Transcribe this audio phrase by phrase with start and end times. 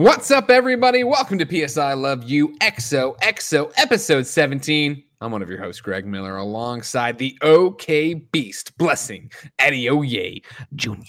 [0.00, 1.04] What's up, everybody?
[1.04, 5.04] Welcome to PS I Love You XOXO episode 17.
[5.20, 10.42] I'm one of your hosts, Greg Miller, alongside the OK Beast, Blessing Adeoye
[10.74, 11.02] Jr.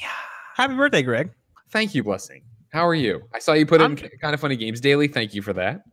[0.58, 1.32] Happy birthday, Greg.
[1.70, 2.44] Thank you, Blessing.
[2.74, 3.22] How are you?
[3.34, 5.08] I saw you put in I'm- kind of funny games daily.
[5.08, 5.84] Thank you for that.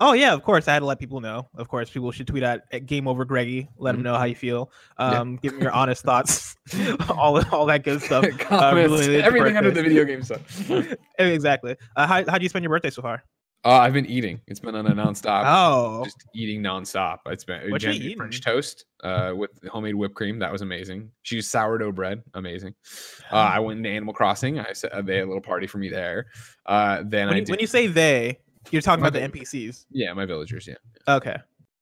[0.00, 0.68] Oh yeah, of course.
[0.68, 1.48] I had to let people know.
[1.54, 3.68] Of course, people should tweet at, at Game Over Greggy.
[3.76, 4.70] Let them know how you feel.
[4.98, 5.12] Mm-hmm.
[5.12, 5.20] Yeah.
[5.20, 6.56] Um, give them your honest thoughts.
[7.10, 8.24] all all that good stuff.
[8.38, 10.70] Comments, related to everything under the video game stuff.
[11.18, 11.76] exactly.
[11.96, 13.22] Uh, how how do you spend your birthday so far?
[13.64, 14.40] Uh, I've been eating.
[14.46, 15.42] It's been on a nonstop.
[15.44, 17.18] Oh, Just eating nonstop.
[17.26, 18.16] It's been What you Jen eating?
[18.16, 20.38] French toast uh, with homemade whipped cream.
[20.38, 21.10] That was amazing.
[21.22, 22.22] She used sourdough bread.
[22.34, 22.74] Amazing.
[23.30, 24.58] Uh, I went into Animal Crossing.
[24.58, 26.28] I said they had a little party for me there.
[26.64, 27.50] Uh, then when I you, did.
[27.50, 28.38] when you say they,
[28.70, 29.32] you're talking My about the bad.
[29.44, 29.84] NPCs.
[29.90, 30.66] yeah, my villagers.
[30.66, 30.76] Yeah,
[31.16, 31.36] Okay.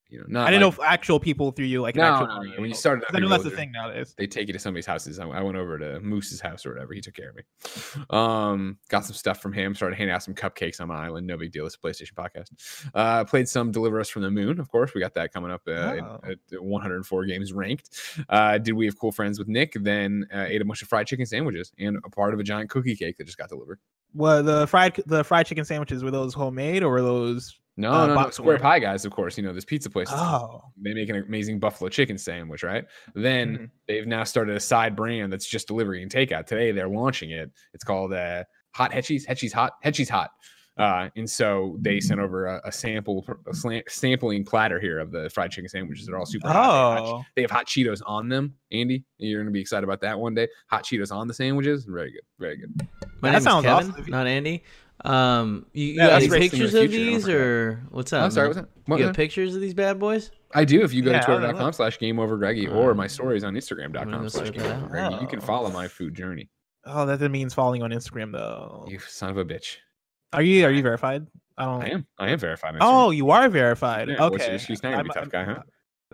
[0.09, 0.47] You know, not.
[0.47, 2.51] I didn't like- know if actual people through you like an No, actual no, party
[2.51, 4.15] no, when you started I know that's the thing nowadays.
[4.17, 5.19] they take you to somebody's houses.
[5.19, 6.95] I, I went over to Moose's house or whatever.
[6.95, 7.43] He took care of me.
[8.11, 9.75] Um, got some stuff from him.
[9.75, 11.27] Started handing out some cupcakes on my island.
[11.27, 11.67] No big deal.
[11.67, 12.51] It's a PlayStation podcast.
[12.95, 14.61] Uh, played some Deliver Us from the Moon.
[14.61, 16.21] Of course, we got that coming up uh, Oh.
[16.25, 17.91] at 104 games ranked.
[18.29, 19.73] Uh, did we have cool friends with Nick?
[19.81, 22.71] Then uh, ate a bunch of fried chicken sandwiches and a part of a giant
[22.71, 23.79] cookie cake that just got delivered.
[24.15, 27.59] Well, the fried the fried chicken sandwiches were those homemade or were those?
[27.79, 28.63] No, Uh, no, no, Square order.
[28.63, 29.37] Pie guys, of course.
[29.37, 30.09] You know this pizza place.
[30.11, 32.85] Oh, they make an amazing buffalo chicken sandwich, right?
[33.15, 33.71] Then Mhm.
[33.87, 36.47] they've now started a side brand that's just delivery and takeout.
[36.47, 37.51] Today they're launching it.
[37.75, 39.27] It's called uh, Hot Hetchies.
[39.27, 39.75] Hetchies Hot.
[39.85, 40.31] Hetchies Hot.
[40.79, 45.11] Uh, and so they sent over a, a sample, a slant, sampling platter here of
[45.11, 46.05] the fried chicken sandwiches.
[46.07, 46.53] They're all super hot.
[46.55, 47.15] They have hot.
[47.21, 48.55] oh, They have hot Cheetos on them.
[48.71, 50.49] Andy, you're gonna be excited about that one day.
[50.69, 51.87] Hot Cheetos on the sandwiches.
[51.87, 52.21] Very good.
[52.39, 52.75] Very good.
[53.23, 54.05] My That name is sounds Kevin, awesome.
[54.11, 54.65] not Andy.
[55.05, 58.13] Um, you, you Yeah, got that's any racing the pictures of future, these, or what's
[58.13, 58.25] up?
[58.25, 58.49] I'm sorry.
[58.49, 58.57] man?
[58.57, 58.91] What's that?
[58.91, 59.17] What you got that?
[59.17, 60.31] pictures of these bad boys?
[60.55, 60.83] I do.
[60.83, 63.51] If you go Yeah, to I'll twitter.com slash game over Greggy or my stories on
[63.51, 64.91] I'm Instagram.com slash game over out.
[64.91, 66.49] Greggy, you can follow my food journey.
[66.87, 68.87] oh, that means following on Instagram though.
[68.89, 69.77] You son of a bitch.
[70.33, 71.27] Are you are you verified?
[71.59, 71.83] I don't.
[71.83, 72.07] I am.
[72.19, 72.75] I am verified.
[72.75, 74.09] on Oh, you are verified.
[74.09, 74.55] Yeah, what's your okay.
[74.55, 75.63] excuse now, you I'm- tough guy, huh?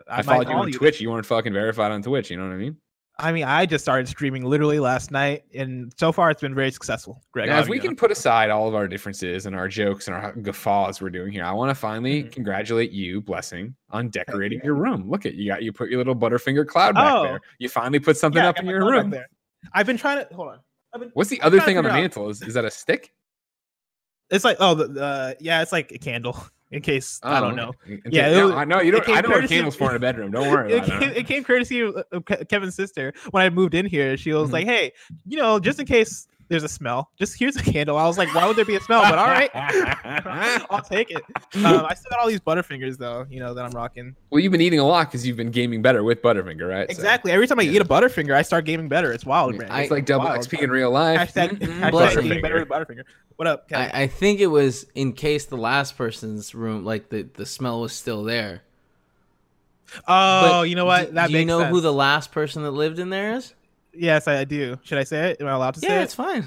[0.08, 1.00] I, I, followed you call on Twitch.
[1.02, 2.30] You weren't fucking verified on Twitch.
[2.30, 2.76] You know what I mean?
[3.18, 6.70] I mean, I just started streaming literally last night, and so far it's been very
[6.70, 7.22] successful.
[7.30, 10.16] Greg, Now, if we can put aside all of our differences and our jokes and
[10.16, 12.32] our guffaws we're doing here, I want to finally Mhm.
[12.32, 14.64] congratulate you, Blessing, on decorating you.
[14.64, 15.08] your room.
[15.10, 17.22] Look at you got you put your little Butterfinger cloud back Oh.
[17.24, 17.40] there.
[17.58, 19.10] You finally put something Yeah, up in your room.
[19.10, 19.28] there.
[19.74, 20.60] I've been trying to hold on.
[20.94, 22.28] I've been, What's the I'm other thing on the mantle?
[22.30, 23.12] Is, is that a stick?
[24.30, 26.36] It's like oh, the, the yeah, it's like a candle.
[26.72, 27.72] In case I don't know.
[27.84, 28.00] Okay.
[28.10, 29.06] Yeah, it no, was- I know you don't.
[29.08, 30.30] I know what courtesy- candles for in a bedroom.
[30.30, 31.16] Don't worry It about came, it.
[31.18, 34.16] it came courtesy of Kevin's sister when I moved in here.
[34.16, 34.52] She was Mhm.
[34.54, 34.92] like, "Hey,
[35.26, 38.32] you know, just in case there's a smell, just here's a candle." I was like,
[38.34, 39.50] "Why would there be a smell?" But all right,
[40.70, 41.22] I'll take it.
[41.56, 44.14] Um, I still got all these Butterfingers though, you know, that I'm rocking.
[44.30, 46.88] well, you've been eating a lot because you've been gaming better with Butterfinger, right?
[46.88, 47.32] So, Exactly.
[47.32, 47.72] Every time I yeah.
[47.72, 49.12] eat a Butterfinger, I start gaming better.
[49.12, 49.68] It's wild, man.
[49.72, 50.40] it's like double wild.
[50.46, 51.32] XP in real life.
[51.34, 51.80] Hashtag, Mhm.
[51.80, 52.22] hashtag Blessing.
[52.22, 53.02] gaming better with Butterfinger.
[53.36, 57.22] What up, I, I think it was in case the last person's room, like the,
[57.34, 58.62] the smell was still there.
[60.08, 61.08] oh, But you know what?
[61.08, 63.54] Do, that do you makes know who the last person that lived in there is?
[63.94, 64.78] Yes, I, I do.
[64.82, 65.40] Should I say it?
[65.40, 65.90] Am I allowed to say it?
[65.90, 66.46] Yeah, it's fine.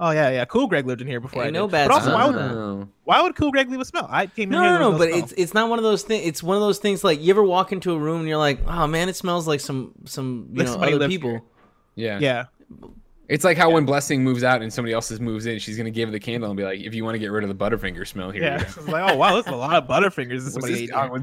[0.00, 0.44] Oh yeah, yeah.
[0.44, 1.72] Cool Greg lived in here before Ain't I no did.
[1.72, 4.06] bad but also, why would, why would Cool Greg leave a smell?
[4.08, 4.78] I came in No, here.
[4.78, 5.18] no, there no, but smell.
[5.24, 6.24] it's it's not one of those things.
[6.24, 8.60] It's one of those things like you ever walk into a room and you're like,
[8.68, 11.30] oh man, it smells like some some you Like know other people.
[11.30, 11.42] here.
[11.96, 12.18] Yeah.
[12.20, 12.44] yeah.
[13.28, 16.12] It's like how when Blessing moves out and somebody else's moves in, she's gonna give
[16.12, 18.30] the candle and be like, "If you want to get rid of the Butterfinger smell
[18.30, 20.44] here, Yeah, you it's like, oh wow, this is a lot of Butterfingers.
[20.44, 21.18] This somebody this, ate oh,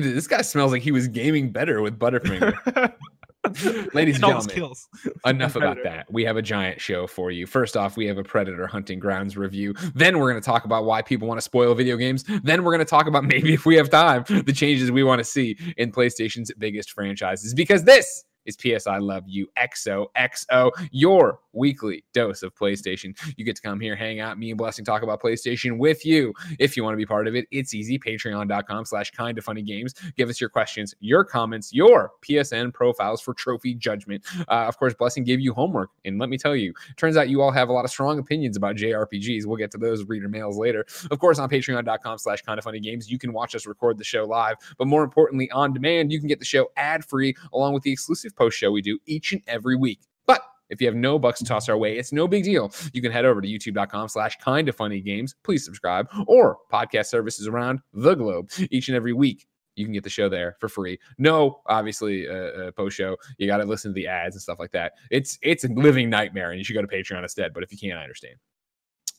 [0.00, 2.94] this guy smells like he was gaming better with Butterfinger.
[3.56, 3.86] here.
[3.94, 4.88] Ladies and gentlemen, kills.
[5.24, 6.10] enough about that.
[6.12, 7.46] We have a giant show for you.
[7.46, 9.74] First off, we have a Predator Hunting Grounds review.
[9.94, 12.24] Then we're going to talk about why people want to spoil video games.
[12.42, 15.18] Then we're going to talk about maybe if we have time, the changes we want
[15.20, 17.54] to see in PlayStation's biggest franchises.
[17.54, 23.16] Because this is PS I Love You XOXO, your weekly dose of PlayStation.
[23.36, 26.32] You get to come here, hang out, me and Blessing talk about PlayStation with you.
[26.58, 27.98] If you want to be part of it, it's easy.
[27.98, 29.94] Patreon.com slash kind of funny games.
[30.16, 34.24] Give us your questions, your comments, your PSN profiles for trophy judgment.
[34.48, 35.90] Uh, of course, Blessing gave you homework.
[36.04, 38.56] And let me tell you, turns out you all have a lot of strong opinions
[38.56, 39.46] about JRPGs.
[39.46, 40.84] We'll get to those reader mails later.
[41.10, 44.04] Of course, on patreon.com slash kind of funny games, you can watch us record the
[44.04, 44.56] show live.
[44.78, 47.92] But more importantly, on demand, you can get the show ad free along with the
[47.92, 50.00] exclusive post show we do each and every week.
[50.26, 52.72] But if you have no bucks to toss our way, it's no big deal.
[52.92, 55.34] You can head over to youtube.com slash kind of funny games.
[55.42, 59.46] Please subscribe or podcast services around the globe each and every week.
[59.76, 60.98] You can get the show there for free.
[61.18, 63.16] No, obviously, uh, uh, post show.
[63.38, 64.92] You got to listen to the ads and stuff like that.
[65.10, 67.52] It's it's a living nightmare, and you should go to Patreon instead.
[67.52, 68.36] But if you can't, I understand.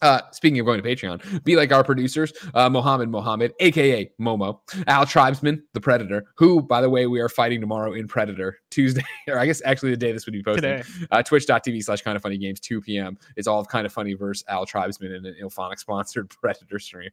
[0.06, 4.60] Uh, speaking of going to Patreon, be like our producers, uh, Mohammed Mohammed, aka Momo,
[4.86, 9.02] Al Tribesman, the Predator, who, by the way, we are fighting tomorrow in Predator Tuesday,
[9.28, 10.86] or I guess actually the day this would be posted.
[11.10, 13.18] Uh, Twitch.tv slash kind of funny games, 2 p.m.
[13.36, 17.10] It's all of kind of funny versus Al Tribesman in an IllFonic sponsored Predator stream.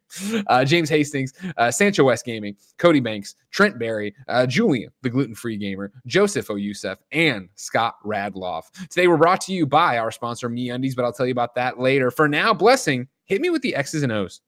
[0.48, 5.34] Uh, James Hastings, uh, Sancho West Gaming, Cody Banks, Trent Berrie, uh, Julian, the gluten
[5.34, 6.56] free gamer, Joseph O.
[6.56, 8.64] Youssef, and Scott Radloff.
[8.90, 11.78] Today we're brought to you by our sponsor, MeUndies, but I'll tell you about that
[11.78, 12.10] later.
[12.10, 14.40] For now, Blessing, hit me with the X's and O's.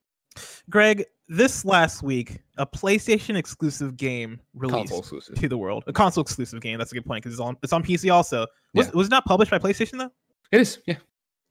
[0.68, 4.92] Greg, this last week, a PlayStation exclusive game released
[5.36, 5.84] to the world.
[5.86, 6.76] A console exclusive game.
[6.78, 8.46] That's a good point because it's on it's on PC also.
[8.74, 8.92] Was, Yeah.
[8.94, 10.10] was it not published by PlayStation though?
[10.50, 10.96] It is, yeah,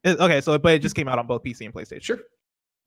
[0.03, 2.01] It- okay, so but it just came out on both PC and PlayStation.
[2.03, 2.19] sure.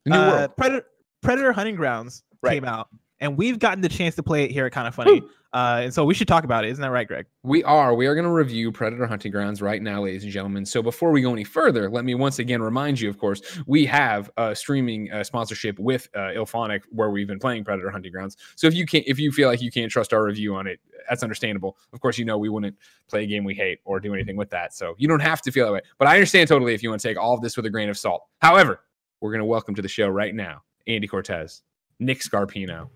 [0.05, 0.57] New Uh, world.
[0.59, 0.87] Predator
[1.23, 2.53] Predator Hunting Grounds Right.
[2.53, 2.89] came out,
[3.21, 5.23] and we've gotten the chance to play it here at Kind of Funny.
[5.53, 6.71] Uh, and so we should talk about it.
[6.71, 7.25] Isn't that right, Greg?
[7.43, 7.95] We are.
[7.95, 10.67] We are going to review Predator Hunting Grounds right now, ladies and gentlemen.
[10.67, 13.87] So before we go any further, let me once again remind you, of course, we
[13.87, 18.37] have a streaming uh, sponsorship with uh, IllFonic where we've been playing Predator Hunting Grounds.
[18.55, 20.79] So if you can't, if you feel like you can't trust our review on it,
[21.09, 21.79] that's understandable.
[21.95, 22.77] Of course, you know we wouldn't
[23.09, 24.75] play a game we hate or do anything with that.
[24.75, 25.81] So you don't have to feel that way.
[25.99, 27.89] But I understand totally if you want to take all of this with a grain
[27.89, 28.25] of salt.
[28.43, 28.81] However,
[29.23, 31.63] we're going to welcome to the show right now Andy Cortez,
[31.99, 32.91] Nick Scarpino,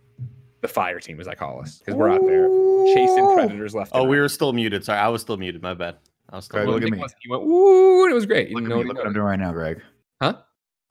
[0.61, 2.49] the fire team, as I call us, because we're out there
[2.95, 3.93] chasing predators left.
[3.95, 4.23] Oh, and we right.
[4.23, 4.85] were still muted.
[4.85, 5.63] Sorry, I was still muted.
[5.63, 5.97] My bad.
[6.31, 7.03] I was still Greg, Well, look at Nick me.
[7.03, 8.49] was- He went, ooh, and it was great.
[8.51, 9.81] You Look, know at me, look what I'm doing right now, Greg.
[10.23, 10.35] Huh?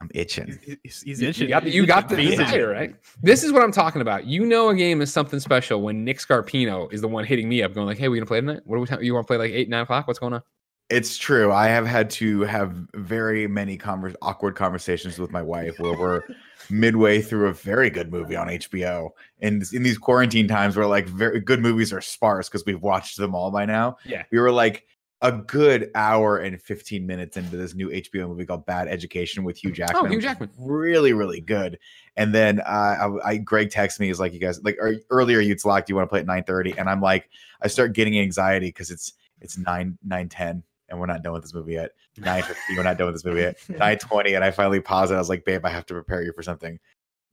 [0.02, 0.58] I'm itching.
[0.82, 1.48] He's, he's You, itching.
[1.48, 2.94] got the, you got the He's desire, right?
[3.22, 4.26] This is what I'm talking about.
[4.26, 7.62] You know, a game is something special when Nick Scarpino is the one hitting me
[7.62, 8.60] up, going like, "Hey, we gonna play tonight?
[8.64, 9.06] What do we?
[9.06, 10.06] You want to play like eight, nine o'clock?
[10.06, 10.42] What's going on?"
[10.88, 11.52] It's true.
[11.52, 16.22] I have had to have very many convers- awkward conversations with my wife where we're
[16.68, 19.10] midway through a very good movie on HBO.
[19.40, 23.16] And in these quarantine times where like very good movies are sparse because we've watched
[23.16, 23.96] them all by now.
[24.04, 24.24] Yeah.
[24.30, 24.86] We were like
[25.22, 29.62] a good hour and 15 minutes into this new HBO movie called Bad Education with
[29.62, 30.06] Hugh Jackman.
[30.06, 30.50] Oh, Hugh Jackman.
[30.58, 31.78] Really, really good.
[32.16, 32.64] And then uh,
[33.24, 35.94] I, I Greg texts me, he's like, you guys like or, earlier you'd do you
[35.94, 36.78] want to play at 9 30?
[36.78, 37.28] And I'm like,
[37.60, 41.42] I start getting anxiety because it's it's 9 9 10 and we're not done with
[41.42, 41.92] this movie yet.
[42.18, 43.58] 9 15, we're not done with this movie yet.
[43.68, 45.14] 9.20, And I finally paused it.
[45.14, 46.78] I was like, babe, I have to prepare you for something.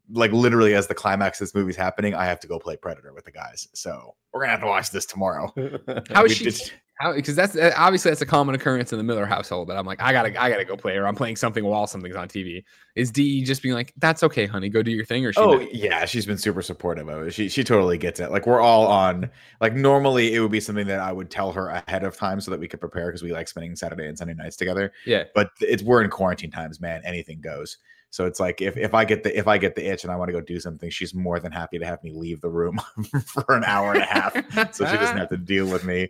[0.09, 3.13] Like literally as the climax of this movie's happening, I have to go play Predator
[3.13, 3.67] with the guys.
[3.73, 5.51] So we're gonna have to watch this tomorrow.
[6.13, 6.45] how is she?
[6.45, 7.13] did- How?
[7.13, 9.67] Because that's uh, obviously that's a common occurrence in the Miller household.
[9.69, 12.15] That I'm like, I gotta, I gotta go play, or I'm playing something while something's
[12.15, 12.63] on TV.
[12.95, 15.39] Is Dee just being like, "That's okay, honey, go do your thing," or she?
[15.39, 15.75] Oh not?
[15.75, 17.33] yeah, she's been super supportive of it.
[17.35, 18.31] She she totally gets it.
[18.31, 19.29] Like we're all on.
[19.61, 22.49] Like normally it would be something that I would tell her ahead of time so
[22.49, 24.91] that we could prepare because we like spending Saturday and Sunday nights together.
[25.05, 25.25] yeah.
[25.35, 27.01] But it's we're in quarantine times, man.
[27.05, 27.77] Anything goes.
[28.09, 30.15] So it's like if if I get the if I get the itch and I
[30.15, 32.79] want to go do something, she's more than happy to have me leave the room
[33.25, 34.33] for an hour and a half,
[34.73, 36.09] so she doesn't have to deal with me.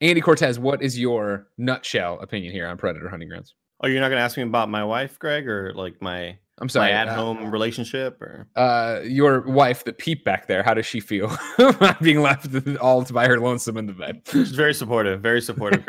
[0.00, 3.54] Andy Cortez, what is your nutshell opinion here on Predator Hunting Grounds?
[3.84, 6.68] oh, you're not gonna ask me about my wife, Greg, or like my I'm my
[6.68, 6.92] sorry.
[6.92, 11.00] at uh, home relationship, or uh, your wife, the peep back there, how does she
[11.00, 11.36] feel
[12.02, 12.48] being left
[12.80, 14.22] all by her lonesome in the bed?
[14.30, 15.20] she's very supportive.
[15.20, 15.84] Very supportive.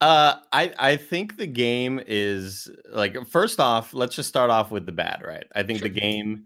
[0.00, 4.86] Uh, I I think the game is like first off, let's just start off with
[4.86, 5.46] the bad, right?
[5.54, 6.44] I think the game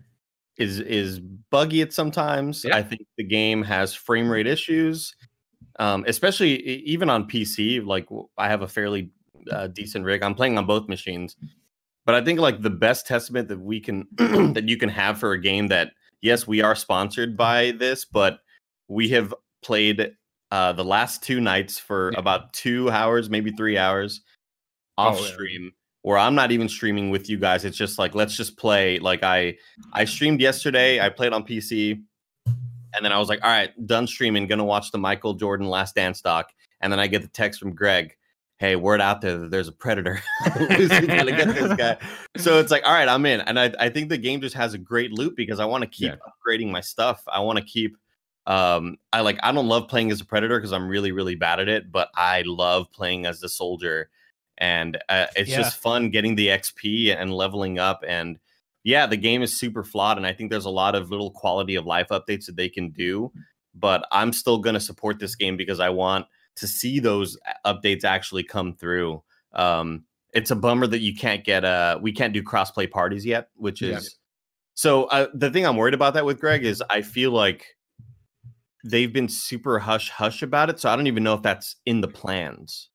[0.57, 1.21] is is
[1.51, 2.65] buggy at sometimes.
[2.65, 2.77] Yeah.
[2.77, 5.15] I think the game has frame rate issues,
[5.79, 7.85] um, especially even on PC.
[7.85, 8.07] Like
[8.39, 9.11] I have a fairly
[9.51, 10.23] uh, decent rig.
[10.23, 11.37] I'm playing on both machines,
[12.07, 15.33] but I think like the best testament that we can that you can have for
[15.33, 18.39] a game that yes, we are sponsored by this, but
[18.89, 20.13] we have played
[20.53, 22.21] uh, the last two nights for Yeah.
[22.21, 24.21] about two hours, maybe three hours
[24.99, 25.33] off Oh, yeah.
[25.33, 27.65] stream, where I'm not even streaming with you guys.
[27.65, 28.99] It's just like let's just play.
[28.99, 29.57] Like I
[29.93, 31.01] I streamed yesterday.
[31.01, 32.03] I played on PC,
[32.95, 34.47] and then I was like, all right, done streaming.
[34.47, 36.51] Gonna watch the Michael Jordan Last Dance doc,
[36.83, 38.15] and then I get the text from Greg.
[38.59, 40.23] Hey, word out there that there's a predator.
[40.77, 41.97] Who's gonna get this guy?
[42.37, 43.41] So it's like, all right, I'm in.
[43.41, 45.89] And I, I think the game just has a great loop because I want to
[45.89, 46.17] keep Yeah.
[46.29, 47.23] upgrading my stuff.
[47.27, 47.97] I want to keep
[48.47, 51.61] um I like I don't love playing as a predator because I'm really, really bad
[51.61, 54.11] at it, but I love playing as the soldier.
[54.59, 55.57] And uh, it's Yeah.
[55.57, 58.05] just fun getting the XP and leveling up.
[58.07, 58.39] And
[58.85, 60.19] yeah, the game is super flawed.
[60.19, 62.91] And I think there's a lot of little quality of life updates that they can
[62.91, 63.33] do.
[63.75, 68.05] But I'm still going to support this game because I want to see those updates
[68.05, 69.23] actually come through.
[69.55, 73.49] Um, it's a bummer that you can't get uh we can't do crossplay parties yet,
[73.55, 73.97] which Yeah.
[73.99, 74.17] is
[74.75, 77.67] so uh, the thing I'm worried about that with Greg is I feel like
[78.85, 82.01] they've been super hush hush about it, so I don't even know if that's in
[82.01, 82.89] the plans.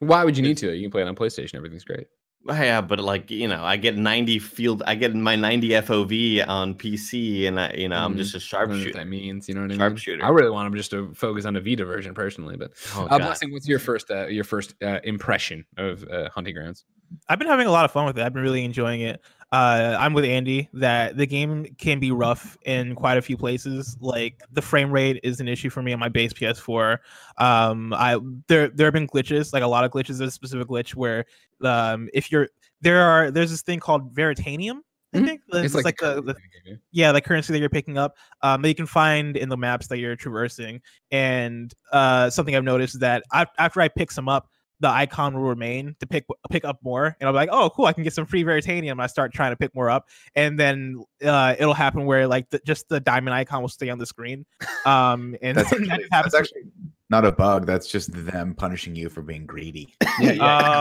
[0.00, 0.72] Why would you need to?
[0.74, 1.54] You can play it on PlayStation.
[1.56, 2.06] Everything's great.
[2.46, 6.72] Yeah, but like you know, I get 90 field, I get my 90 FOV on
[6.74, 8.16] PC, and I you know I'm Mhm.
[8.16, 8.98] just a I don't know what sharpshooter.
[8.98, 9.46] that means.
[9.46, 9.78] You know what I mean?
[9.78, 10.24] Sharpshooter.
[10.24, 12.56] I really want them just to focus on the Vita version personally.
[12.56, 16.54] But Oh, uh, blessing, what's your first uh, your first uh, impression of uh, Hunting
[16.54, 16.86] Grounds?
[17.28, 18.22] I've been having a lot of fun with it.
[18.24, 19.20] I've been really enjoying it.
[19.52, 23.96] Uh, I'm with Andy that the game can be rough in quite a few places.
[24.00, 26.98] Like the frame rate is an issue for me on my base PS4.
[27.38, 28.16] Um, I
[28.46, 30.18] there there have been glitches, like a lot of glitches.
[30.18, 31.24] There's a specific glitch where
[31.64, 32.48] um, if you're
[32.80, 34.80] there are there's this thing called Veritanium.
[35.12, 35.24] I Mhm.
[35.26, 38.76] think it's, like, the, the yeah the currency that you're picking up um that you
[38.76, 40.80] can find in the maps that you're traversing
[41.10, 44.48] and uh something i've noticed is that I, after i pick some up
[44.80, 47.16] the icon will remain to pick pick up more.
[47.20, 48.92] And i'll be like oh cool i can get some free veritanium.
[48.92, 50.08] And i start trying to pick more up.
[50.34, 53.98] And then uh it'll happen where like the, just the diamond icon will stay on
[53.98, 54.46] the screen.
[54.84, 56.62] Um and That's that actually, happens that's actually
[57.10, 57.66] not a bug.
[57.66, 59.94] That's just them punishing you for being greedy.
[60.20, 60.32] Yeah,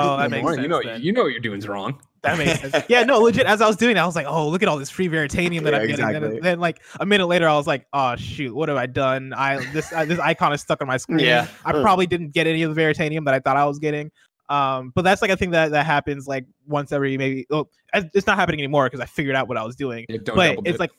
[0.04, 1.02] Oh, that makes on, You know, then.
[1.02, 2.00] you know what you're doing's wrong.
[2.24, 2.86] That makes sense.
[2.90, 3.46] Yeah, no, legit.
[3.46, 5.64] As I was doing, it, I was like, "Oh, look at all this free veritanium
[5.64, 6.30] that Yeah, I'm getting." exactly.
[6.36, 9.34] Then, then, like a minute later, I was like, "Oh shoot, what have I done?
[9.34, 11.20] I this uh, this icon is stuck on my screen.
[11.20, 11.48] Yeah.
[11.64, 14.12] I probably didn't get any of the veritanium that I thought I was getting."
[14.50, 17.48] Um, but that's like a thing that that happens like once every maybe.
[17.52, 20.06] Oh, it's not happening anymore because I figured out what I was doing.
[20.10, 20.80] Yeah, don't but it's dip.
[20.82, 20.92] like,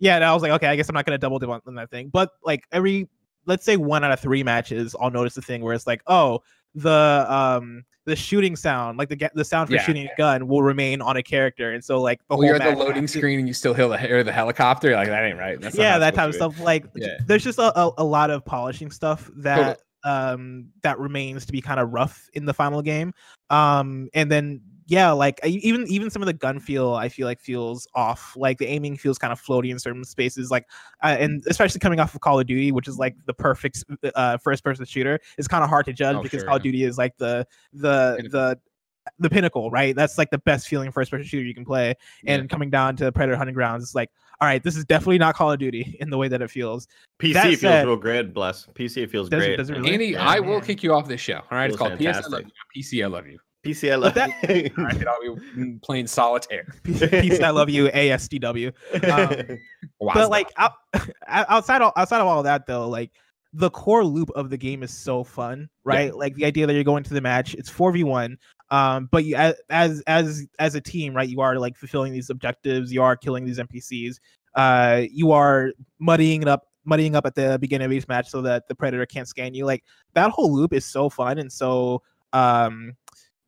[0.00, 1.76] yeah, and I was like, okay, I guess I'm not gonna double dip on, on
[1.76, 2.10] that thing.
[2.12, 3.08] But like every,
[3.48, 6.42] let's say one out of three matches, I'll notice the thing where it's like, oh,
[6.74, 9.82] the um the shooting sound, like the the sound for Yeah.
[9.82, 12.62] shooting a gun, will remain on a character, and so like the well, whole you're
[12.62, 14.94] at the loading screen and you still hear the, hear the helicopter.
[14.94, 15.60] Like that ain't right.
[15.60, 16.60] That's yeah, that type of stuff.
[16.60, 17.18] Like, Yeah.
[17.26, 21.60] there's just a, a, a lot of polishing stuff that um that remains to be
[21.60, 23.12] kind of rough in the final game.
[23.50, 27.38] Um, and then yeah, like even even some of the gun feel, I feel like
[27.40, 28.32] feels off.
[28.36, 30.50] Like the aiming feels kind of floaty in certain spaces.
[30.50, 30.64] Like,
[31.04, 34.38] uh, and especially coming off of Call of Duty, which is like the perfect uh,
[34.38, 36.62] first person shooter, it's kind of hard to judge Oh, because sure, Call of.
[36.62, 38.30] Duty is like the the Pinnacle.
[38.40, 38.58] the
[39.18, 39.96] the pinnacle, right?
[39.96, 41.94] That's like the best feeling first person shooter you can play.
[42.26, 42.46] And Yeah.
[42.46, 45.50] coming down to Predator Hunting Grounds, it's like, all right, this is definitely not Call
[45.52, 46.86] of Duty in the way that it feels.
[47.18, 47.88] PC That feels said- be.
[47.88, 48.34] real good.
[48.34, 49.02] Bless PC.
[49.04, 49.56] It feels Does great.
[49.56, 49.92] does really?
[49.92, 51.36] Andy, Yeah, I will kick you off this show.
[51.38, 52.26] All right, it's Feels called PS.
[52.26, 52.82] I love you.
[52.82, 53.02] PC.
[53.02, 53.38] I love you.
[53.64, 53.92] PC.
[53.92, 54.30] I love that-
[54.78, 56.66] All right, I'll be playing solitaire.
[56.84, 58.72] Peace, I love you, ASDW.
[59.50, 59.58] Um,
[60.00, 60.72] Wow, but like out,
[61.26, 63.10] outside of, outside of all that though, like
[63.52, 66.14] the core loop of the game is so fun, right?
[66.14, 68.38] Like the idea that you're going to the match, it's four v one.
[68.70, 71.28] Um, but you as as as as a team, right?
[71.28, 72.92] You are like fulfilling these objectives.
[72.92, 74.16] You are killing these NPCs.
[74.54, 78.40] Uh, you are muddying it up, muddying up at the beginning of each match so
[78.42, 79.64] that the predator can't scan you.
[79.66, 79.82] Like
[80.14, 82.02] that whole loop is so fun and so
[82.34, 82.92] um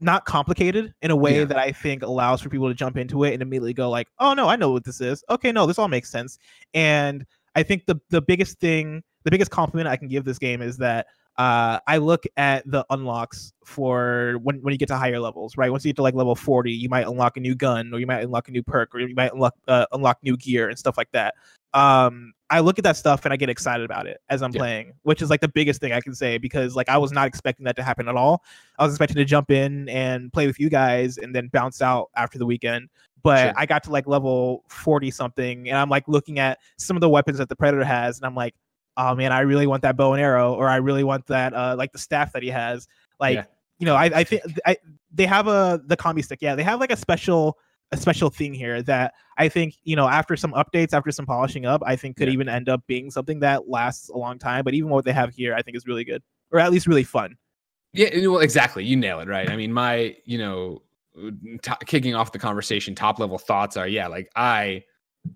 [0.00, 1.44] not complicated in a way Yeah.
[1.44, 4.34] that I think allows for people to jump into it and immediately go like, "Oh
[4.34, 5.22] no, I know what this is.
[5.30, 6.38] Okay, no, this all makes sense."
[6.74, 10.62] And I think the the biggest thing, the biggest compliment I can give this game
[10.62, 11.06] is that
[11.38, 15.70] uh, I look at the unlocks for when, when you get to higher levels, right?
[15.70, 18.06] Once you get to like level 40, you might unlock a new gun or you
[18.06, 20.98] might unlock a new perk or you might unlock uh, unlock new gear and stuff
[20.98, 21.34] like that.
[21.72, 24.58] Um, I look at that stuff and I get excited about it as I'm Yeah.
[24.58, 27.28] playing, which is like the biggest thing I can say because like I was not
[27.28, 28.42] expecting that to happen at all.
[28.78, 32.10] I was expecting to jump in and play with you guys and then bounce out
[32.16, 32.88] after the weekend.
[33.22, 33.52] But Sure.
[33.56, 37.08] I got to like level 40 something and I'm like looking at some of the
[37.08, 38.54] weapons that the predator has and I'm like,
[38.96, 41.76] oh man, I really want that bow and arrow, or I really want that uh
[41.78, 42.88] like the staff that he has.
[43.20, 43.44] Like, Yeah.
[43.78, 44.76] you know, I, I think I
[45.12, 47.58] they have a the combi stick, yeah, they have like a special
[47.92, 51.66] a special thing here that I think, you know, after some updates, after some polishing
[51.66, 52.34] up, I think could Yeah.
[52.34, 54.64] even end up being something that lasts a long time.
[54.64, 56.22] But even what they have here, I think is really good.
[56.52, 57.36] Or at least really fun.
[57.92, 58.84] Yeah, well, exactly.
[58.84, 59.50] You nail it, right?
[59.50, 60.82] I mean, my, you know,
[61.18, 61.30] uh,
[61.62, 64.84] to kicking off the conversation, top level thoughts are, yeah, like I,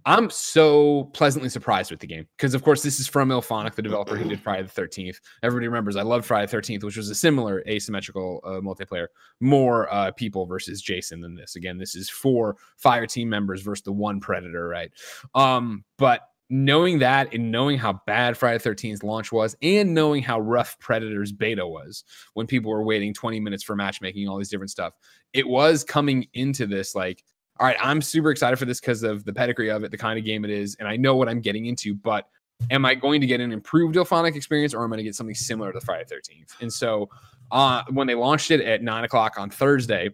[0.06, 3.82] I'm so pleasantly surprised with the game because, of course, this is from IllFonic, the
[3.82, 5.20] developer who did Friday the Thirteenth.
[5.42, 9.08] Everybody remembers I loved Friday the Thirteenth, which was a similar asymmetrical uh, multiplayer,
[9.40, 11.56] more uh, people versus Jason than this.
[11.56, 14.90] Again, this is four fire team members versus the one predator, right?
[15.34, 20.22] Um, but knowing that and knowing how bad Friday the 13th launch was and knowing
[20.22, 24.50] how rough Predators beta was when people were waiting 20 minutes for matchmaking, all these
[24.50, 24.92] different stuff,
[25.32, 27.24] it was coming into this like,
[27.60, 30.18] all right, I'm super excited for this because of the pedigree of it, the kind
[30.18, 32.28] of game it is, and I know what I'm getting into, but
[32.70, 35.14] am I going to get an improved IllFonic experience or am I going to get
[35.14, 36.60] something similar to Friday 13th?
[36.60, 37.08] And so
[37.50, 40.10] uh, when they launched it at nine o'clock on Thursday,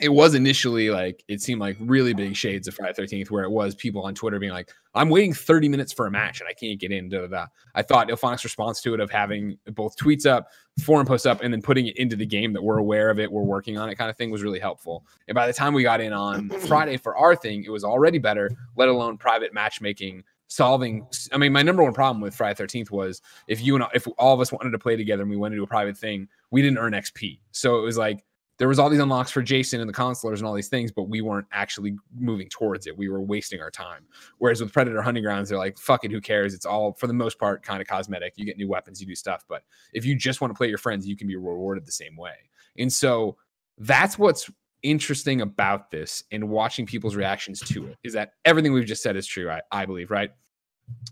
[0.00, 3.50] it was initially like it seemed like really big shades of Friday Thirteenth, where it
[3.50, 6.54] was people on Twitter being like, "I'm waiting 30 minutes for a match and I
[6.54, 7.46] can't get in." Da, da, da.
[7.74, 10.48] I thought IllFonic's response to it of having both tweets up,
[10.82, 13.30] forum posts up, and then putting it into the game that we're aware of it,
[13.30, 15.04] we're working on it, kind of thing, was really helpful.
[15.28, 18.18] And by the time we got in on Friday for our thing, it was already
[18.18, 18.50] better.
[18.76, 20.24] Let alone private matchmaking.
[20.48, 24.08] Solving, I mean, my number one problem with Friday Thirteenth was if you and if
[24.18, 26.60] all of us wanted to play together and we went into a private thing, we
[26.60, 27.38] didn't earn XP.
[27.52, 28.24] So it was like
[28.60, 31.04] there was all these unlocks for Jason and the counselors and all these things, but
[31.04, 32.94] we weren't actually moving towards it.
[32.94, 34.04] We were wasting our time.
[34.36, 36.52] Whereas with Predator Hunting Grounds, they're like, fuck it, who cares?
[36.52, 38.34] It's all for the most part kind of cosmetic.
[38.36, 39.46] You get new weapons, you do stuff.
[39.48, 39.62] But
[39.94, 42.34] if you just want to play your friends, you can be rewarded the same way.
[42.76, 43.38] And so
[43.78, 44.50] that's what's
[44.82, 49.16] interesting about this and watching people's reactions to it is that everything we've just said
[49.16, 49.50] is true.
[49.50, 50.32] I, I believe, right?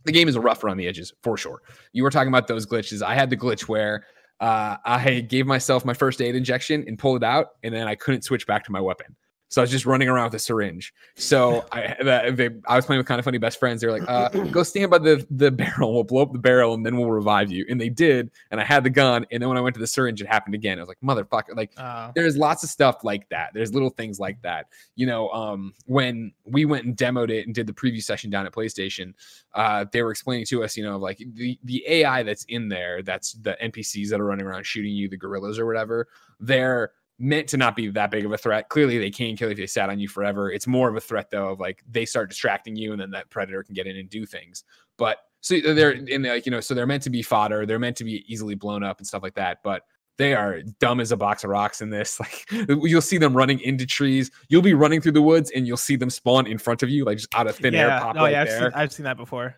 [0.04, 1.62] The game is rough around the edges for sure.
[1.94, 3.00] You were talking about those glitches.
[3.00, 4.04] I had the glitch where
[4.40, 7.95] uh, I gave myself my first aid injection and pulled it out, and then I
[7.95, 9.16] couldn't switch back to my weapon.
[9.48, 10.92] So I was just running around with a syringe.
[11.16, 11.96] So I,
[12.32, 13.80] they, I was playing with kind of funny best friends.
[13.80, 15.94] They're like, uh, "Go stand by the the barrel.
[15.94, 18.30] We'll blow up the barrel, and then we'll revive you." And they did.
[18.50, 19.26] And I had the gun.
[19.30, 20.78] And then when I went to the syringe, it happened again.
[20.78, 23.50] I was like, "Motherfucker!" Like, Uh, there's lots of stuff like that.
[23.54, 24.66] There's little things like that.
[24.96, 28.44] You know, um, when we went and demoed it and did the preview session down
[28.46, 29.14] at PlayStation,
[29.54, 33.02] uh, they were explaining to us, you know, like the the AI that's in there,
[33.02, 36.06] that's the NPCs that are running around shooting you, the gorillas or whatever.
[36.38, 38.68] They're meant to not be that big of a threat.
[38.68, 40.50] Clearly, they can kill you if they sat on you forever.
[40.50, 43.30] It's more of a threat though of like they start distracting you, and then that
[43.30, 44.64] predator can get in and do things.
[44.96, 47.66] But so uh, they're in like you know, so they're meant to be fodder.
[47.66, 49.58] They're meant to be easily blown up and stuff like that.
[49.62, 49.82] But
[50.18, 52.20] they are dumb as a box of rocks in this.
[52.28, 54.30] Like you'll see them running into trees.
[54.48, 57.04] You'll be running through the woods and you'll see them spawn in front of you,
[57.04, 59.04] like just out of thin air, yeah, pop no, right yeah, I've seen, I've seen
[59.04, 59.54] that before.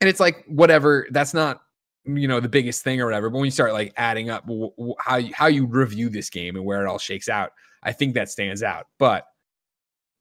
[0.00, 1.08] and it's like whatever.
[1.10, 1.62] That's not
[2.06, 3.30] you know the biggest thing or whatever.
[3.30, 4.48] But when you start like adding up
[4.98, 8.14] how you, how you review this game and where it all shakes out, I think
[8.14, 8.86] that stands out.
[8.98, 9.26] But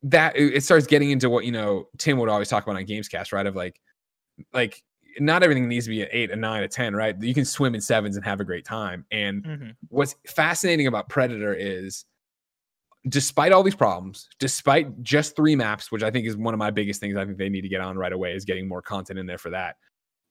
[0.04, 3.32] that it starts getting into what you know Tim would always talk about on Gamescast,
[3.32, 3.46] right?
[3.46, 3.80] Of like
[4.54, 4.82] like
[5.20, 7.16] not everything needs to be an eight, a nine, a ten, right?
[7.22, 9.06] You can swim in sevens and have a great time.
[9.12, 9.76] And Mhm.
[9.90, 12.06] what's fascinating about Predator is
[13.10, 16.72] despite all these problems, despite just three maps, which I think is one of my
[16.72, 19.20] biggest things I think they need to get on right away is getting more content
[19.20, 19.76] in there for that.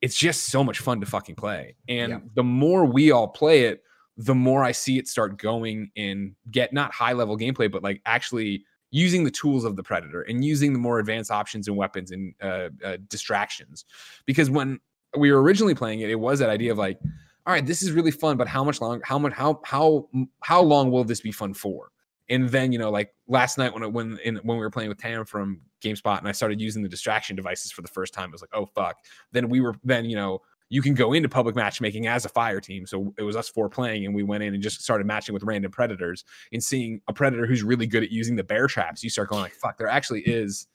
[0.03, 1.75] It's just so much fun to fucking play.
[1.87, 2.19] And Yeah.
[2.35, 3.83] the more we all play it,
[4.17, 8.01] the more I see it start going and get not high level gameplay, but like
[8.05, 12.11] actually using the tools of the predator and using the more advanced options and weapons
[12.11, 13.85] and uh, uh, distractions.
[14.25, 14.79] Because when
[15.17, 16.99] we were originally playing it, it was that idea of like,
[17.45, 19.01] all right, this is really fun, but how much long?
[19.05, 19.33] How much?
[19.33, 20.07] How how
[20.41, 21.92] how long will this be fun for?
[22.29, 24.89] And then you know, like last night when I- when in, when we were playing
[24.89, 28.29] with Tam from GameSpot, and I started using the distraction devices for the first time,
[28.29, 28.97] I was like, oh fuck.
[29.31, 32.59] Then we were then you know you can go into public matchmaking as a fire
[32.59, 32.87] team.
[32.87, 35.43] So it was us four playing, and we went in and just started matching with
[35.43, 39.03] random predators and seeing a predator who's really good at using the bear traps.
[39.03, 40.67] You start going like, fuck, there actually is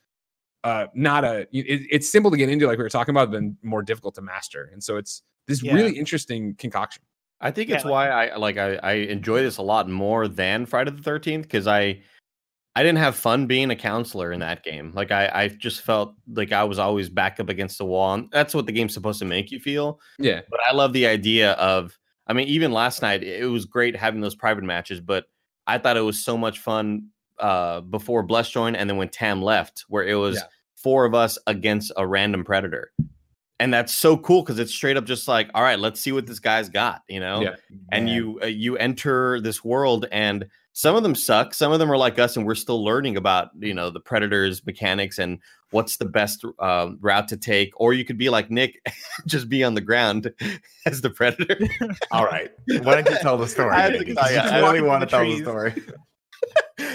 [0.64, 3.42] uh not a it, it's simple to get into like we were talking about but
[3.62, 5.72] more difficult to master and so it's this Yeah.
[5.72, 7.00] really interesting concoction
[7.40, 10.26] I think Yeah, it's like- why I like I, I enjoy this a lot more
[10.28, 12.00] than Friday the Thirteenth because I
[12.76, 14.92] I didn't have fun being a counselor in that game.
[14.94, 18.30] Like I I just felt like I was always back up against the wall, and
[18.30, 20.00] that's what the game's supposed to make you feel.
[20.18, 23.96] yeah But I love the idea of I mean even last night it was great
[23.96, 25.26] having those private matches, but
[25.66, 29.42] I thought it was so much fun uh before Bless joined and then when Tam
[29.42, 30.42] left, where it was Yeah.
[30.76, 32.90] four of us against a random predator.
[33.60, 36.26] And that's so cool because it's straight up just like, all right, let's see what
[36.26, 37.40] this guy's got, you know?
[37.40, 37.56] Yeah.
[37.90, 38.14] and Man.
[38.14, 41.96] you uh, you enter this world and some of them suck some of them are
[41.96, 45.40] like us and we're still learning about you know the predators mechanics and
[45.72, 48.80] what's the best uh, route to take or you could be like nick
[49.26, 50.32] just be on the ground
[50.86, 51.58] as the predator
[52.12, 52.52] All right.
[52.68, 53.74] Why don't you tell the story?
[53.74, 54.16] I to Nick?
[54.16, 55.74] tell you, I I really want to tell the story.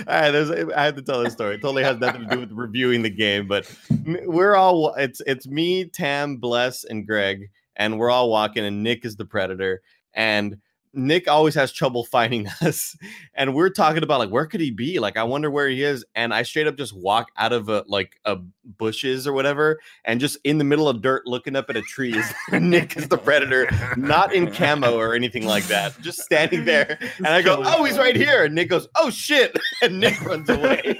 [0.07, 1.55] I have to tell this story.
[1.55, 3.71] It totally has nothing to do with reviewing the game but
[4.05, 9.05] we're all it's it's me tam bless and greg and we're all walking and nick
[9.05, 9.81] is the predator
[10.13, 10.57] and
[10.93, 12.95] Nick always has trouble finding us,
[13.33, 14.99] and we're talking about like where could he be?
[14.99, 16.05] Like I wonder where he is.
[16.15, 18.37] And I straight up just walk out of a like a
[18.77, 22.15] bushes or whatever, and just in the middle of dirt, looking up at a tree.
[22.17, 26.97] Is Nick is the predator, not in camo or anything like that, just standing there.
[27.17, 28.45] And I go, oh, he's right here.
[28.45, 30.99] And Nick goes, oh shit, and Nick runs away.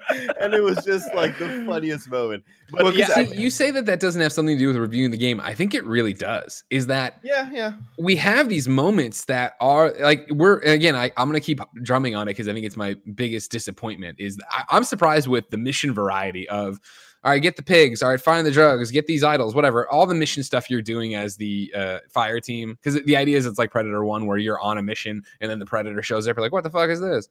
[0.40, 2.44] and it was just like the funniest moment.
[2.70, 5.18] But well, yeah, you say that that doesn't have something to do with reviewing the
[5.18, 5.40] game.
[5.40, 6.64] I think it really does.
[6.70, 7.74] Is that yeah, yeah.
[7.98, 10.96] we have these moments that are like we're again.
[10.96, 14.18] I, I'm gonna keep drumming on it because I think it's my biggest disappointment.
[14.18, 16.80] Is I, I'm surprised with the mission variety of.
[17.24, 18.02] All right, get the pigs.
[18.02, 18.90] All right, find the drugs.
[18.90, 19.54] Get these idols.
[19.54, 19.88] Whatever.
[19.88, 23.46] All the mission stuff you're doing as the uh, fire team, because the idea is
[23.46, 26.36] it's like Predator One, where you're on a mission and then the Predator shows up.
[26.36, 27.28] You're like, what the fuck is this?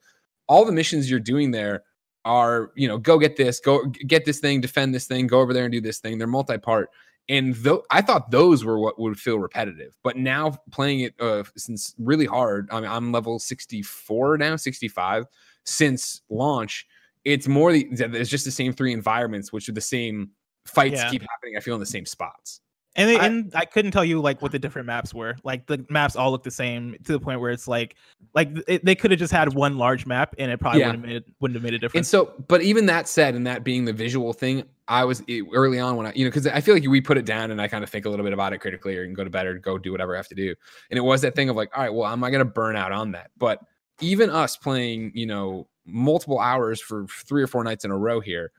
[0.48, 1.84] All the missions you're doing there
[2.26, 5.54] are you know go get this go get this thing defend this thing go over
[5.54, 6.18] there and do this thing.
[6.18, 6.90] They're multi-part.
[7.30, 9.98] And though i thought those were what would feel repetitive.
[10.04, 15.26] But now playing it uh since really hard i mean i'm level 64 now 65
[15.66, 16.88] since launch
[17.24, 20.32] it's more the it's just the same three environments which are the same
[20.66, 21.10] fights Yeah.
[21.10, 22.62] keep happening i feel in the same spots
[22.98, 25.36] And, they, I- and I couldn't tell you like what the different maps were.
[25.44, 27.96] Like the maps all look the same to the point where it's like,
[28.34, 30.88] like it, they could have just had one large map and it probably Yeah.
[30.88, 32.06] wouldn't have made wouldn't have made a difference.
[32.14, 35.46] And so, but even that said, and that being the visual thing, I was it-
[35.54, 37.62] early on when I, you know, because I feel like we put it down and
[37.62, 39.46] I kind of think a little bit about it critically or can go to bed
[39.48, 40.54] or go do whatever I have to do.
[40.90, 42.76] And it was that thing of like, all right, well, am I going to burn
[42.76, 43.32] out on that?
[43.38, 43.60] But
[44.02, 48.20] even us playing, you know, multiple hours for three or four nights in a row
[48.20, 48.52] here.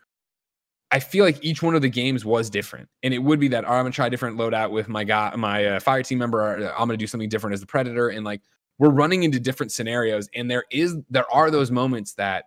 [0.92, 3.64] I feel like each one of the games was different, and it would be that
[3.64, 6.40] oh, I'm gonna try a different loadout with my guy, my uh, fire team member.
[6.40, 8.42] Or, I'm gonna do something different as the predator, and like
[8.78, 10.28] we're running into different scenarios.
[10.35, 12.44] And there is there are those moments that,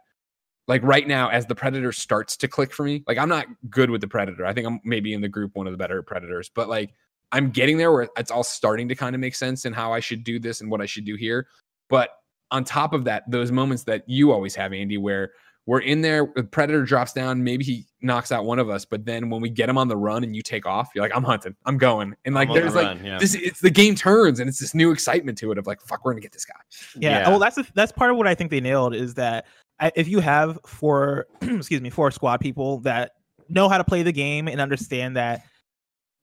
[0.68, 3.04] like right now, as the predator starts to click for me.
[3.08, 4.46] Like I'm not good with the predator.
[4.46, 6.94] I think I'm maybe in the group one of the better predators, but like
[7.32, 10.00] I'm getting there where it's all starting to kind of make sense and how I
[10.00, 11.48] should do this and what I should do here.
[11.90, 12.12] But
[12.52, 15.32] on top of that, those moments that you always have, Andy, where
[15.68, 19.04] we're in there, the predator drops down, maybe he knocks out one of us, but
[19.04, 21.24] then when we get him on the run and you take off, you're like, I'm
[21.24, 22.16] hunting, I'm going.
[22.24, 23.18] And like there's the like run, yeah.
[23.18, 26.06] this it's the game turns and it's this new excitement to it of like, fuck,
[26.06, 26.54] we're gonna get this guy.
[26.96, 27.20] Yeah.
[27.20, 27.30] Yeah.
[27.30, 29.48] Well, that's the, that's part of what I think they nailed is that
[29.80, 33.14] I- if you have four, excuse me, four squad people that
[33.50, 35.42] know how to play the game and understand that,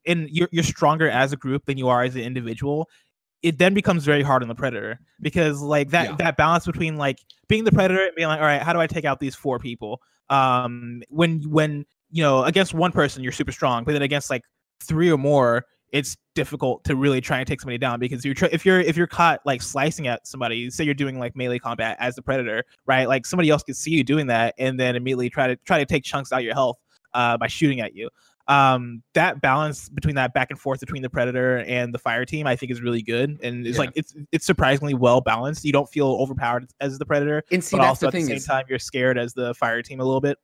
[0.05, 2.89] and you're you're stronger as a group than you are as an individual.
[3.43, 6.15] It then becomes very hard on the predator because like that Yeah.
[6.17, 8.87] that balance between like being the predator and being like, all right, how do I
[8.87, 10.01] take out these four people?
[10.29, 14.43] Um, when when you know against one person you're super strong, but then against like
[14.81, 18.45] three or more, it's difficult to really try and take somebody down because you're tr-
[18.51, 21.97] if you're if you're caught like slicing at somebody, say you're doing like melee combat
[21.99, 23.07] as the predator, right?
[23.07, 25.85] Like somebody else could see you doing that and then immediately try to try to
[25.85, 26.77] take chunks out of your health
[27.13, 28.09] uh, by shooting at you.
[28.47, 32.45] Um, that balance between that back and forth between the predator and the fire team,
[32.45, 33.79] I think, is really good, and it's Yeah.
[33.85, 35.63] like it's it's surprisingly well balanced.
[35.63, 38.35] You don't feel overpowered as the predator, And see, but also the at the same
[38.37, 40.37] is time you're scared as the fire team a little bit.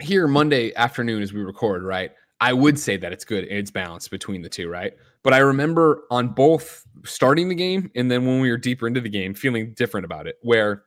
[0.00, 2.12] here Monday afternoon as we record, right?
[2.40, 4.92] I would say that it's good and it's balanced between the two, right?
[5.22, 9.00] But I remember on both starting the game and then when we were deeper into
[9.00, 10.36] the game, feeling different about it.
[10.42, 10.82] Where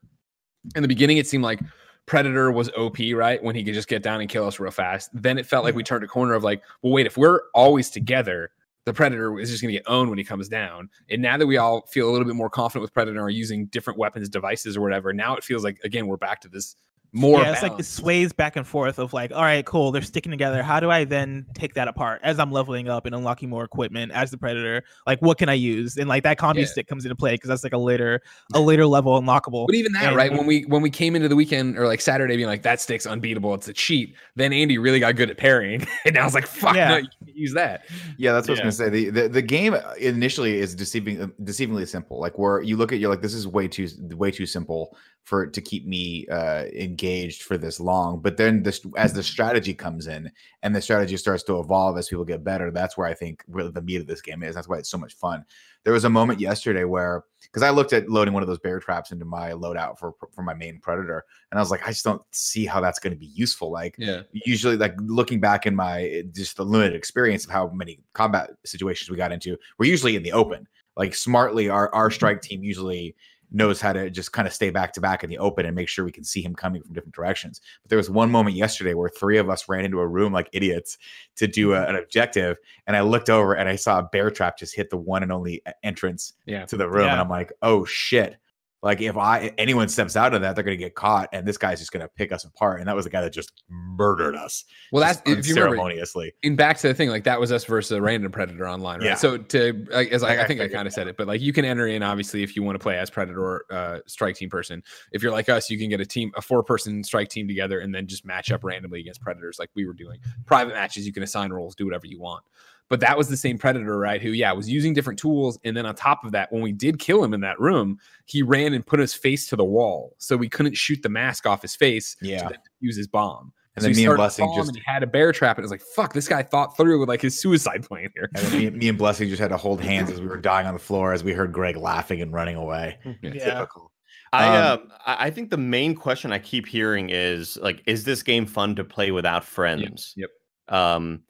[0.76, 1.60] in the beginning it seemed like
[2.06, 3.42] Predator was OP, right?
[3.44, 5.10] When he could just get down and kill us real fast.
[5.14, 7.90] Then it felt like we turned a corner of like, well, wait, if we're always
[7.90, 8.52] together,
[8.86, 10.90] the Predator is just going to get owned when he comes down.
[11.10, 13.66] And now that we all feel a little bit more confident with Predator or using
[13.68, 16.76] different weapons, devices, or whatever, now it feels like again we're back to this
[17.16, 17.42] more.
[17.42, 20.32] yeah, it's like it sways back and forth of like, all right, cool, they're sticking
[20.32, 20.62] together.
[20.62, 24.12] How do I then take that apart as I'm leveling up and unlocking more equipment
[24.12, 24.84] as the predator?
[25.08, 25.98] Like, what can I use?
[25.98, 26.66] And like that combi Yeah.
[26.66, 28.22] stick comes into play because that's like a later,
[28.54, 29.66] a later level unlockable.
[29.66, 30.32] But even that, And- right?
[30.32, 33.06] When we when we came into the weekend or like Saturday being like that stick's
[33.06, 34.16] unbeatable, it's a cheat.
[34.36, 36.90] Then Andy really got good at parrying, and I was like, fuck, Yeah.
[36.90, 37.86] no, you can't use that.
[38.18, 38.64] Yeah, that's what Yeah.
[38.64, 39.06] I was gonna say.
[39.06, 42.20] The, the the game initially is deceiving, uh, deceivingly simple.
[42.20, 45.48] Like where you look at, you're like, this is way too way too simple for
[45.48, 48.20] to keep me uh, engaged for this long.
[48.20, 49.26] But then this, as the mm-hmm.
[49.26, 53.08] strategy comes in and the strategy starts to evolve as people get better, that's where
[53.08, 54.54] I think really the meat of this game is.
[54.54, 55.44] That's why it's so much fun.
[55.84, 58.80] There was a moment yesterday where because I looked at loading one of those bear
[58.80, 62.04] traps into my loadout for for my main predator, and I was like, I just
[62.04, 63.72] don't see how that's going to be useful.
[63.72, 67.70] Like Yeah, usually like looking back in my eh, just the limited experience of how
[67.70, 72.08] many combat situations we got into we're usually in the open like smartly our our
[72.08, 72.16] mm-hmm.
[72.16, 73.16] strike team usually
[73.52, 75.88] knows how to just kind of stay back to back in the open and make
[75.88, 77.62] sure we can see him coming from different directions.
[77.84, 80.50] But there was one moment yesterday where three of us ran into a room like
[80.54, 80.98] idiots
[81.36, 81.90] to do a, mm-hmm.
[81.90, 84.98] an objective and i looked over and i saw a bear trap just hit the
[84.98, 86.66] one and only entrance yeah.
[86.66, 88.38] to the room and i'm like oh shit
[88.86, 91.80] like if I anyone steps out of that, they're gonna get caught, and this guy's
[91.80, 92.80] just gonna pick us apart.
[92.80, 94.64] And that was the guy that just murdered us.
[94.92, 96.34] Well, that's if you remember, unceremoniously.
[96.44, 99.08] in back to the thing, like that was us versus a random predator online, right?
[99.08, 99.16] Yeah.
[99.16, 101.18] So to like, as Like, I, I I think I figured kind of said it,
[101.18, 104.00] but like you can enter in obviously if you want to play as predator uh,
[104.06, 104.84] strike team person.
[105.12, 107.80] If you're like us, you can get a team, a four person strike team together,
[107.80, 110.20] and then just match up randomly against predators, like we were doing.
[110.46, 112.44] Private matches, you can assign roles, do whatever you want.
[112.88, 114.22] But that was the same predator, right?
[114.22, 117.00] Who, yeah, was using different tools, and then on top of that, when we did
[117.00, 120.38] kill him in that room, he ran and put his face to the wall, so
[120.38, 122.16] we couldn't shoot the mask off his face.
[122.22, 122.48] Yeah.
[122.50, 123.52] to use his bomb.
[123.76, 125.64] And So then he me and Blessing just and he had a bear trap, and
[125.64, 128.46] it was like, "Fuck, this guy thought through with like his suicide plan here." and
[128.46, 130.74] then me, me and Blessing just had to hold hands as we were dying on
[130.74, 132.98] the floor as we heard Greg laughing and running away.
[133.22, 133.32] Yeah.
[133.32, 133.92] Typical.
[134.32, 138.06] I Um, uh, I I think the main question I keep hearing is like, is
[138.06, 140.14] this game fun to play without friends?
[140.16, 140.30] Yep.
[140.70, 141.24] Um,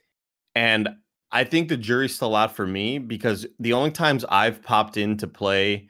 [0.53, 0.89] and
[1.36, 5.17] I think the jury's still out for me because the only times I've popped in
[5.17, 5.89] to play,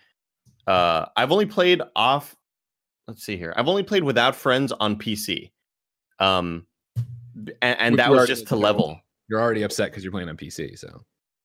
[0.66, 2.36] uh, I've only played off.
[3.08, 3.54] Let's see here.
[3.56, 5.52] I've only played without friends on PC.
[6.18, 6.66] Um,
[7.62, 9.00] and, and that was just to level.
[9.30, 10.80] You're already upset because you're playing on PC.
[10.80, 11.04] So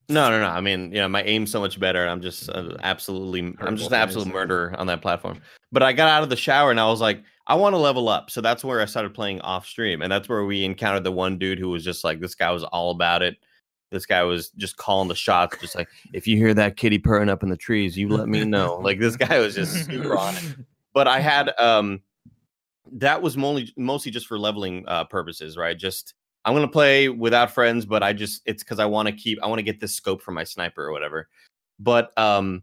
[0.08, 0.48] No, no, no.
[0.48, 2.00] I mean, you know, my aim's so much better.
[2.00, 5.42] and I'm just uh, absolutely, I'm just an absolute murderer on that platform.
[5.72, 8.08] But I got out of the shower and I was like, I want to level
[8.08, 8.30] up.
[8.30, 11.36] So that's where I started playing off stream, and that's where we encountered the one
[11.36, 13.36] dude who was just like, this guy was all about it.
[13.90, 17.28] This guy was just calling the shots, just like, if you hear that kitty purring
[17.28, 18.76] up in the trees, you let me know.
[18.76, 20.42] Like this guy was just super on it.
[20.92, 22.00] But I had um,
[22.92, 25.76] that was mostly mostly just for leveling uh purposes, right?
[25.76, 29.42] Just I'm gonna play without friends, but I just it's because I want to keep
[29.42, 31.28] I want to get this scope for my sniper or whatever.
[31.78, 32.62] But um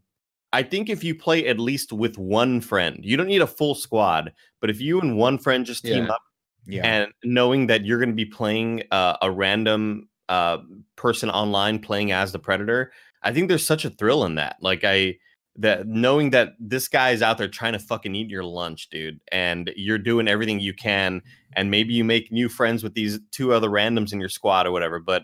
[0.53, 3.75] I think if you play at least with one friend, you don't need a full
[3.75, 6.11] squad, but if you and one friend just team Yeah.
[6.11, 6.21] up
[6.65, 6.85] Yeah.
[6.85, 10.57] and knowing that you're going to be playing uh, a random uh,
[10.95, 12.91] person online playing as the predator,
[13.23, 14.57] I think there's such a thrill in that.
[14.61, 15.17] Like I
[15.59, 19.19] that knowing that this guy is out there trying to fucking eat your lunch, dude,
[19.31, 21.21] and you're doing everything you can,
[21.53, 24.71] and maybe you make new friends with these two other randoms in your squad or
[24.71, 24.99] whatever.
[24.99, 25.23] But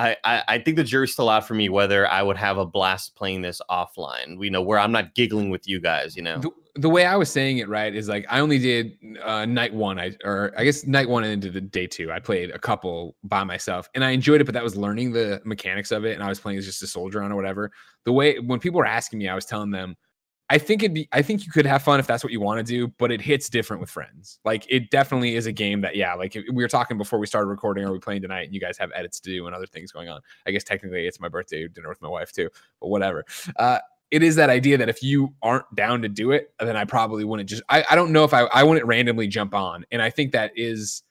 [0.00, 3.14] I, I, think the jury's still out for me whether I would have a blast
[3.16, 4.42] playing this offline.
[4.42, 6.16] You know, where I'm not giggling with you guys.
[6.16, 8.96] You know, the, the way I was saying it right is like I only did
[9.22, 12.10] uh, night one, I or I guess night one and into the day two.
[12.10, 15.40] I played a couple by myself and I enjoyed it, but that was learning the
[15.44, 17.70] mechanics of it, and I was playing as just a soldier on or whatever.
[18.04, 19.96] The way when people were asking me, I was telling them,
[20.50, 22.58] I think it'd be, I think you could have fun if that's what you want
[22.58, 24.40] to do, but it hits different with friends.
[24.44, 27.46] Like it definitely is a game that, yeah, like we were talking before we started
[27.46, 28.46] recording, are we playing tonight?
[28.46, 30.20] And you guys have edits to do and other things going on.
[30.46, 33.24] I guess technically it's my birthday dinner with my wife too, but whatever.
[33.56, 33.78] Uh,
[34.10, 37.24] it is that idea that if you aren't down to do it, then I probably
[37.24, 37.62] wouldn't just.
[37.68, 40.50] I, I don't know if I I wouldn't randomly jump on, and I think that
[40.56, 41.04] is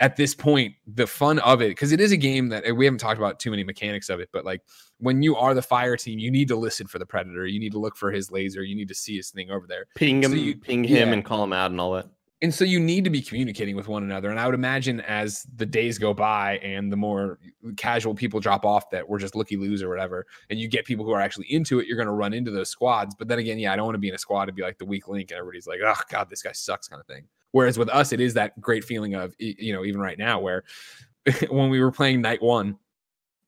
[0.00, 2.98] at this point the fun of it because it is a game that we haven't
[2.98, 4.60] talked about too many mechanics of it, but like
[4.98, 7.72] when you are the fire team, you need to listen for the predator, you need
[7.72, 10.30] to look for his laser, you need to see his thing over there, ping him,
[10.32, 11.14] So you- ping him, yeah.
[11.14, 12.06] and call him out and all that.
[12.42, 14.28] and so you need to be communicating with one another.
[14.28, 17.38] And I would imagine as the days go by and the more
[17.78, 21.06] casual people drop off that we're just looky loos or whatever, and you get people
[21.06, 23.14] who are actually into it, you're going to run into those squads.
[23.14, 24.76] But then again, yeah, I don't want to be in a squad to be like
[24.76, 27.24] the weak link and everybody's like, oh god, this guy sucks kind of thing.
[27.56, 30.62] Whereas with us, it is that great feeling of you know even right now where
[31.48, 32.76] when we were playing night one.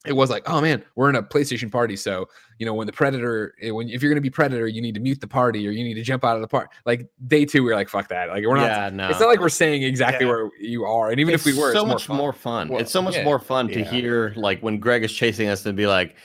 [0.06, 1.94] It was like, oh man, we're in a PlayStation party.
[1.94, 2.26] So,
[2.58, 5.00] you know, when the predator, eh, when if you're gonna be predator, you need to
[5.00, 6.70] mute the party or you need to jump out of the party.
[6.86, 8.30] Like day two, we are like, fuck that.
[8.30, 9.10] Like we're not yeah, no.
[9.10, 10.32] it's not like we're saying exactly Yeah.
[10.32, 12.68] where you are, and even if we were, so it's much more, more fun.
[12.68, 12.68] fun.
[12.68, 13.24] Well, it's so much yeah.
[13.24, 13.90] more fun to Yeah.
[13.90, 16.16] hear like when Greg is chasing us and be like,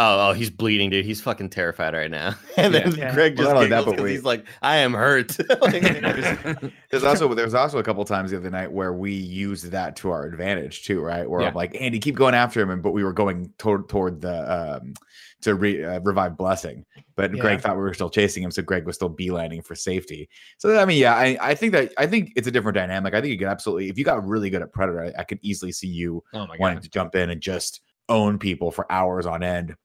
[0.00, 1.04] "Oh, oh, he's bleeding, dude.
[1.04, 3.14] He's fucking terrified right now." And then Yeah.
[3.14, 6.72] Greg just not only that, giggles but because we- he's like, "I am hurt." Like-
[6.90, 10.10] There's also there's also a couple times the other night where we used that to
[10.10, 11.28] our advantage too, right?
[11.28, 11.48] Where Yeah.
[11.48, 14.78] I'm like, Andy, keep going after him, and but we were going toward toward the
[14.80, 14.94] um
[15.42, 16.84] to re, uh, revive blessing,
[17.16, 17.40] but Yeah.
[17.40, 20.28] Greg thought we were still chasing him, so Greg was still beelining for safety.
[20.58, 23.14] So I mean, yeah, I, I think that I think it's a different dynamic.
[23.14, 25.38] I think you could absolutely, if you got really good at Predator, I, I could
[25.40, 29.24] easily see you oh wanting god, to jump in and just own people for hours
[29.24, 29.76] on end.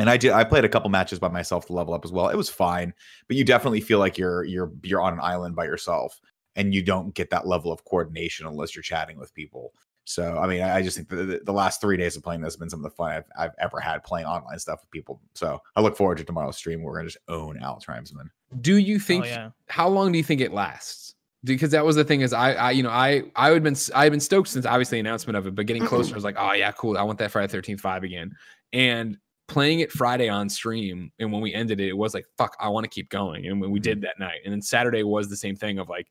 [0.00, 0.32] And I did.
[0.32, 2.28] I played a couple matches by myself to level up as well.
[2.28, 2.92] It was fine,
[3.28, 6.20] but you definitely feel like you're you're you're on an island by yourself,
[6.56, 9.72] and you don't get that level of coordination unless you're chatting with people.
[10.04, 12.40] So I mean, I I just think the, the, the last three days of playing
[12.40, 14.90] this has been some of the fun I've, I've ever had playing online stuff with
[14.90, 15.20] people.
[15.34, 16.82] So I look forward to tomorrow's stream.
[16.82, 18.30] Where we're gonna just own Al Tribesman.
[18.62, 19.26] do you Oh, think?
[19.26, 19.50] yeah.
[19.68, 21.14] How long do you think it lasts?
[21.44, 24.04] Because that was the thing is I, I you know I I would been I
[24.04, 26.36] had been stoked since obviously the announcement of it, but getting closer I was like,
[26.38, 26.96] oh yeah, cool.
[26.98, 28.32] I want that Friday Thirteenth Five again,
[28.72, 29.18] and
[29.50, 32.68] playing it Friday on stream, and when we ended it, it was like fuck, I
[32.68, 33.84] want to keep going, and when we mm-hmm.
[33.84, 36.06] did that night, and then Saturday was the same thing of like,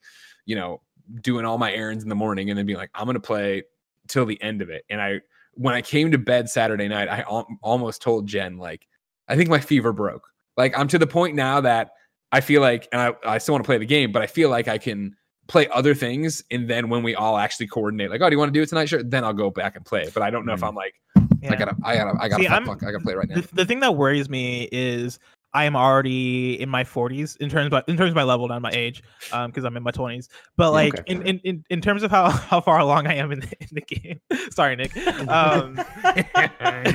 [0.46, 0.82] you know,
[1.22, 3.64] doing all my errands in the morning, and then being like, I'm gonna play
[4.08, 5.22] till the end of it, and I
[5.54, 8.88] when I came to bed Saturday night, I al- almost told Jen like,
[9.28, 10.28] I think my fever broke.
[10.58, 11.92] Like I'm to the point now that
[12.32, 14.50] I feel like, and I, I still want to play the game, but I feel
[14.50, 15.16] like I can
[15.50, 16.42] play other things.
[16.52, 18.70] And then when we all actually coordinate, like, oh, do you want to do it
[18.70, 18.86] tonight?
[18.88, 19.04] Sure.
[19.04, 20.08] Then I'll go back and play.
[20.14, 20.68] But I don't know if Mhm.
[20.70, 20.94] I'm like,
[21.42, 21.52] Yeah.
[21.54, 23.36] I gotta, I gotta, I gotta, See, fuck, I'm- fuck, I gotta play right now.
[23.42, 25.20] the, the thing that worries me is
[25.52, 28.62] I am already in my 40s in terms of in terms of my level, not
[28.62, 30.28] my age, um, because I'm in my 20s.
[30.58, 31.12] But Yeah, like okay.
[31.12, 33.68] in, in, in in terms of how how far along I am in the, in
[33.72, 34.20] the game.
[34.52, 34.92] Sorry, Nick.
[35.28, 35.80] Um,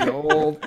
[0.09, 0.65] Old.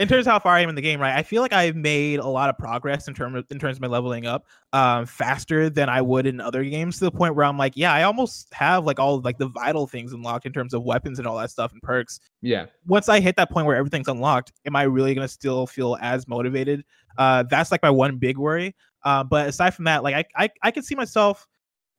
[0.00, 1.14] In terms of how far I am in the game, right?
[1.14, 3.82] I feel like I've made a lot of progress in terms of in terms of
[3.82, 6.98] my leveling up, um, faster than I would in other games.
[6.98, 9.86] To the point where I'm like, yeah, I almost have like all like the vital
[9.86, 12.18] things unlocked in terms of weapons and all that stuff and perks.
[12.40, 12.64] yeah.
[12.86, 16.26] once I hit that point where everything's unlocked, am I really gonna still feel as
[16.26, 16.82] motivated?
[17.18, 18.74] Uh, that's like my one big worry.
[19.04, 21.46] Uh, but aside from that, like I, I I could see myself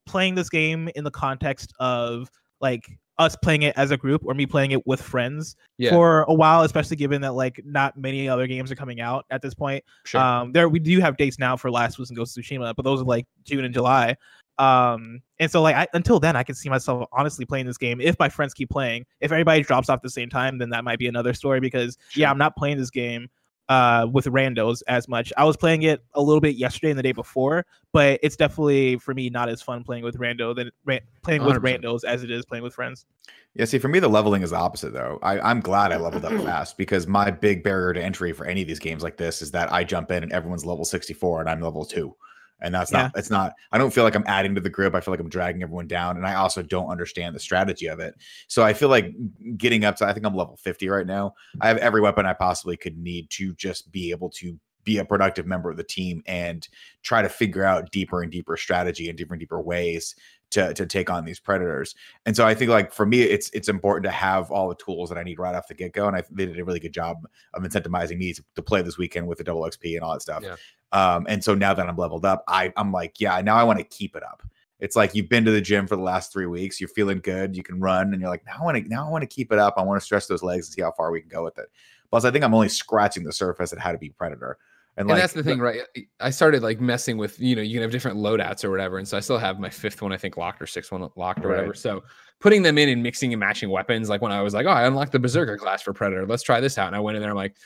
[0.06, 2.28] playing this game in the context of
[2.60, 5.90] like us playing it as a group or me playing it with friends Yeah.
[5.90, 9.42] for a while, especially given that like not many other games are coming out at
[9.42, 9.84] this point.
[10.04, 10.20] Sure.
[10.20, 12.74] Um, there we do have dates now for Last of Us and Ghost of Tsushima,
[12.74, 14.16] but those are like June and July.
[14.58, 18.00] Um, and so like I, until then, I can see myself honestly playing this game
[18.00, 19.06] if my friends keep playing.
[19.20, 21.60] If everybody drops off at the same time, then that might be another story.
[21.60, 23.28] Because yeah, I'm not playing this game
[23.72, 25.32] uh with randos as much.
[25.36, 28.98] I was playing it a little bit yesterday and the day before, but it's definitely
[28.98, 31.80] for me not as fun playing with rando than ra- playing with 100%.
[31.80, 33.06] randos as it is playing with friends.
[33.54, 35.18] Yeah, see, for me, the leveling is the opposite, though.
[35.22, 38.62] I, I'm glad I leveled up fast because my big barrier to entry for any
[38.62, 41.50] of these games like this is that I jump in and everyone's level 64 and
[41.50, 42.16] I'm level two.
[42.62, 44.94] And that's not, it's not, I don't feel like I'm adding to the group.
[44.94, 46.16] I feel like I'm dragging everyone down.
[46.16, 48.14] And I also don't understand the strategy of it.
[48.46, 49.12] So I feel like
[49.56, 51.34] getting up to, I think I'm level 50 right now.
[51.60, 55.04] I have every weapon I possibly could need to just be able to be a
[55.04, 56.66] productive member of the team and
[57.02, 60.14] try to figure out deeper and deeper strategy and different deeper ways
[60.50, 61.94] to to take on these predators.
[62.26, 65.08] And so I think like for me, it's it's important to have all the tools
[65.08, 66.06] that I need right off the get go.
[66.06, 67.16] And I they did a really good job
[67.54, 70.22] of incentivizing me to, to play this weekend with the double XP and all that
[70.22, 70.42] stuff.
[70.42, 70.56] Yeah.
[70.92, 73.78] Um, and so now that I'm leveled up, I I'm like, yeah, now I want
[73.78, 74.42] to keep it up.
[74.78, 77.56] It's like you've been to the gym for the last three weeks, you're feeling good,
[77.56, 79.52] you can run, and you're like, now I want to now I want to keep
[79.52, 79.74] it up.
[79.76, 81.66] I want to stretch those legs and see how far we can go with it.
[82.10, 84.58] Plus, I think I'm only scratching the surface at how to be predator.
[84.98, 85.80] And, and that's the thing, right?
[86.20, 88.98] I started like messing with, you know, you can have different loadouts or whatever.
[88.98, 91.42] And so I still have my fifth one, I think, locked or sixth one locked
[91.46, 91.56] or right.
[91.56, 91.72] whatever.
[91.72, 92.04] So
[92.40, 94.84] putting them in and mixing and matching weapons, like when I was like, oh, I
[94.86, 96.26] unlocked the Berserker class for Predator.
[96.26, 96.88] Let's try this out.
[96.88, 97.56] And I went in there, I'm like,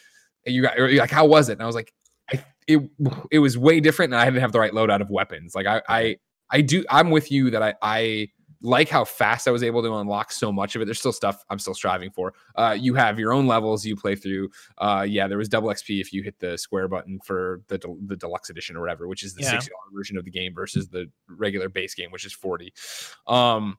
[0.45, 1.55] you got, you're like, how was it?
[1.55, 1.93] And I was like,
[2.67, 2.91] it,
[3.31, 4.13] it was way different.
[4.13, 5.55] And I didn't have the right loadout of weapons.
[5.55, 6.17] Like I, I,
[6.51, 8.29] I do, I'm with you that I, I,
[8.63, 10.87] like how fast I was able to unlock so much of it.
[10.87, 12.35] There's still stuff I'm still striving for.
[12.55, 14.49] Uh, you have your own levels you play through.
[14.79, 18.17] Uh, yeah, there was double XP if you hit the square button for the the
[18.17, 19.57] deluxe edition or whatever, which is the yeah.
[19.57, 22.73] $60 version of the game versus the regular base game, which is 40.
[23.27, 23.79] Um,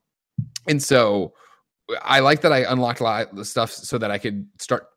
[0.68, 1.34] and so
[2.02, 4.88] I like that I unlocked a lot of stuff so that I could start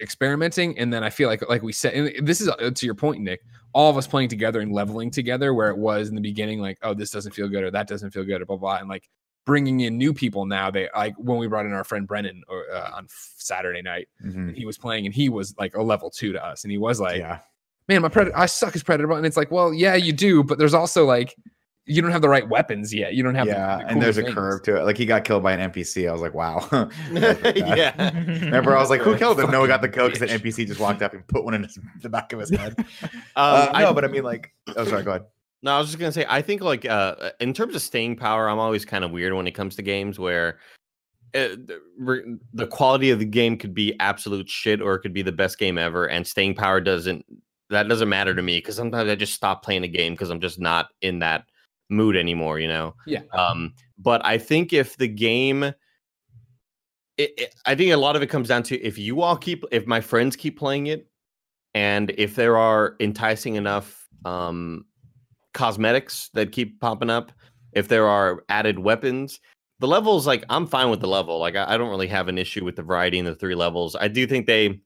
[0.00, 2.94] experimenting and then i feel like like we said and this is uh, to your
[2.94, 3.40] point nick
[3.72, 6.78] all of us playing together and leveling together where it was in the beginning like
[6.82, 9.08] oh this doesn't feel good or that doesn't feel good or blah blah and like
[9.48, 10.70] bringing in new people now.
[10.70, 14.50] They like when we brought in our friend Brennan uh, on Saturday night, mm-hmm.
[14.50, 17.00] he was playing and he was like a level two to us, and he was
[17.00, 17.38] like, "Yeah,
[17.88, 20.58] man, my predator, I suck as predator." And it's like, well, yeah, you do, but
[20.58, 21.34] there's also like
[21.88, 23.14] you don't have the right weapons yet.
[23.14, 24.28] You don't have yeah, the, the and there's things.
[24.28, 24.84] a curve to it.
[24.84, 26.08] Like he got killed by an NPC.
[26.08, 26.68] I was like, wow.
[27.12, 28.12] yeah.
[28.14, 29.50] Remember, I was like, who killed him?
[29.50, 31.62] No, we got the code because an NPC just walked up and put one in
[31.62, 32.74] his, the back of his head.
[32.78, 32.86] Um,
[33.36, 35.24] uh, no, I, but I mean, like, oh, sorry, go ahead.
[35.62, 38.48] No, I was just gonna say, I think like uh, in terms of staying power,
[38.48, 40.58] I'm always kind of weird when it comes to games where
[41.32, 42.14] it, uh,
[42.52, 45.58] the quality of the game could be absolute shit or it could be the best
[45.58, 47.24] game ever, and staying power doesn't
[47.70, 50.40] that doesn't matter to me because sometimes I just stop playing a game because I'm
[50.40, 51.44] just not in that
[51.88, 52.94] mood anymore, you know.
[53.06, 53.22] Yeah.
[53.32, 55.74] Um, but I think if the game, it,
[57.16, 59.86] it, I think a lot of it comes down to if you all keep, if
[59.86, 61.08] my friends keep playing it,
[61.74, 64.84] and if there are enticing enough um
[65.54, 67.32] cosmetics that keep popping up,
[67.72, 69.40] if there are added weapons,
[69.80, 71.38] the levels like I'm fine with the level.
[71.38, 73.96] Like I, I don't really have an issue with the variety in the three levels.
[73.96, 74.80] I do think they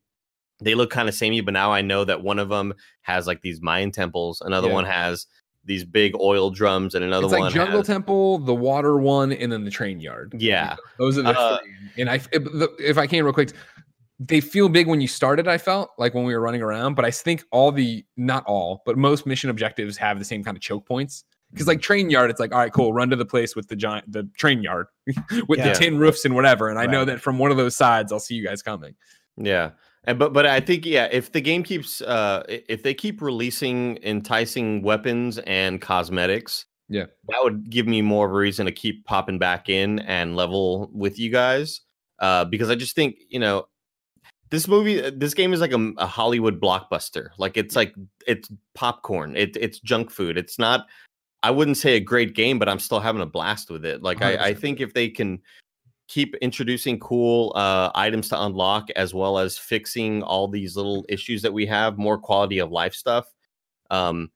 [0.61, 3.41] they look kind of samey, but now I know that one of them has like
[3.41, 4.73] these Mayan temples, another yeah.
[4.73, 5.27] one has
[5.65, 7.35] these big oil drums, and another one.
[7.35, 7.87] it's like Jungle has...
[7.87, 10.33] Temple, the water one, and then the train yard.
[10.37, 12.01] Yeah, those are the uh, three.
[12.01, 12.43] And I, if,
[12.79, 13.51] if I can real quick,
[14.19, 17.03] they feel big when you started i felt like when we were running around but
[17.03, 20.61] i think all the not all but most mission objectives have the same kind of
[20.61, 23.55] choke points because like train yard it's like all right cool run to the place
[23.55, 24.87] with the giant the train yard
[25.47, 25.69] with yeah.
[25.69, 26.87] the tin roofs and whatever and right.
[26.87, 28.93] i know that from one of those sides i'll see you guys coming
[29.37, 29.71] yeah
[30.05, 33.97] and but but i think yeah if the game keeps uh if they keep releasing
[34.03, 37.05] enticing weapons and cosmetics yeah.
[37.27, 40.89] that would give me more of a reason to keep popping back in and level
[40.93, 41.81] with you guys
[42.19, 43.65] uh because i just think you know
[44.53, 47.29] this movie uh, this game is like a, a, hollywood blockbuster.
[47.39, 47.95] Like it's like
[48.27, 49.35] it's popcorn.
[49.35, 50.37] It, it's junk food.
[50.37, 50.85] It's not
[51.41, 54.01] i wouldn't say a great game but i'm still having a blast with it.
[54.01, 55.41] Like I, I, think if they can
[56.07, 61.41] keep introducing cool uh, items to unlock as well as fixing all these little issues
[61.41, 63.25] that we have more quality of life stuff
[63.89, 64.29] um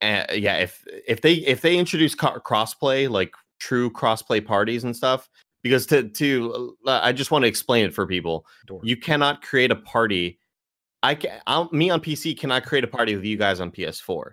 [0.00, 5.28] and yeah if if they if they introduce crossplay like true crossplay parties and stuff
[5.66, 8.46] because to to uh, I just want to explain it for people.
[8.84, 10.38] You cannot create a party.
[11.02, 14.32] I can I'll, me on PC cannot create a party with you guys on PS4,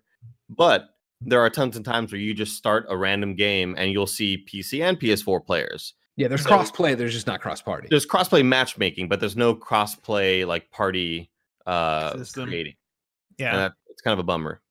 [0.49, 0.89] but
[1.21, 4.45] there are tons of times where you just start a random game and you'll see
[4.45, 5.93] PC and PS4 players.
[6.15, 6.95] Yeah, there's so, cross-play.
[6.95, 7.87] There's just not cross-party.
[7.89, 11.31] There's cross-play matchmaking, but there's no cross-play like party
[11.65, 12.47] uh System.
[12.47, 12.75] creating.
[13.37, 14.61] Yeah, that, it's kind of a bummer.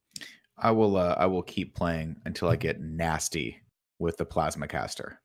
[0.57, 3.61] I will uh, I will keep playing until I get nasty
[3.99, 5.21] with the plasma caster.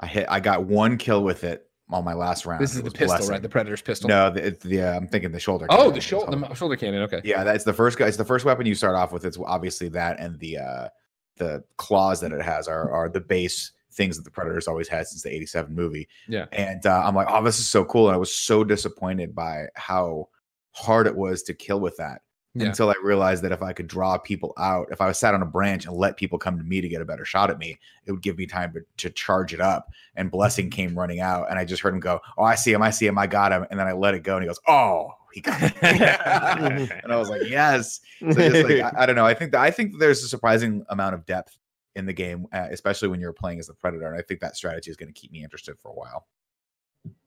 [0.00, 0.26] I hit.
[0.28, 2.62] I got one kill with it on my last round.
[2.62, 3.30] This is the pistol, blessing.
[3.30, 3.42] right?
[3.42, 4.08] The Predator's pistol.
[4.08, 5.66] No, the, the uh, I'm thinking the shoulder.
[5.70, 7.02] Oh, the shoulder, the shoulder cannon.
[7.02, 7.20] Okay.
[7.24, 8.06] Yeah, that's the first guy.
[8.08, 9.24] It's the first weapon you start off with.
[9.24, 10.88] It's obviously that, and the uh
[11.36, 15.06] the claws that it has are are the base things that the Predators always had
[15.06, 16.08] since the '87 movie.
[16.28, 16.46] Yeah.
[16.52, 19.66] And uh, I'm like, oh, this is so cool, and I was so disappointed by
[19.74, 20.28] how
[20.72, 22.22] hard it was to kill with that
[22.54, 22.66] yeah.
[22.66, 25.42] until I realized that if I could draw people out, if I was sat on
[25.42, 27.78] a branch and let people come to me to get a better shot at me,
[28.06, 29.90] it would give me time to, to charge it up.
[30.16, 32.82] And Blessing came running out, and I just heard him go, Oh, I see him,
[32.82, 33.66] I see him, I got him.
[33.70, 35.72] And then I let it go, and he goes, Oh, he got him.
[35.82, 38.00] and I was like, Yes.
[38.20, 39.26] So just like, I, I, don't know.
[39.26, 41.58] I think that I think there's a surprising amount of depth
[41.96, 44.06] in the game, uh, especially when you're playing as the Predator.
[44.06, 46.26] And I think that strategy is going to keep me interested for a while.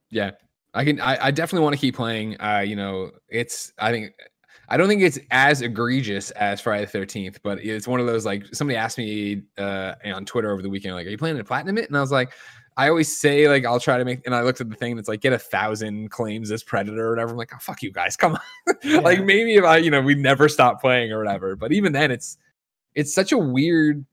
[0.09, 0.31] Yeah.
[0.73, 2.39] I can I, I definitely want to keep playing.
[2.39, 4.13] Uh, you know, it's I think
[4.69, 8.25] I don't think it's as egregious as Friday the Thirteenth, but it's one of those
[8.25, 11.43] like somebody asked me uh, on Twitter over the weekend, like, "Are you planning to
[11.43, 12.33] platinum it?" And I was like,
[12.75, 15.07] I always say like I'll try to make, and I looked at the thing that's
[15.07, 17.31] like get a thousand claims as Predator or whatever.
[17.31, 19.03] I'm like, oh fuck you guys, come on.
[19.03, 21.55] like maybe if I, you know, we never stop playing or whatever.
[21.55, 22.37] But even then, it's
[22.93, 24.05] it's such a weird.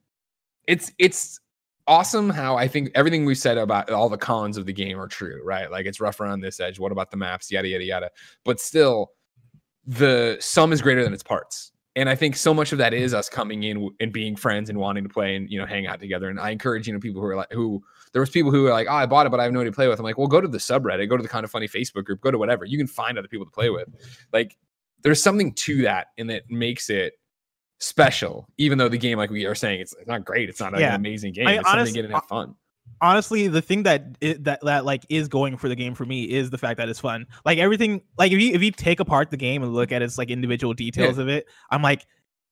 [0.67, 1.39] It's it's
[1.87, 5.07] awesome how I think everything we said about all the cons of the game are
[5.07, 5.69] true, right?
[5.69, 6.79] Like it's rough around this edge.
[6.79, 7.51] What about the maps?
[7.51, 8.11] Yada yada yada.
[8.43, 9.11] But still,
[9.85, 11.71] the sum is greater than its parts.
[11.97, 14.77] And I think so much of that is us coming in and being friends and
[14.77, 16.29] wanting to play and you know hang out together.
[16.29, 18.71] And I encourage you know people who are like who there was people who were
[18.71, 19.99] like, oh, I bought it, but I have nobody to play with.
[19.99, 22.21] I'm like, well, go to the subreddit, go to the kind of funny Facebook group,
[22.21, 22.65] go to whatever.
[22.65, 23.87] You can find other people to play with.
[24.33, 24.57] Like
[25.03, 27.13] there's something to that, and that makes it
[27.79, 28.47] special.
[28.57, 30.49] Even though the game, like we are saying, it's not great.
[30.49, 30.89] It's not Yeah.
[30.89, 31.47] an amazing game.
[31.47, 32.55] I it's something honest- to get and have fun.
[33.01, 36.23] honestly the thing that it, that that like is going for the game for me
[36.23, 39.29] is the fact that it's fun like everything like if you if you take apart
[39.31, 42.05] the game and look at its like individual details of it i'm like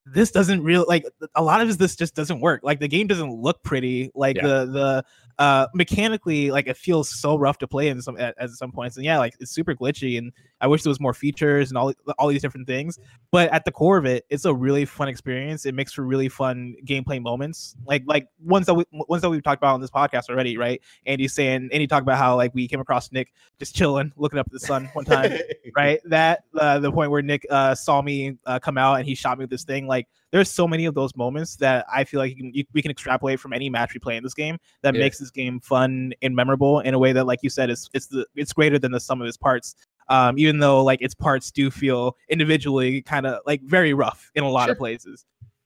[0.08, 1.06] this doesn't real like
[1.36, 4.42] a lot of this just doesn't work like the game doesn't look pretty like Yeah.
[4.48, 5.06] the the
[5.40, 8.98] uh mechanically like it feels so rough to play in some at, at some points
[8.98, 10.32] and yeah like it's super glitchy and
[10.62, 13.00] i wish there was more features and all all these different things
[13.32, 15.66] but at the core of it it's a really fun experience.
[15.66, 17.76] It makes for really fun gameplay moments.
[17.86, 20.82] Like like ones that we ones that we've talked about on this podcast already right?
[21.06, 24.48] Andy's saying andy talked about how like we came across nick just chilling looking up
[24.48, 25.38] at the sun one time
[25.76, 26.00] right?
[26.06, 29.38] That uh, the point where nick uh, saw me uh, come out and he shot
[29.38, 32.32] me with this thing like there's so many of those moments that i feel like
[32.32, 34.94] you can, you, we can extrapolate from any match we play in this game that
[34.96, 35.00] Yeah.
[35.02, 38.08] makes this game fun and memorable in a way that like you said is it's
[38.08, 39.76] the it's greater than the sum of its parts
[40.10, 44.44] um even though like its parts do feel individually kind of like very rough in
[44.44, 44.72] a lot Sure.
[44.74, 45.26] of places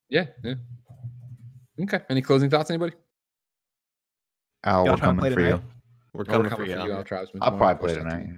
[0.09, 0.53] Yeah, yeah.
[1.81, 1.99] Okay.
[2.09, 2.93] Any closing thoughts, anybody?
[4.63, 5.45] Al, Y'all we're play coming for you.
[5.47, 5.61] tonight?
[6.13, 6.73] We're Oh, coming, we're for you.
[6.75, 7.03] Al Al.
[7.03, 7.43] Tribesman.
[7.43, 8.35] I'll probably of play course I tonight.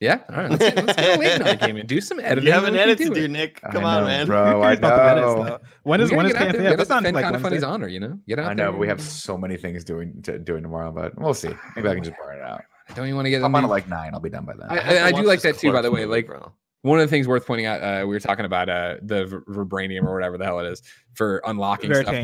[0.00, 0.20] Can.
[0.28, 0.50] Yeah, all right.
[0.50, 2.44] Let's get, let's get Layton on a game and do some editing.
[2.46, 3.30] You have an and edit to do do, it.
[3.30, 3.60] Nick.
[3.64, 4.26] I Come on, know, man.
[4.26, 4.62] bro.
[4.62, 5.44] I Curious about the minutes, know.
[5.44, 5.58] though.
[5.82, 6.76] when is We when gotta is there, KFA?
[6.76, 7.66] That's not like kind of funny's Wednesday.
[7.68, 8.18] honor, you know.
[8.28, 8.66] Get out I there.
[8.66, 11.50] know, but we have so many things doing to doing tomorrow, but we'll see.
[11.76, 12.62] Maybe I can just burn it out.
[12.94, 13.42] Don't you want to get?
[13.42, 14.12] I'm on at like nine.
[14.14, 14.68] I'll be done by then.
[14.70, 16.52] I- have to I do like that too, by the way, movie, like- bro.
[16.82, 19.36] One of the things worth pointing out, uh, we were talking about uh, the v-
[19.52, 20.80] vibranium or whatever the hell it is
[21.14, 22.14] for unlocking stuff.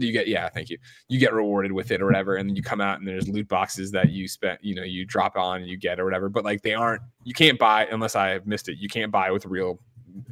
[0.00, 0.78] You get, yeah, thank you.
[1.08, 3.48] You get rewarded with it or whatever, and then you come out and there's loot
[3.48, 6.30] boxes that you spent, you know, you drop on and you get or whatever.
[6.30, 8.78] But like they aren't, you can't buy unless I have missed it.
[8.78, 9.78] You can't buy with real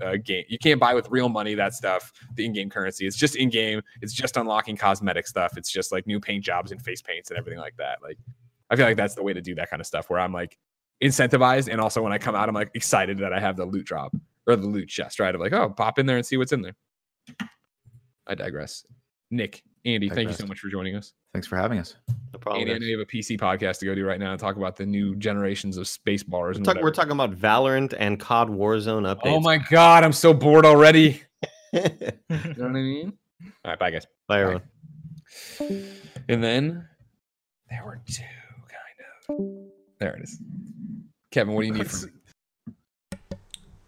[0.01, 0.45] uh, game.
[0.49, 2.13] You can't buy with real money that stuff.
[2.35, 3.07] The in-game currency.
[3.07, 3.83] It's just in-game.
[4.01, 5.59] It's just unlocking cosmetic stuff.
[5.59, 7.99] It's just like new paint jobs and face paints and everything like that.
[8.03, 8.19] Like
[8.71, 10.09] I feel like that's the way to do that kind of stuff.
[10.09, 10.59] Where I'm like
[11.03, 13.85] incentivized, and also when I come out, I'm like excited that I have the loot
[13.85, 14.17] drop
[14.47, 15.21] or the loot chest.
[15.21, 15.35] Right?
[15.35, 16.75] I'm like, oh, pop in there and see what's in there.
[18.27, 18.85] I digress.
[19.31, 20.49] Nick, Andy, thank you so Digressed.
[20.49, 21.13] much for joining us.
[21.33, 21.95] Thanks for having us.
[22.33, 22.61] No problem.
[22.63, 22.81] Andy, I guys.
[22.81, 24.87] know you have a PC podcast to go to right now and talk about the
[24.87, 26.57] new generations of space bars.
[26.57, 29.21] We're, And talk- we're talking about Valorant and COD Warzone updates.
[29.27, 31.23] Oh my god, I'm so bored already.
[31.73, 31.89] You know
[32.31, 33.13] what I mean?
[33.65, 34.07] All right, bye guys.
[34.27, 34.63] Bye, everyone.
[36.29, 36.89] And then
[37.69, 38.23] there were two,
[39.29, 39.47] kind of.
[40.01, 40.41] There it is.
[41.31, 43.19] Kevin, what do you need from me?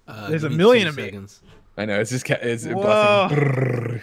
[0.07, 1.05] Uh, There's give a me million two of me.
[1.05, 1.41] seconds.
[1.78, 2.82] I know it's just ca- it's a Whoa.
[2.82, 3.38] blessing.
[3.38, 4.03] Brrr.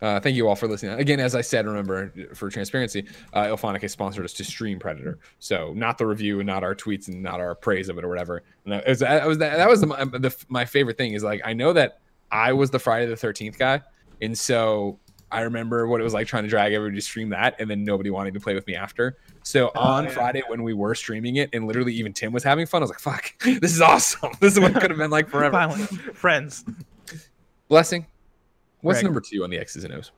[0.00, 0.98] Uh, thank you all for listening.
[0.98, 5.18] Again, as I said, remember for transparency, uh, IllFonic has sponsored us to stream Predator,
[5.40, 8.08] so not the review and not our tweets and not our praise of it or
[8.08, 8.42] whatever.
[8.64, 11.72] And that was, was, that was the, the, my favorite thing is like I know
[11.72, 11.98] that
[12.30, 13.80] I was the Friday the Thirteenth guy,
[14.22, 15.00] and so
[15.32, 17.84] I remember what it was like trying to drag everybody to stream that, and then
[17.84, 19.18] nobody wanting to play with me after.
[19.42, 20.10] So Oh, on yeah.
[20.10, 22.90] Friday when we were streaming it, and literally even Tim was having fun, I was
[22.90, 24.30] like, "Fuck, this is awesome!
[24.40, 26.64] This is what it could have been like forever." Finally, friends.
[27.68, 28.06] Blessing.
[28.80, 29.04] What's Greg.
[29.04, 30.12] number two on the X's and O's?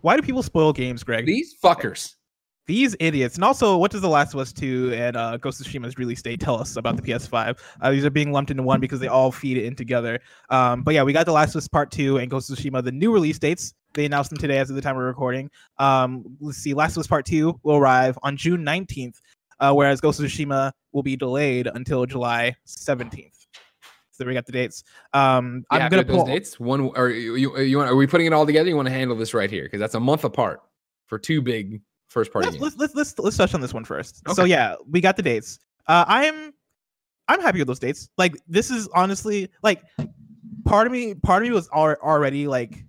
[0.00, 1.26] Why do people spoil games, Greg?
[1.26, 2.16] These fuckers.
[2.66, 3.34] These idiots.
[3.34, 6.22] And also, what does The Last of Us 2 and uh, Ghost of Tsushima's release
[6.22, 7.58] date tell us about the PS5?
[7.80, 10.20] Uh, these are being lumped into one because they all feed in together.
[10.48, 12.84] Um, but yeah, we got The Last of Us Part 2 and Ghost of Tsushima,
[12.84, 13.74] the new release dates.
[13.94, 15.50] They announced them today as of the time we're recording.
[15.78, 19.16] Um, let's see, Last of Us Part 2 will arrive on June 19th,
[19.58, 23.41] uh, whereas Ghost of Tsushima will be delayed until July 17th.
[24.12, 24.84] So we got the dates.
[25.12, 26.26] Um, You I'm gonna pull.
[26.26, 26.60] dates.
[26.60, 27.90] One, or you, you, you want?
[27.90, 28.68] Are we putting it all together?
[28.68, 30.60] You want to handle this right here because that's a month apart
[31.06, 32.62] for two big first party let's, games.
[32.62, 34.22] let's let's let's let's touch on this one first.
[34.34, 35.58] So yeah, we got the dates.
[35.86, 36.52] Uh, I'm
[37.28, 38.08] I'm happy with those dates.
[38.18, 39.82] Like this is honestly like
[40.64, 42.84] part of me part of me was al- already like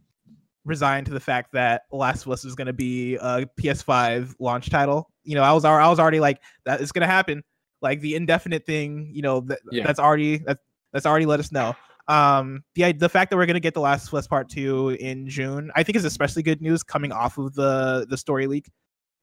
[0.66, 4.70] resigned to the fact that Last of Us is going to be a PS5 launch
[4.70, 5.10] title.
[5.24, 7.44] You know, I was I was already like that is going to happen.
[7.82, 9.86] Like the indefinite thing, you know, that, Yeah.
[9.86, 10.62] that's already that's
[10.94, 11.76] that's already let us know.
[12.08, 14.90] Um, the the fact that we're going to get the Last of Us Part Two
[15.00, 18.70] in June, I think is especially good news coming off of the the story leak.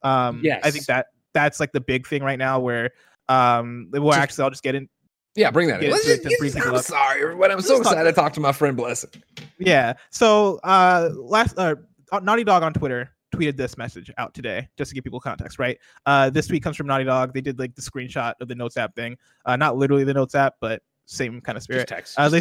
[0.03, 2.59] Um, I think that that's like the big thing right now.
[2.61, 2.91] Where
[3.29, 4.89] um, well, Just- actually, I'll just get in.
[5.37, 5.93] Yeah, bring that in.
[5.93, 6.83] Let's just, I'm up.
[6.83, 7.53] sorry, everyone.
[7.53, 9.11] I'm so Let's talk excited to talk to my friend Blessing.
[9.59, 9.93] Yeah.
[10.11, 11.77] So uh last uh
[12.21, 15.79] Naughty Dog on Twitter tweeted this message out today just to give people context, right?
[16.05, 17.33] Uh this tweet comes from Naughty Dog.
[17.33, 19.17] They did like the screenshot of the Notes app thing.
[19.45, 21.89] Uh not literally the Notes app, but same kind of spirit.
[21.89, 22.19] text.
[22.19, 22.41] Uh, they-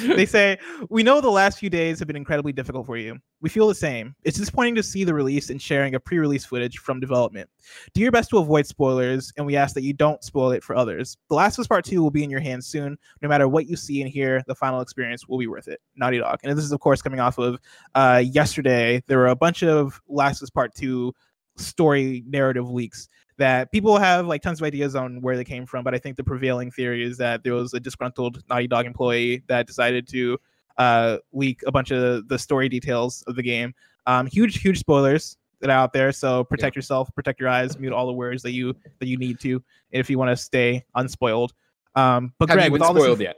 [0.14, 0.58] they say,
[0.90, 3.18] We know the last few days have been incredibly difficult for you.
[3.40, 4.14] We feel the same.
[4.24, 7.48] It's disappointing to see the release and sharing of pre release footage from development.
[7.94, 10.76] Do your best to avoid spoilers, and we ask that you don't spoil it for
[10.76, 11.16] others.
[11.28, 12.98] The Last of Us Part 2 will be in your hands soon.
[13.22, 15.80] No matter what you see and hear, the final experience will be worth it.
[15.96, 16.40] Naughty Dog.
[16.42, 17.58] And this is, of course, coming off of
[17.94, 19.02] uh, yesterday.
[19.06, 21.14] There were a bunch of Last of Us Part 2
[21.60, 25.82] story narrative leaks that people have like tons of ideas on where they came from,
[25.82, 29.42] but I think the prevailing theory is that there was a disgruntled Naughty Dog employee
[29.46, 30.38] that decided to
[30.76, 33.74] uh, leak a bunch of the story details of the game.
[34.06, 36.12] Um, huge, huge spoilers that are out there.
[36.12, 39.40] So protect yourself, protect your eyes, mute all the words that you that you need
[39.40, 41.52] to if you want to stay unspoiled.
[41.94, 43.36] Um, but Have Greg, with all this, spoiled yet?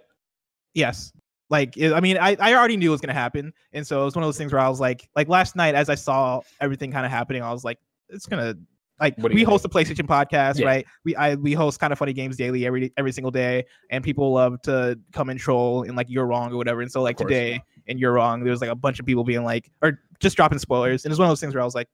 [0.75, 1.13] yes,
[1.49, 4.15] like I mean, I, I already knew it was gonna happen, and so it was
[4.15, 6.91] one of those things where I was like, like last night as I saw everything
[6.91, 7.79] kind of happening, I was like,
[8.13, 8.55] it's gonna
[9.01, 10.67] like What are you we gonna host a PlayStation podcast, Yeah.
[10.67, 10.87] right?
[11.05, 14.33] We I we host kind of funny games daily every every single day, and people
[14.33, 16.83] love to come and troll and like you're wrong or whatever.
[16.83, 19.43] And so like today and you're wrong, there was like a bunch of people being
[19.45, 21.89] like or just dropping spoilers, and it's one of those things where I was like,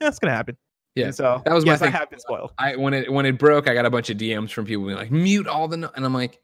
[0.00, 0.56] yeah, gonna happen.
[0.94, 1.92] Yeah, And so that was my yes, I thing.
[1.92, 2.52] have been spoiled.
[2.58, 4.98] I when it when it broke, I got a bunch of DMs from people being
[4.98, 6.38] like, "Mute all the," no-" and I'm like,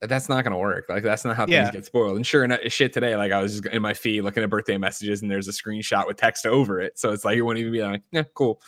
[0.00, 0.86] "That's not gonna work.
[0.88, 1.64] Like that's not how Yeah.
[1.64, 4.22] things get spoiled." And sure enough, shit today, like I was just in my feed
[4.22, 7.36] looking at birthday messages, and there's a screenshot with text over it, so it's like
[7.36, 8.60] it wouldn't even be like, "Yeah, cool."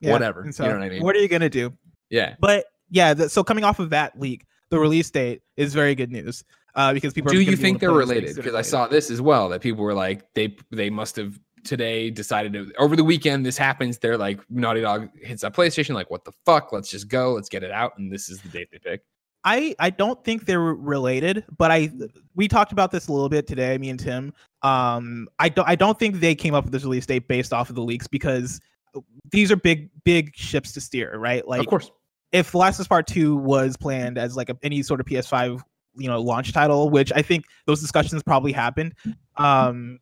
[0.00, 0.12] Yeah.
[0.12, 0.40] Whatever.
[0.40, 1.02] And You so know what I mean?
[1.02, 1.72] What are you gonna do?
[2.10, 2.34] Yeah.
[2.40, 6.10] But yeah, the, so coming off of that leak, the release date is very good
[6.10, 6.44] news.
[6.74, 8.34] Uh, because people Do you think they're related?
[8.34, 12.10] Because I saw this as well that people were like, they they must have today
[12.10, 13.98] decided to over the weekend this happens.
[13.98, 16.72] They're like, Naughty Dog hits that PlayStation, like, what the fuck?
[16.72, 19.02] Let's just go, let's get it out, and this is the date they pick.
[19.44, 21.90] I I don't think they're related, but I
[22.34, 24.32] we talked about this a little bit today, me and Tim.
[24.62, 27.68] Um, I don't I don't think they came up with this release date based off
[27.68, 28.60] of the leaks because
[29.30, 31.46] these are big big ships to steer, right?
[31.46, 31.90] Like of course.
[32.30, 35.06] if The Last of Us Part Two was planned as like a, any sort of
[35.06, 35.60] PS5
[35.96, 38.94] you know launch title, which I think those discussions probably happened.
[39.36, 39.98] Um,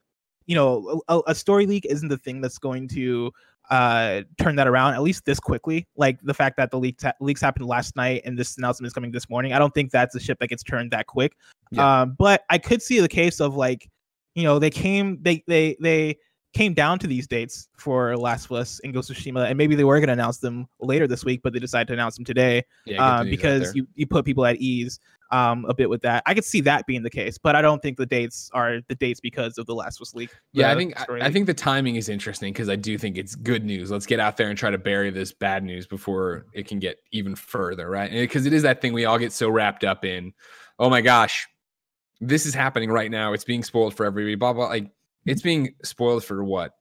[0.46, 3.32] you know, a, a story leak isn't the thing that's going to
[3.70, 5.86] uh turn that around at least this quickly.
[5.96, 8.92] Like the fact that the leaks ha- leaks happened last night and this announcement is
[8.92, 9.52] coming this morning.
[9.52, 11.34] I don't think that's a ship that gets turned that quick.
[11.70, 12.02] Yeah.
[12.02, 13.88] Um, but I could see the case of like,
[14.34, 16.16] you know, they came they they they
[16.52, 19.76] came down to these dates for Last of Us and Ghost of Tsushima, and maybe
[19.76, 22.24] they were going to announce them later this week, but they decided to announce them
[22.24, 24.98] today Yeah, um, because you, you put people at ease
[25.30, 26.22] um, a bit with that.
[26.26, 28.94] I could see that being the case, but I don't think the dates are the
[28.94, 30.30] dates because of the Last was leak.
[30.52, 33.34] Yeah, I think I, I think the timing is interesting because I do think it's
[33.34, 33.90] good news.
[33.90, 36.98] Let's get out there and try to bury this bad news before it can get
[37.12, 38.10] even further, right?
[38.10, 40.32] Because it is that thing we all get so wrapped up in.
[40.78, 41.46] Oh my gosh,
[42.20, 43.32] this is happening right now.
[43.32, 44.34] It's being spoiled for everybody.
[44.34, 44.66] Blah blah.
[44.66, 44.90] Like
[45.26, 46.72] it's being spoiled for what?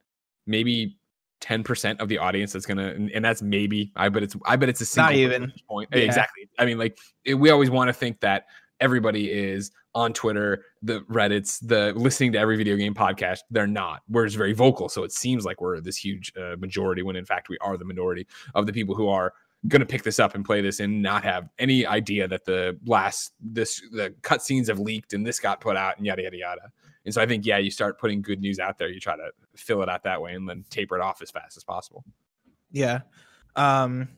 [0.47, 0.98] Maybe
[1.41, 3.91] ten percent of the audience that's gonna, and, and that's maybe.
[3.95, 4.35] I bet it's.
[4.45, 5.53] I bet it's a single Not even.
[5.69, 5.89] point.
[5.91, 5.99] Yeah.
[5.99, 6.49] Exactly.
[6.57, 8.45] I mean, like it, we always want to think that
[8.79, 13.39] everybody is on Twitter, the Reddits, the listening to every video game podcast.
[13.49, 14.01] They're not.
[14.09, 17.25] We're just very vocal, so it seems like we're this huge uh, majority when in
[17.25, 19.33] fact we are the minority of the people who are
[19.67, 22.77] going to pick this up and play this and not have any idea that the
[22.85, 26.61] last this the cutscenes have leaked and this got put out and yada yada yada.
[27.05, 28.89] And so I think yeah, you start putting good news out there.
[28.89, 31.57] You try to fill it out that way and then taper it off as fast
[31.57, 32.03] as possible.
[32.71, 33.01] yeah.
[33.55, 34.09] Um,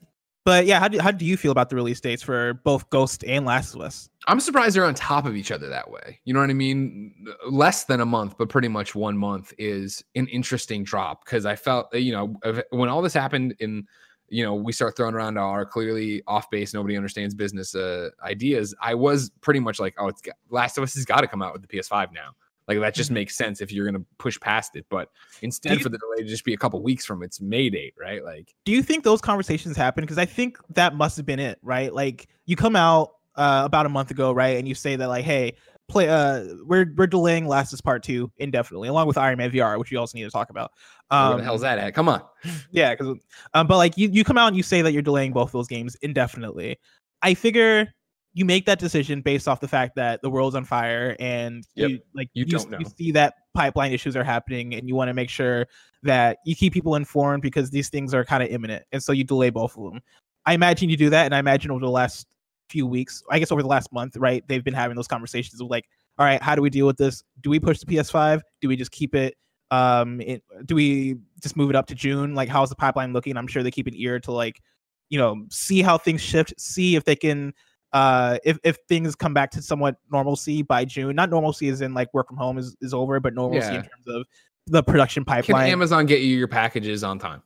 [0.43, 3.23] but yeah, how do how do you feel about the release dates for both Ghost
[3.25, 4.09] and Last of Us?
[4.27, 6.19] I'm surprised they're on top of each other that way.
[6.25, 7.27] You know what I mean?
[7.47, 11.55] Less than a month, but pretty much one month is an interesting drop because I
[11.55, 12.35] felt, you know,
[12.71, 13.85] when all this happened in,
[14.29, 18.73] you know, we start throwing around our clearly off base, nobody understands business uh, ideas.
[18.81, 21.43] I was pretty much like, oh, it's got, Last of Us has got to come
[21.43, 22.31] out with the PS5 now.
[22.77, 23.15] Like that just Mhm.
[23.15, 24.85] makes sense if you're going to push past it.
[24.89, 25.09] But
[25.41, 27.93] instead, you- for the delay to just be a couple weeks from its May date,
[27.99, 28.23] right?
[28.23, 30.03] Like, Do you think those conversations happen?
[30.03, 31.93] Because I think that must have been it, right?
[31.93, 35.23] Like you come out uh, about a month ago, right, and you say that like,
[35.23, 35.53] hey,
[35.87, 39.79] play, uh, we're we're delaying Last Us Part Two indefinitely, along with Iron Man VR,
[39.79, 40.71] which we also need to talk about.
[41.09, 41.93] where the Um, hell's that at?
[41.93, 42.21] Come on.
[42.71, 43.17] Yeah, because
[43.53, 45.67] um, but like you you come out and you say that you're delaying both those
[45.67, 46.77] games indefinitely.
[47.21, 47.87] I figure
[48.33, 51.89] you make that decision based off the fact that the world's on fire and Yep.
[51.89, 55.13] you like You you, you see that pipeline issues are happening and you want to
[55.13, 55.67] make sure
[56.03, 59.23] that you keep people informed because these things are kind of imminent and so you
[59.23, 60.01] delay both of them.
[60.45, 62.27] I imagine you do that and I imagine over the last
[62.69, 65.67] few weeks, I guess over the last month, right, they've been having those conversations of
[65.67, 65.85] like,
[66.17, 67.23] all right, how do we deal with this?
[67.41, 68.41] Do we push the PS5?
[68.61, 69.35] Do we just keep it
[69.71, 73.37] um it, do we just move it up to june like how's the pipeline looking
[73.37, 74.61] i'm sure they keep an ear to like
[75.09, 77.53] you know see how things shift see if they can
[77.93, 81.93] uh if, if things come back to somewhat normalcy by June, not normalcy is in
[81.93, 83.75] like work from home is, is over, but normalcy Yeah.
[83.75, 84.25] in terms of
[84.67, 85.63] the production pipeline.
[85.65, 85.71] Can.
[85.73, 87.41] Amazon get you your packages on time?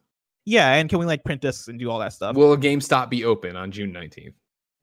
[0.47, 2.35] yeah, and can we like print discs and do all that stuff?
[2.35, 4.33] Will GameStop be open on June 19th?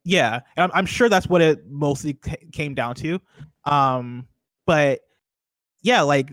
[0.05, 3.21] yeah, and I'm, I'm sure that's what it mostly ca- came down to.
[3.65, 4.27] Um,
[4.67, 5.01] but
[5.83, 6.31] yeah, like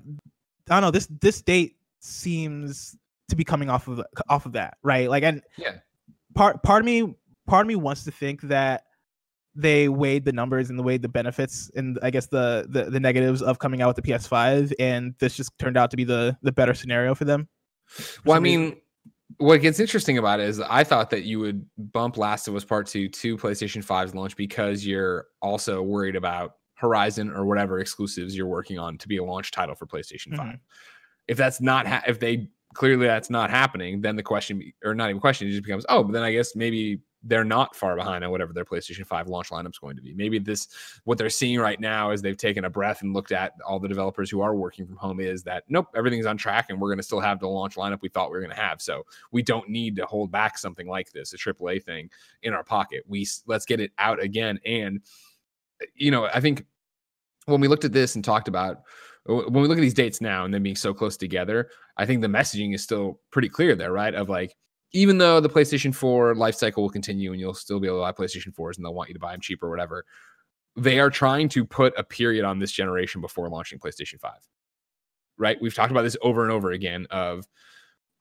[0.70, 2.96] I don't know, this this date seems
[3.28, 5.08] to be coming off of off of that, right?
[5.10, 5.76] Like, and Yeah.
[6.34, 7.16] part part of me
[7.46, 8.86] part of me wants to think that
[9.62, 13.00] they weighed the numbers and the weighed the benefits and I guess the, the the
[13.00, 16.38] negatives of coming out with the PS5, and this just turned out to be the
[16.42, 17.48] the better scenario for them.
[17.88, 18.62] for Well, I some reason.
[18.62, 18.82] mean,
[19.38, 22.66] what gets interesting about it is I thought that you would bump Last of Us
[22.66, 28.36] Part 2 to PlayStation 5's launch because you're also worried about Horizon or whatever exclusives
[28.36, 30.48] you're working on to be a launch title for PlayStation 5.
[30.48, 30.60] Mhm.
[31.28, 35.10] If that's not, ha- if they clearly that's not happening, then the question, or not
[35.10, 38.24] even question, it just becomes, oh, but then I guess maybe they're not far behind
[38.24, 40.14] on whatever their PlayStation 5 launch lineup's going to be.
[40.14, 40.70] Maybe this,
[41.04, 43.88] what they're seeing right now is they've taken a breath and looked at all the
[43.88, 46.98] developers who are working from home is that, nope, everything's on track and we're going
[46.98, 48.82] to still have the launch lineup we thought we were going to have.
[48.82, 52.10] So we don't need to hold back something like this, a AAA thing
[52.44, 53.04] in our pocket.
[53.08, 54.60] We let's get it out again.
[54.66, 55.02] And,
[55.96, 56.66] you know, I think
[57.46, 58.84] when we looked at this and talked about
[59.26, 62.22] when we look at these dates now and them being so close together, I think
[62.22, 64.16] the messaging is still pretty clear there, right?
[64.16, 64.56] Of like,
[64.92, 68.02] even though the PlayStation 4 life cycle will continue and you'll still be able to
[68.02, 70.06] buy PlayStation 4s and they'll want you to buy them cheap or whatever,
[70.76, 74.32] they are trying to put a period on this generation before launching PlayStation 5.
[75.38, 75.58] Right?
[75.62, 77.48] We've talked about this over and over again of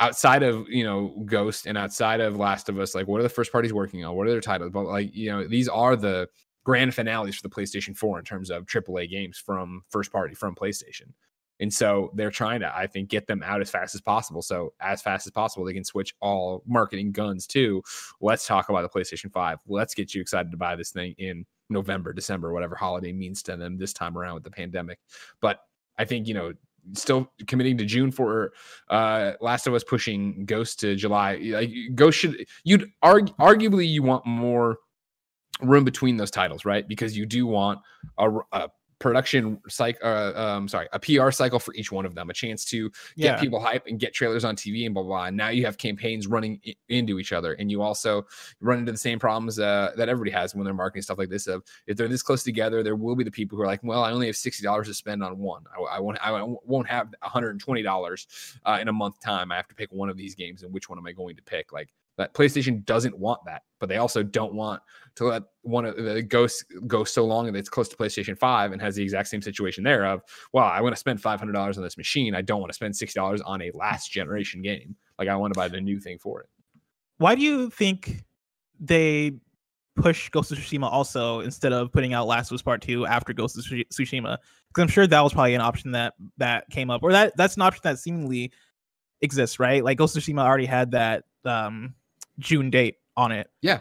[0.01, 3.29] outside of, you know, Ghost and outside of Last of Us, like what are the
[3.29, 4.15] first parties working on?
[4.15, 4.71] What are their titles?
[4.71, 6.29] But like, you know, these are the
[6.65, 10.55] grand finales for the PlayStation 4 in terms of AAA games from first party from
[10.55, 11.13] PlayStation.
[11.61, 14.43] And so they're trying to, I think, get them out as fast as possible.
[14.43, 17.83] So as fast as possible, they can switch all marketing guns to
[18.21, 19.59] let's talk about the PlayStation 5.
[19.67, 23.57] Let's get you excited to buy this thing in November, December, whatever holiday means to
[23.57, 24.99] them this time around with the pandemic.
[25.41, 25.61] But
[25.99, 26.53] I think, you know,
[26.95, 28.53] still committing to June for
[28.89, 31.37] uh Last of Us pushing Ghost to July.
[31.37, 34.79] Like Ghost should you'd arg- arguably you want more
[35.61, 36.87] room between those titles, right?
[36.87, 37.81] Because you do want
[38.19, 38.69] a, a
[38.99, 42.65] production cycle, uh, um, sorry, a PR cycle for each one of them, a chance
[42.67, 43.41] to get Yeah.
[43.41, 45.17] people hype and get trailers on TV and blah blah.
[45.19, 45.25] blah.
[45.27, 48.27] And now you have campaigns running i- into each other, and you also
[48.61, 51.47] run into the same problems uh, that everybody has when they're marketing stuff like this.
[51.47, 54.03] Of if they're this close together, there will be the people who are like, "Well,
[54.03, 55.65] I only have sixty dollars to spend on one.
[55.77, 56.19] I, I won't.
[56.21, 58.27] I won't have one hundred and twenty dollars
[58.65, 59.53] uh, in a month time.
[59.53, 61.43] I have to pick one of these games, and which one am I going to
[61.43, 64.83] pick?" Like that PlayStation doesn't want that, but they also don't want
[65.15, 68.73] to let one of the ghosts go so long that it's close to PlayStation 5
[68.73, 70.21] and has the exact same situation there of,
[70.53, 72.35] well, I want to spend $500 on this machine.
[72.35, 74.97] I don't want to spend $60 on a last generation game.
[75.19, 76.49] Like I want to buy the new thing for it.
[77.19, 78.25] Why do you think
[78.79, 79.33] they
[79.97, 83.33] push Ghost of Tsushima also instead of putting out Last of Us Part Two after
[83.33, 84.39] Ghost of Tsushima?
[84.69, 87.57] Because I'm sure that was probably an option that that came up, or that that's
[87.57, 88.53] an option that seemingly
[89.21, 89.83] exists, right?
[89.83, 91.95] Like Ghost of Tsushima already had that um
[92.39, 93.51] June date on it.
[93.63, 93.81] Yeah.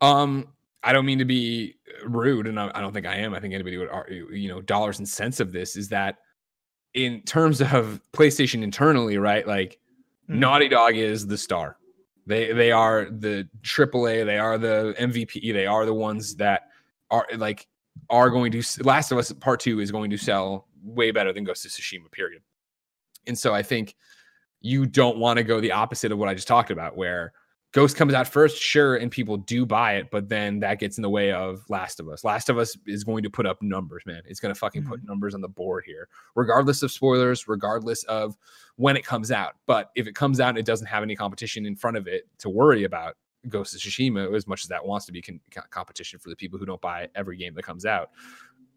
[0.00, 0.48] Um,
[0.82, 3.34] I don't mean to be rude, and I, I don't think I am.
[3.34, 6.16] I think anybody would, argue, you know, dollars and cents of this is that
[6.94, 9.46] in terms of PlayStation internally, right?
[9.46, 9.78] Like
[10.28, 10.36] Mhm.
[10.36, 11.76] Naughty Dog is the star.
[12.26, 14.24] They they are the AAA.
[14.24, 15.52] They are the MVP.
[15.52, 16.68] They are the ones that
[17.10, 17.66] are like
[18.10, 18.62] are going to.
[18.84, 22.10] Last of Us Part Two is going to sell way better than Ghost of Tsushima.
[22.12, 22.42] Period.
[23.26, 23.94] And so I think
[24.60, 27.32] you don't want to go the opposite of what I just talked about, where
[27.72, 31.02] Ghost comes out first, sure, and people do buy it, but then that gets in
[31.02, 32.24] the way of Last of Us.
[32.24, 34.22] Last of Us is going to put up numbers, man.
[34.24, 35.06] It's going to fucking put mm.
[35.06, 38.38] numbers on the board here, regardless of spoilers, regardless of
[38.76, 39.56] when it comes out.
[39.66, 42.26] But if it comes out and it doesn't have any competition in front of it
[42.38, 43.16] to worry about,
[43.48, 45.40] Ghost of Tsushima, as much as that wants to be con-
[45.70, 48.10] competition for the people who don't buy every game that comes out,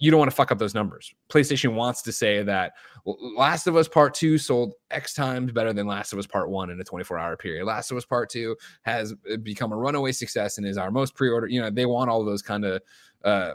[0.02, 1.14] you don't want to fuck up those numbers.
[1.30, 2.74] PlayStation wants to say that
[3.06, 6.72] Last of Us Part 2 sold X times better than Last of Us Part 1
[6.72, 7.66] in a 24 hour period.
[7.66, 11.14] Last of Us Part 2 has uh, become a runaway success and is our most
[11.14, 11.46] pre order.
[11.46, 12.82] You know, they want all those kind of,
[13.24, 13.52] uh,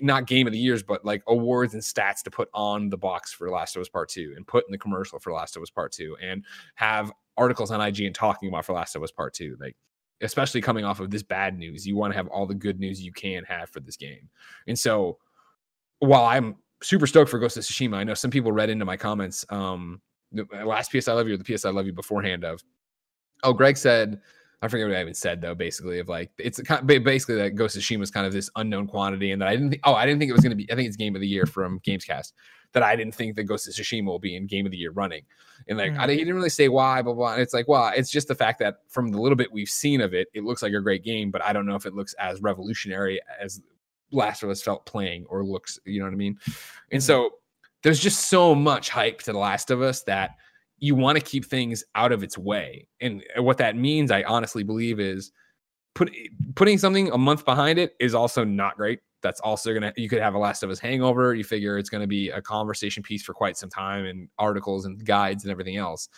[0.00, 3.32] not game of the years, but like awards and stats to put on the box
[3.32, 5.70] for Last of Us Part 2 and put in the commercial for Last of Us
[5.70, 6.44] Part 2 and
[6.76, 9.56] have articles on IGN and talking about for Last of Us Part 2.
[9.58, 9.74] Like,
[10.20, 13.02] especially coming off of this bad news, you want to have all the good news
[13.02, 14.30] you can have for this game.
[14.68, 15.18] And so,
[16.00, 18.96] while I'm super stoked for Ghost of Tsushima, I know some people read into my
[18.96, 19.44] comments.
[19.50, 20.00] Um,
[20.32, 22.60] the last PS I love you or the PS I love you beforehand of.
[23.42, 24.20] Oh, Greg said,
[24.62, 25.54] I forget what I even said though.
[25.54, 28.32] Basically, of like it's a, kind- ba- basically that Ghost of Tsushima is kind of
[28.32, 29.82] this unknown quantity, and that I didn't think.
[29.84, 30.70] Oh, I didn't think it was going to be.
[30.72, 32.32] I think it's Game of the Year from Gamescast.
[32.72, 34.90] that I didn't think that Ghost of Tsushima will be in Game of the Year
[34.90, 35.22] running.
[35.68, 36.10] And like, I, Mhm.
[36.10, 37.34] he didn't really say why, blah, blah.
[37.34, 40.00] And it's like, well, it's just the fact that from the little bit we've seen
[40.00, 42.14] of it, it looks like a great game, but I don't know if it looks
[42.14, 43.60] as revolutionary as
[44.14, 46.38] Last of Us felt playing or looks, you know what I mean?
[46.92, 47.06] And Mhm.
[47.06, 47.30] so
[47.82, 50.36] there's just so much hype to The Last of Us that
[50.78, 52.88] you want to keep things out of its way.
[53.00, 55.32] And what that means, I honestly believe, is
[55.94, 56.10] put
[56.56, 59.00] putting something a month behind it is also not great.
[59.22, 61.34] That's also gonna you could have a Last of Us hangover.
[61.34, 65.04] You figure it's gonna be a conversation piece for quite some time and articles and
[65.04, 66.08] guides and everything else.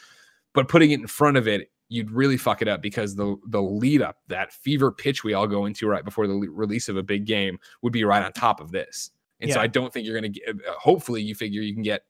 [0.54, 3.62] But putting it in front of it, you'd really fuck it up because the the
[3.62, 6.96] lead up, that fever pitch we all go into right before the le- release of
[6.96, 9.10] a big game, would be right on top of this.
[9.40, 10.48] And so I don't think you're gonna get.
[10.48, 12.02] uh, Hopefully, you figure you can get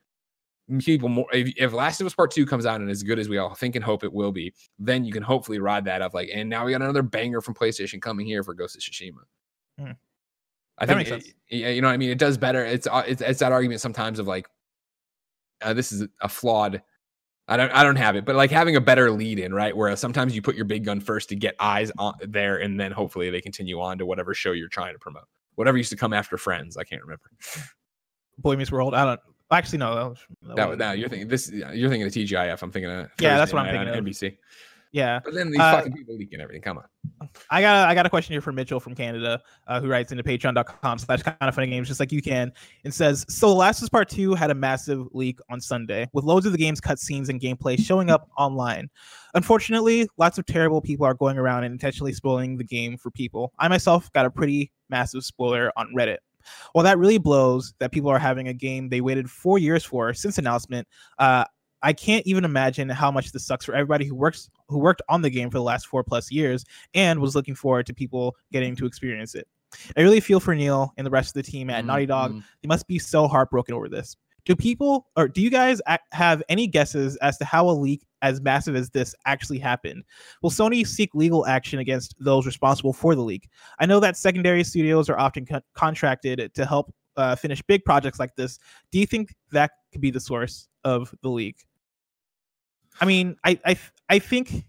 [0.80, 1.26] people more.
[1.32, 3.54] If, if Last of Us Part Two comes out and as good as we all
[3.54, 6.14] think and hope it will be, then you can hopefully ride that up.
[6.14, 9.22] Like, and now we got another banger from PlayStation coming here for Ghost of Tsushima.
[9.78, 9.90] Hmm.
[10.78, 12.10] I That think, it- yeah, you know what I mean.
[12.10, 12.64] It does better.
[12.64, 14.46] It's uh, it's, it's that argument sometimes of like,
[15.62, 16.82] uh, this is a flawed.
[17.48, 19.76] I don't I don't have it, but like having a better lead in, right?
[19.76, 22.90] Where sometimes you put your big gun first to get eyes on there, and then
[22.92, 25.24] hopefully they continue on to whatever show you're trying to promote.
[25.54, 27.22] Whatever used to come after Friends, I can't remember.
[28.38, 28.94] Boy Meets World.
[28.94, 29.20] I don't.
[29.50, 29.94] Actually, no.
[29.94, 31.50] That was, that That, wasn't- you're thinking this.
[31.50, 32.62] You're thinking of TGIF.
[32.62, 34.04] I'm thinking of Yeah, that's what I'm thinking of.
[34.04, 34.36] NBC.
[34.96, 36.62] Yeah, But then these Uh, fucking people leaking everything.
[36.62, 37.28] Come on.
[37.50, 40.24] I got I got a question here from Mitchell from Canada, uh, who writes into
[40.24, 42.50] patreon.com slash kind of funny games, just like you can,
[42.84, 46.24] and says, So Last of Us Part 2 had a massive leak on Sunday, with
[46.24, 48.88] loads of the game's cutscenes and gameplay showing up online.
[49.34, 53.52] Unfortunately, lots of terrible people are going around and intentionally spoiling the game for people.
[53.58, 56.18] I myself got a pretty massive spoiler on Reddit.
[56.72, 60.14] While that really blows that people are having a game they waited four years for
[60.14, 60.86] since announcement,
[61.18, 61.44] uh,
[61.82, 65.22] I can't even imagine how much this sucks for everybody who works who worked on
[65.22, 66.64] the game for the last four plus years
[66.94, 69.46] and was looking forward to people getting to experience it.
[69.96, 72.32] I really feel for Neil and the rest of the team at Naughty Dog.
[72.32, 72.44] Mhm.
[72.62, 74.16] They must be so heartbroken over this.
[74.44, 78.40] Do people or do you guys have any guesses as to how a leak as
[78.40, 80.04] massive as this actually happened?
[80.40, 83.48] Will Sony seek legal action against those responsible for the leak?
[83.80, 88.20] I know that secondary studios are often con- contracted to help uh, finish big projects
[88.20, 88.58] like this.
[88.92, 91.66] Do you think that could be the source of the leak?
[93.00, 93.78] I mean, I I
[94.08, 94.64] I think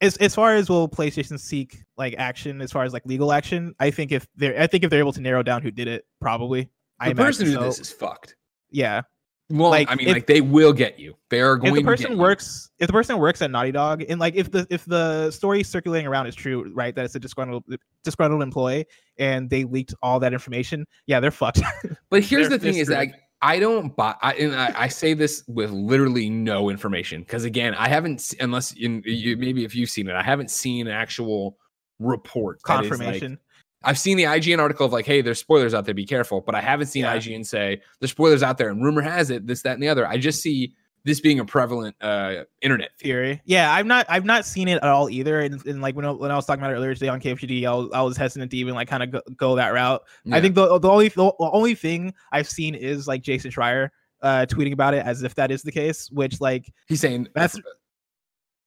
[0.00, 3.74] as as far as will PlayStation seek like action as far as like legal action,
[3.80, 6.04] I think if they're I think if they're able to narrow down who did it,
[6.20, 6.70] probably.
[7.00, 7.60] I The person who so.
[7.64, 8.36] this is fucked.
[8.70, 9.02] yeah.
[9.48, 11.14] Well, Like, I mean, if- like they will get you.
[11.30, 12.18] They are going If the to person get you.
[12.18, 15.62] works, if the person works at Naughty Dog, and like if the if the story
[15.62, 17.64] circulating around is true, right, that it's a disgruntled
[18.02, 18.86] disgruntled employee
[19.18, 21.60] and they leaked all that information, yeah, they're fucked.
[22.10, 24.14] But here's They're- the thing: they're is like I don't buy.
[24.22, 28.72] I, and I, I say this with literally no information because again, I haven't unless
[28.72, 31.58] in you, maybe if you've seen it, I haven't seen an actual
[31.98, 33.38] report is, like- Confirmation.
[33.84, 36.40] I've seen the IGN article of like, hey, there's spoilers out there, be careful.
[36.40, 37.16] But I haven't seen Yeah.
[37.16, 40.06] IGN say there's spoilers out there, and rumor has it this, that, and the other.
[40.08, 40.72] I just see
[41.06, 43.40] this being a prevalent uh internet theory.
[43.46, 45.40] Yeah, I've not I've not seen it at all either.
[45.40, 47.64] And, and like when I, when I was talking about it earlier today on KFGD,
[47.64, 50.02] I was, I was hesitant to even like kind of go, go that route.
[50.32, 53.88] I think the the only the only thing I've seen is like Jason Schreier
[54.20, 57.56] uh tweeting about it as if that is the case, which like he's saying That's-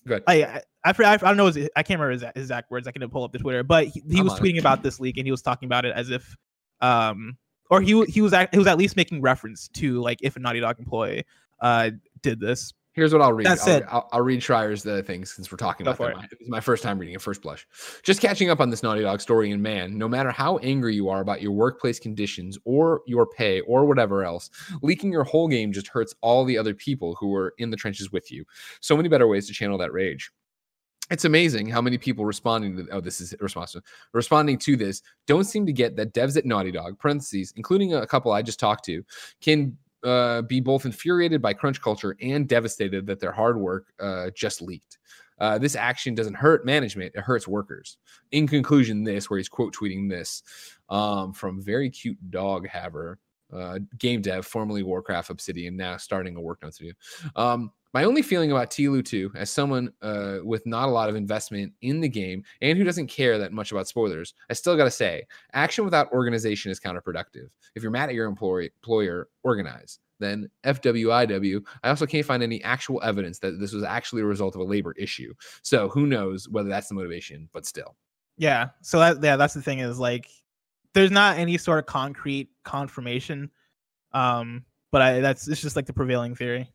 [0.07, 0.23] good.
[0.25, 2.87] I I, I, I don't know his, I can't remember his exact- his exact words.
[2.87, 4.41] I can pull up the Twitter, but he, he was it.
[4.41, 6.37] tweeting about this leak and he was talking about it as if
[6.79, 7.37] um
[7.69, 10.39] or he he was at, he was at least making reference to like if a
[10.39, 11.25] Naughty Dog employee
[11.61, 11.91] uh
[12.21, 12.73] did this.
[12.93, 13.45] Here's what I'll read.
[13.45, 16.13] That I'll, said- I'll, I'll read Schreier's the things since we're talking Go about for
[16.13, 16.27] them.
[16.29, 17.65] This is my first time reading it, first blush.
[18.03, 21.07] Just catching up on this Naughty Dog story, and man, no matter how angry you
[21.07, 24.49] are about your workplace conditions or your pay or whatever else,
[24.81, 28.11] leaking your whole game just hurts all the other people who were in the trenches
[28.11, 28.43] with you.
[28.81, 30.31] So many better ways to channel that rage.
[31.11, 33.81] It's amazing how many people responding to oh this is responsive
[34.13, 38.05] responding to this don't seem to get that devs at Naughty Dog parentheses including a
[38.05, 39.03] couple I just talked to
[39.41, 44.29] can uh, be both infuriated by crunch culture and devastated that their hard work uh,
[44.35, 44.97] just leaked.
[45.39, 47.97] Uh, this action doesn't hurt management; it hurts workers.
[48.31, 50.43] In conclusion, this where he's quote tweeting this
[50.89, 53.19] um, from very cute dog haver,
[53.53, 56.93] uh, game dev, formerly Warcraft Obsidian, now starting a work notes video.
[57.35, 61.15] Um, my only feeling about TLOU 2, as someone uh, with not a lot of
[61.15, 64.83] investment in the game and who doesn't care that much about spoilers, I still got
[64.83, 65.23] to say,
[65.53, 67.49] action without organization is counterproductive.
[67.75, 69.99] If you're mad at your employ- employer, organize.
[70.19, 74.53] Then FWIW, I also can't find any actual evidence that this was actually a result
[74.53, 75.33] of a labor issue.
[75.61, 77.95] So who knows whether that's the motivation, but still.
[78.37, 78.69] Yeah.
[78.81, 80.29] So that yeah, that's the thing is like
[80.93, 83.49] there's not any sort of concrete confirmation.
[84.11, 86.69] Um, but I that's it's just like the prevailing theory.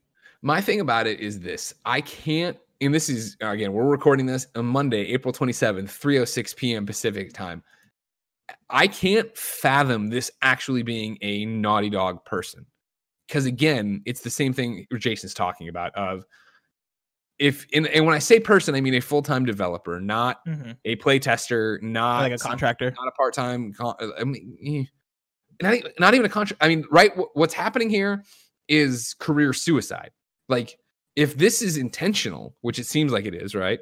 [0.47, 4.47] My thing about it is this I can't, and this is again, we're recording this
[4.55, 6.27] on Monday, April 27th, 3
[6.57, 6.85] p.m.
[6.85, 7.63] Pacific time.
[8.69, 12.67] I can't fathom this actually being a Naughty Dog person.
[13.27, 16.27] because again, it's the same thing Jason's talking about of
[17.39, 20.77] if and, and when I say person, I mean a full time developer, not Mhm.
[20.85, 22.91] a play tester, not like a contractor.
[22.91, 23.73] not a part time.
[23.73, 24.85] Con- I mean, eh,
[25.63, 26.63] not, not even a contract.
[26.63, 27.13] I mean, right?
[27.17, 28.23] wh- What's happening here
[28.69, 30.11] is career suicide.
[30.49, 30.79] Like,
[31.17, 33.81] if this is intentional, which it seems like it is, right?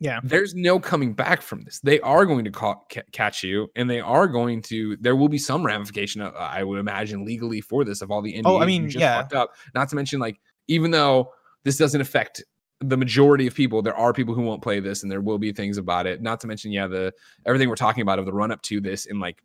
[0.00, 0.20] Yeah.
[0.22, 1.80] There's no coming back from this.
[1.80, 4.96] They are going to ca- ca- catch you, and they are going to.
[5.00, 8.32] There will be some ramification, uh, I would imagine, legally for this of all the
[8.34, 9.18] NDAs Oh, I mean, just yeah.
[9.20, 9.50] fucked up.
[9.74, 10.38] Not to mention, like,
[10.68, 11.32] even though
[11.64, 12.44] this doesn't affect
[12.80, 15.52] the majority of people, there are people who won't play this, and there will be
[15.52, 16.22] things about it.
[16.22, 17.12] Not to mention, yeah, the
[17.44, 19.42] everything we're talking about of the run up to this, and like,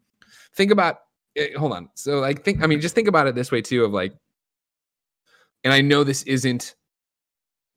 [0.53, 0.97] think about.
[1.35, 1.89] eh, hold on.
[1.95, 2.61] So, like, think.
[2.61, 3.85] I mean, just think about it this way too.
[3.85, 4.13] Of like,
[5.63, 6.75] and I know this isn't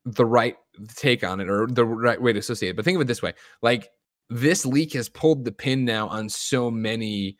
[0.04, 0.56] the right
[0.94, 3.22] take on it or the right way to associate it, but think of it this
[3.22, 3.88] way: like,
[4.30, 7.36] this leak has pulled the pin now on so many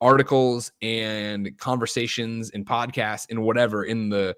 [0.00, 4.34] articles and conversations and podcasts and whatever in the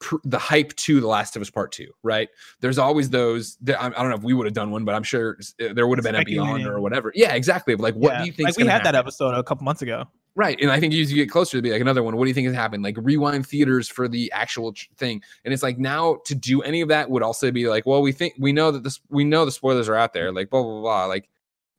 [0.00, 2.28] pr- the hype to the last of us part two right
[2.60, 4.94] there's always those that, I, I don't know if we would have done one but
[4.94, 8.12] i'm sure uh, there would have been a beyond or whatever yeah exactly like what
[8.14, 8.20] Yeah.
[8.20, 10.04] do you think Like we had that episode a couple months ago.
[10.36, 10.56] Right.
[10.62, 12.34] And I think as you get closer to be like another one, what do you
[12.34, 12.84] think has happened?
[12.84, 15.20] Like rewind theaters for the actual ch- thing.
[15.44, 18.12] And it's like now to do any of that would also be like, well, we
[18.12, 20.80] think we know that this we know the spoilers are out there, like blah blah
[20.80, 21.04] blah.
[21.06, 21.28] Like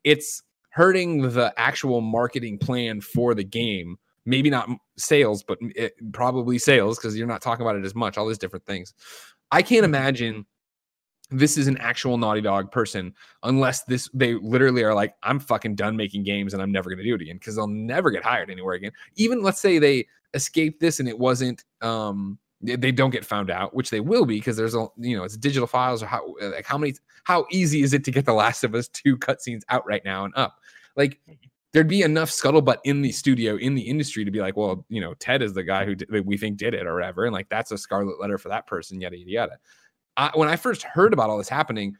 [0.04, 3.98] it's hurting the actual marketing plan for the game.
[4.26, 8.18] Maybe not sales, but it, probably sales because you're not talking about it as much,
[8.18, 8.94] all these different things.
[9.52, 10.46] I can't imagine
[11.32, 13.14] this is an actual Naughty Dog person
[13.44, 17.04] unless this they literally are like, I'm fucking done making games and I'm never gonna
[17.04, 18.92] do it again because they'll never get hired anywhere again.
[19.16, 23.50] Even let's say they escape this and it wasn't um they they don't get found
[23.50, 26.36] out, which they will be because there's a you know it's digital files or how
[26.42, 26.94] like how many
[27.24, 30.26] how easy is it to get The Last of Us two cutscenes out right now
[30.26, 30.60] and up?
[30.96, 31.20] Like
[31.74, 35.00] there'd be enough scuttlebutt in the studio in the industry to be like, well, you
[35.00, 37.34] know, Ted is the guy who d- that we think did it or whatever, and
[37.34, 39.58] like that's a scarlet letter for that person, yada yada yada.
[40.18, 41.96] I, when I first heard about all this happening,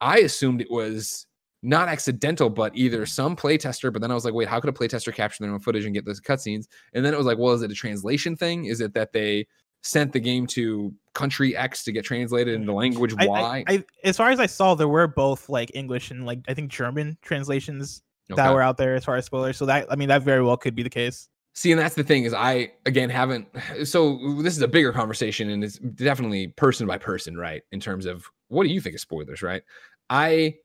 [0.00, 1.26] I assumed it was
[1.62, 3.92] not accidental, but either some playtester.
[3.92, 5.94] But then I was like, wait, how could a playtester capture their own footage and
[5.94, 6.66] get those cutscenes?
[6.92, 8.66] And then it was like, well, is it a translation thing?
[8.66, 9.46] Is it that they
[9.82, 12.76] sent the game to country X to get translated into mm.
[12.76, 13.64] language I, Y?
[13.66, 16.54] I, I, as far as I saw, there were both like English and like I
[16.54, 18.02] think German translations
[18.36, 19.56] that were out there as far as spoilers.
[19.56, 21.28] So that I mean that very well could be the case.
[21.54, 23.48] See, and that's the thing is I again haven't
[23.84, 27.62] so this is a bigger conversation and it's definitely person by person, right?
[27.72, 29.62] In terms of what do you think of spoilers, right?
[30.10, 30.56] I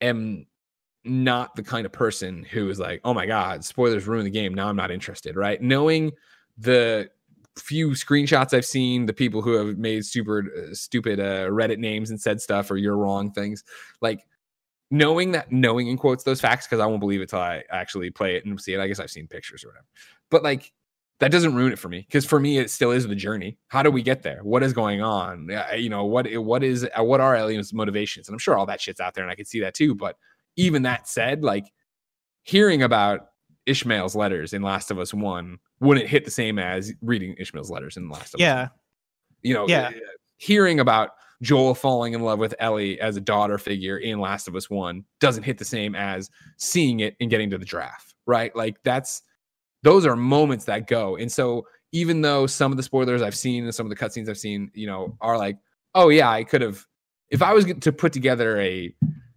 [0.00, 0.46] am
[1.04, 4.54] not the kind of person who is like, oh my God, spoilers ruin the game.
[4.54, 5.60] Now I'm not interested, right?
[5.60, 6.12] Knowing
[6.58, 7.08] the
[7.56, 12.10] few screenshots I've seen, the people who have made super uh, stupid uh, Reddit names
[12.10, 13.64] and said stuff or you're wrong things,
[14.00, 14.26] like
[14.90, 18.10] knowing that, knowing in quotes those facts, because I won't believe it till I actually
[18.10, 18.80] play it and see it.
[18.80, 19.86] I guess I've seen pictures or whatever,
[20.30, 20.72] but like
[21.20, 23.58] that doesn't ruin it for me because for me it still is the journey.
[23.68, 24.38] How do we get there?
[24.42, 25.50] What is going on?
[25.76, 26.32] You know what?
[26.36, 28.28] What is what are Elliot's motivations?
[28.28, 29.94] And I'm sure all that shit's out there, and I can see that too.
[29.94, 30.16] But
[30.56, 31.66] even that said, like
[32.42, 33.28] hearing about
[33.66, 37.96] Ishmael's letters in Last of Us One wouldn't hit the same as reading Ishmael's letters
[37.96, 38.42] in Last of Us.
[38.42, 38.68] Yeah,
[39.42, 39.90] you know, Yeah.
[40.36, 41.10] hearing about
[41.42, 45.04] Joel falling in love with Ellie as a daughter figure in Last of Us One
[45.20, 48.54] doesn't hit the same as seeing it and getting to the draft, right?
[48.56, 49.22] Like that's
[49.82, 51.16] those are moments that go.
[51.16, 54.28] And so even though some of the spoilers I've seen and some of the cutscenes
[54.28, 55.58] I've seen, you know, are like,
[55.94, 56.84] oh yeah, I could have
[57.30, 58.94] if I was to put together a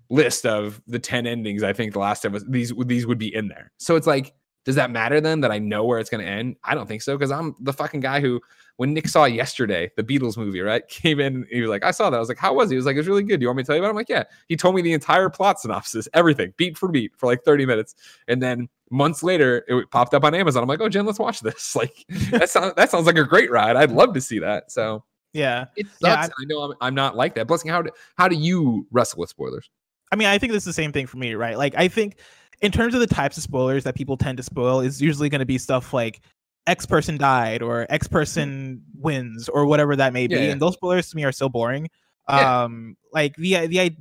[0.09, 3.33] list of the 10 endings, I think the last of us these these would be
[3.33, 3.71] in there.
[3.77, 4.33] So it's like,
[4.63, 6.55] does that matter then that I know where it's gonna end?
[6.63, 8.41] I don't think so, because I'm the fucking guy who
[8.81, 10.87] when Nick saw yesterday, the Beatles movie, right?
[10.89, 12.17] Came in, he was like, I saw that.
[12.17, 12.73] I was like, how was he?
[12.73, 13.39] He was like, it was really good.
[13.39, 13.91] Do you want me to tell you about it?
[13.91, 14.23] I'm like, yeah.
[14.47, 17.93] He told me the entire plot synopsis, everything, beat for beat, for like 30 minutes.
[18.27, 20.63] And then months later, it popped up on Amazon.
[20.63, 21.75] I'm like, oh, Jen, let's watch this.
[21.81, 23.75] Like, that sounds that sounds like a great ride.
[23.75, 24.71] I'd love to see that.
[24.71, 25.03] So
[25.33, 25.65] yeah.
[25.75, 26.27] it sucks.
[26.27, 27.47] Yeah, I, know I'm, I'm not like that.
[27.47, 29.69] Blessing, how do how do you wrestle with spoilers?
[30.11, 31.57] I mean, I think this is the same thing for me, right?
[31.57, 32.17] Like, I think
[32.61, 35.39] in terms of the types of spoilers that people tend to spoil, is usually going
[35.39, 36.21] to be stuff like
[36.67, 40.35] X person died or X person wins or whatever that may be.
[40.35, 40.51] Yeah, yeah.
[40.51, 41.89] And those spoilers to me are so boring.
[42.29, 42.63] Yeah.
[42.63, 43.97] Um, like the the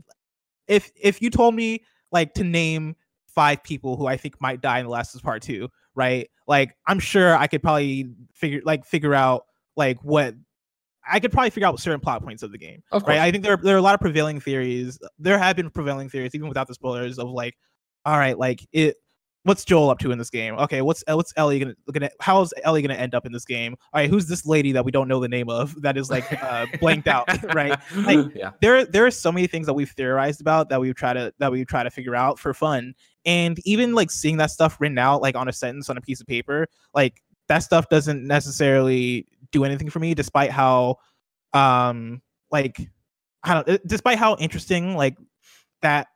[0.68, 1.82] if if you told me
[2.12, 2.96] like to name
[3.26, 6.28] five people who I think might die in the Last of Us Part Two, right?
[6.46, 9.46] Like, I'm sure I could probably figure like figure out
[9.76, 10.34] like what
[11.10, 13.16] I could probably figure out certain plot points of the game Of course.
[13.16, 13.20] right?
[13.20, 14.98] I think there there are a lot of prevailing theories.
[15.18, 17.54] There have been prevailing theories, even without the spoilers, of like,
[18.04, 18.96] all right, like it.
[19.44, 20.54] What's Joel up to in this game?
[20.56, 22.10] Okay, what's what's Ellie gonna gonna?
[22.20, 23.74] How is Ellie gonna end up in this game?
[23.92, 26.30] All right, who's this lady that we don't know the name of that is like
[26.42, 27.78] uh, blanked out, right?
[27.96, 28.50] Like, yeah.
[28.60, 31.50] there there are so many things that we've theorized about that we've tried to that
[31.50, 32.92] we try to figure out for fun
[33.24, 36.20] and even like seeing that stuff written out like on a sentence on a piece
[36.20, 40.98] of paper like that stuff doesn't necessarily do anything for me, despite how,
[41.52, 42.22] um,
[42.52, 42.80] like,
[43.42, 45.16] I don't, uh, despite how interesting like
[45.82, 46.06] that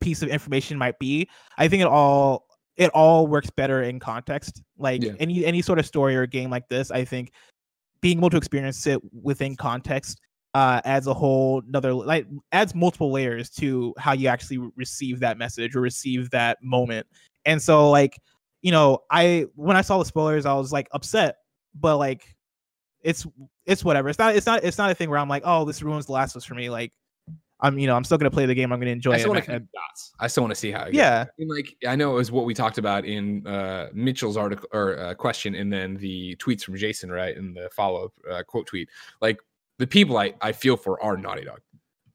[0.00, 1.28] piece of information might be.
[1.58, 2.46] I think it all
[2.76, 4.62] it all works better in context.
[4.78, 5.12] Like Yeah.
[5.20, 7.32] any any sort of story or game like this, I think
[8.00, 10.20] being able to experience it within context
[10.54, 15.38] uh adds a whole another like adds multiple layers to how you actually receive that
[15.38, 17.06] message or receive that moment.
[17.44, 18.18] And so like,
[18.62, 21.36] you know, I when I saw the spoilers, I was like upset,
[21.74, 22.24] but like
[23.02, 23.26] it's
[23.66, 24.08] it's whatever.
[24.08, 26.12] It's not it's not it's not a thing where I'm like, oh, this ruins the
[26.12, 26.68] last of us for me.
[26.70, 26.92] Like
[27.62, 29.20] I'm you know, I'm still gonna play the game, I'm gonna enjoy I it.
[29.20, 30.12] still want to I- connect dots.
[30.20, 30.82] I still want to see how.
[30.82, 30.94] It goes.
[30.94, 31.24] yeah.
[31.28, 34.68] I mean, like I know it was what we talked about in uh, Mitchell's article
[34.72, 38.42] or uh, question, and then the tweets from Jason, right, in the follow up uh,
[38.42, 38.88] quote tweet.
[39.20, 39.38] Like
[39.78, 41.60] the people I I feel for are Naughty Dog.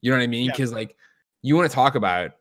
[0.01, 0.45] You know what I mean?
[0.45, 0.51] Yeah.
[0.51, 0.95] Because like
[1.41, 2.31] you want to talk about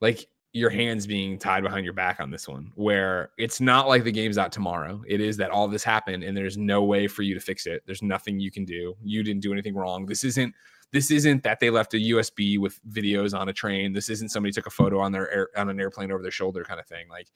[0.00, 4.04] like your hands being tied behind your back on this one, where it's not like
[4.04, 5.02] the game's out tomorrow.
[5.06, 7.82] It is that all this happened, and there's no way for you to fix it.
[7.84, 8.94] There's nothing you can do.
[9.02, 10.06] You didn't do anything wrong.
[10.06, 10.54] This isn't
[10.92, 13.92] this isn't that they left a USB with videos on a train.
[13.92, 16.64] This isn't somebody took a photo on their air, on an airplane over their shoulder
[16.64, 17.08] kind of thing.
[17.08, 17.28] Like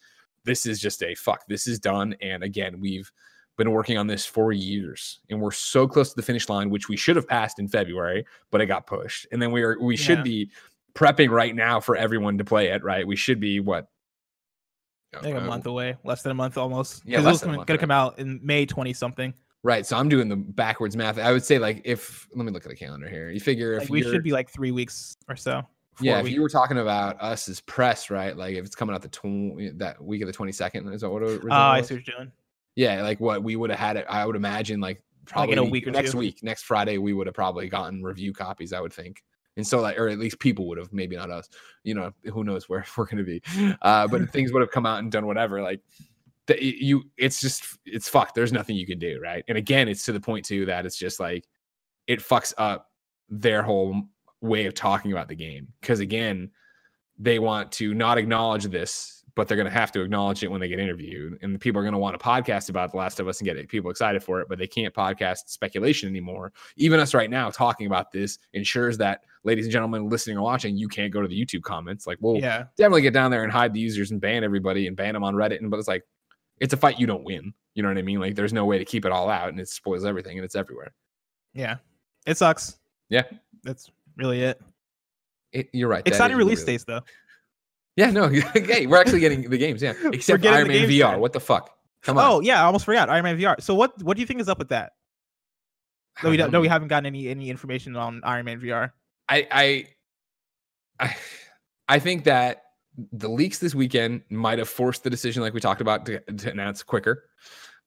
[0.44, 1.46] this is just a fuck.
[1.46, 2.14] This is done.
[2.20, 3.10] And again, we've
[3.56, 6.88] been working on this for years, and we're so close to the finish line, which
[6.88, 9.26] we should have passed in February, but it got pushed.
[9.32, 10.50] And then we are we should be
[10.94, 12.82] prepping right now for everyone to play it.
[12.82, 13.06] Right?
[13.06, 13.88] We should be what.
[15.14, 17.02] I think a uh, month away, less than a month almost.
[17.04, 17.80] Yeah, less it was gonna, month, gonna right.
[17.80, 19.34] come out in May 20 something.
[19.62, 19.84] Right.
[19.84, 21.18] So I'm doing the backwards math.
[21.18, 23.30] I would say like if let me look at the calendar here.
[23.30, 25.62] You figure if Like, we should be like three weeks or so.
[26.00, 28.34] yeah, four if you were talking about us as press, right?
[28.36, 31.22] Like if it's coming out the tw- that week of the 22nd, is that what
[31.22, 32.32] it Oh, I see what you're doing.
[32.74, 34.06] Yeah, like what we would have had it.
[34.08, 36.18] I would imagine like probably in a week or next two.
[36.18, 38.72] week, next Friday, we would have probably gotten review copies.
[38.72, 39.22] I would think,
[39.58, 41.50] and so like, or at least people would have, maybe not us.
[41.84, 43.42] You know, who knows where we're going to be?
[43.82, 45.60] Uh, but things would have come out and done whatever.
[45.60, 45.80] Like
[46.50, 48.34] the, you, it's just it's fucked.
[48.34, 49.44] There's nothing you can do, right?
[49.48, 51.46] And again, it's to the point too that it's just like
[52.06, 52.90] it fucks up
[53.28, 54.02] their whole
[54.40, 56.50] way of talking about the game because again,
[57.18, 60.60] they want to not acknowledge this but they're going to have to acknowledge it when
[60.60, 61.38] they get interviewed.
[61.42, 63.46] And the people are going to want to podcast about The Last of Us and
[63.46, 66.52] get people excited for it, but they can't podcast speculation anymore.
[66.76, 70.76] Even us right now talking about this ensures that, ladies and gentlemen, listening or watching,
[70.76, 72.06] you can't go to the YouTube comments.
[72.06, 72.64] Like, we'll yeah.
[72.76, 75.34] definitely get down there and hide the users and ban everybody and ban them on
[75.34, 75.60] Reddit.
[75.60, 76.04] And but it's like,
[76.60, 77.52] it's a fight you don't win.
[77.74, 78.20] You know what I mean?
[78.20, 80.54] Like, there's no way to keep it all out, and it spoils everything, and it's
[80.54, 80.92] everywhere.
[81.54, 81.76] Yeah.
[82.26, 82.78] It sucks.
[83.08, 83.24] Yeah.
[83.62, 84.60] That's really it.
[85.52, 86.06] It, you're right.
[86.06, 87.00] Exciting release literally- dates though.
[87.96, 89.82] Yeah, no, hey, we're actually getting the games.
[89.82, 91.18] Yeah, except Iron Man VR.
[91.18, 91.76] What the fuck?
[92.02, 92.30] Come oh, on.
[92.30, 93.60] Oh yeah, I almost forgot Iron Man VR.
[93.60, 94.92] So what what do you think is up with that?
[96.22, 96.50] No, we don't.
[96.50, 98.92] No, we haven't gotten any any information on Iron Man VR.
[99.28, 99.86] I, I,
[100.98, 101.16] I,
[101.88, 102.62] I think that
[103.12, 106.50] the leaks this weekend might have forced the decision, like we talked about, to, to
[106.50, 107.24] announce quicker.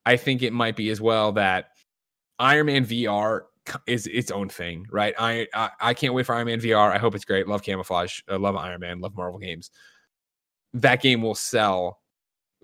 [0.05, 1.70] I think it might be as well that
[2.39, 3.41] Iron Man VR
[3.88, 5.14] is its own thing, right?
[5.18, 6.91] I, I I can't wait for Iron Man VR.
[6.91, 7.47] I hope it's great.
[7.47, 8.24] Love Camouflaj.
[8.30, 8.99] I love Iron Man.
[8.99, 9.72] Love Marvel games.
[10.74, 11.99] That game will sell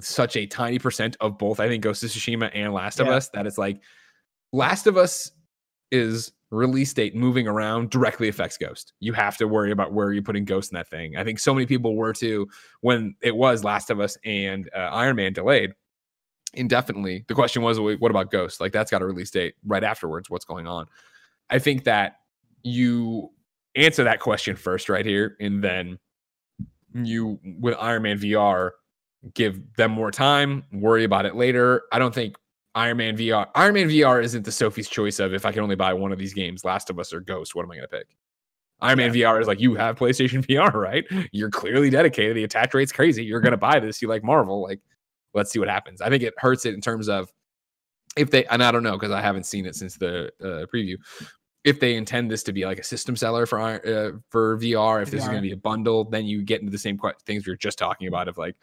[0.01, 1.59] such a tiny percent of both.
[1.59, 3.81] I think Ghost of Tsushima and Last of Us that it's like
[4.51, 5.31] Last of Us
[5.91, 8.93] is release date moving around directly affects Ghost.
[8.99, 11.15] You have to worry about where you're putting Ghost in that thing.
[11.15, 12.47] I think so many people were too
[12.81, 15.73] when it was Last of Us and uh, Iron Man delayed
[16.53, 17.25] indefinitely.
[17.27, 18.59] The question was, what about Ghost?
[18.59, 20.29] Like that's got a release date right afterwards.
[20.29, 20.87] What's going on?
[21.49, 22.17] I think that
[22.63, 23.29] you
[23.75, 25.99] answer that question first right here, and then
[26.93, 28.71] you with Iron Man VR
[29.33, 31.83] give them more time, worry about it later.
[31.91, 32.35] I don't think
[32.79, 35.75] Iron Man VR Iron Man VR isn't the Sophie's choice of if I can only
[35.75, 37.97] buy one of these games, Last of Us or Ghost, what am I going to
[37.97, 38.07] pick?
[38.79, 41.03] Iron Man VR is like you have PlayStation VR, right?
[41.33, 42.37] You're clearly dedicated.
[42.37, 43.25] The attach rate's crazy.
[43.25, 44.01] You're going to buy this.
[44.01, 44.79] You like Marvel, like
[45.33, 46.01] let's see what happens.
[46.01, 47.29] I think it hurts it in terms of
[48.15, 50.95] if they and I don't know because I haven't seen it since the uh, preview.
[51.65, 55.11] If they intend this to be like a system seller for uh, for VR, if
[55.11, 57.45] this is going to be a bundle, then you get into the same que- things
[57.45, 58.55] we are just talking about of like,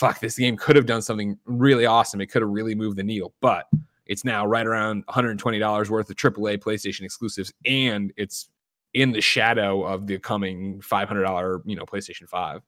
[0.00, 2.22] fuck, this game could have done something really awesome.
[2.22, 3.68] It could have really moved the needle, but
[4.06, 8.48] it's now right around 120 dollars worth of AAA PlayStation exclusives, and it's
[8.94, 12.62] in the shadow of the coming 500 dollar you know PlayStation Five.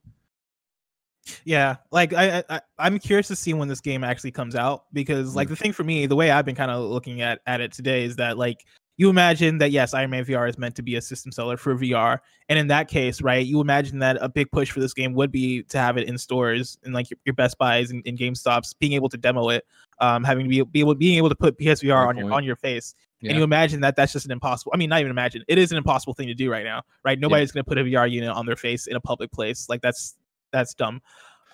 [1.44, 4.84] Yeah, like I, I I- I'm curious to see when this game actually comes out
[4.92, 5.54] because like hmm.
[5.54, 8.04] the thing for me, the way I've been kind of looking at at it today
[8.04, 8.66] is that like
[9.02, 11.74] you imagine that yes, Iron Man VR is meant to be a system seller for
[11.74, 15.12] VR, and in that case, right, you imagine that a big push for this game
[15.14, 18.16] would be to have it in stores and like your, your Best Buys and, and
[18.16, 19.66] GameStops, being able to demo it,
[19.98, 22.56] um, having to be, be able being able to put PSVR on your on your
[22.56, 22.94] face.
[23.20, 23.30] Yeah.
[23.30, 24.72] And you imagine that that's just an impossible.
[24.74, 25.44] I mean, not even imagine.
[25.48, 27.18] It is an impossible thing to do right now, right?
[27.18, 29.68] Nobody's going to put a VR unit on their face in a public place.
[29.68, 30.16] Like that's
[30.52, 31.02] that's dumb.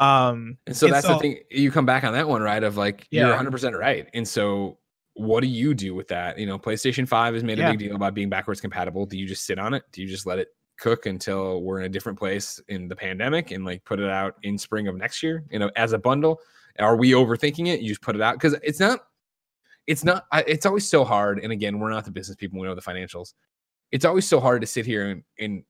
[0.00, 1.38] Um, And so And that's so- the thing.
[1.50, 2.62] You come back on that one, right?
[2.62, 4.08] Of like, you're 100 percent right.
[4.14, 4.78] And so
[5.18, 6.38] what do you do with that?
[6.38, 7.70] You know, PlayStation 5 has made a Yeah.
[7.72, 9.04] big deal about being backwards compatible.
[9.04, 9.82] Do you just sit on it?
[9.92, 10.48] Do you just let it
[10.78, 14.36] cook until we're in a different place in the pandemic and like put it out
[14.44, 16.40] in spring of next year, you know, as a bundle?
[16.78, 17.80] Are we overthinking it?
[17.80, 19.00] You just put it out because it's not,
[19.88, 21.40] it's not, it's always so hard.
[21.40, 23.34] And again, we're not the business people, we know the financials.
[23.90, 25.64] It's always so hard to sit here and, and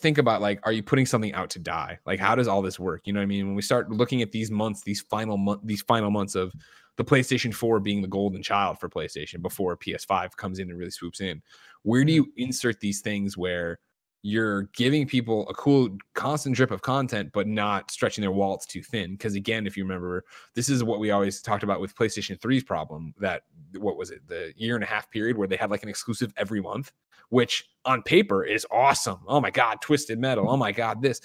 [0.00, 1.98] think about like, are you putting something out to die?
[2.04, 3.06] Like, how does all this work?
[3.06, 3.46] You know what I mean?
[3.46, 6.52] When we start looking at these months, these final month, these final months of
[6.96, 10.90] the PlayStation 4 being the golden child for PlayStation before PS5 comes in and really
[10.90, 11.42] swoops in.
[11.82, 13.78] Where do you insert these things where
[14.22, 18.82] you're giving people a cool constant drip of content, but not stretching their wallets too
[18.82, 19.12] thin?
[19.12, 20.24] Because again, if you remember,
[20.54, 23.42] this is what we always talked about with PlayStation 3's problem that
[23.76, 26.32] what was it, the year and a half period where they had like an exclusive
[26.36, 26.92] every month,
[27.28, 29.18] which on paper is awesome.
[29.26, 30.48] Oh my God, Twisted Metal.
[30.48, 31.20] Oh my God, this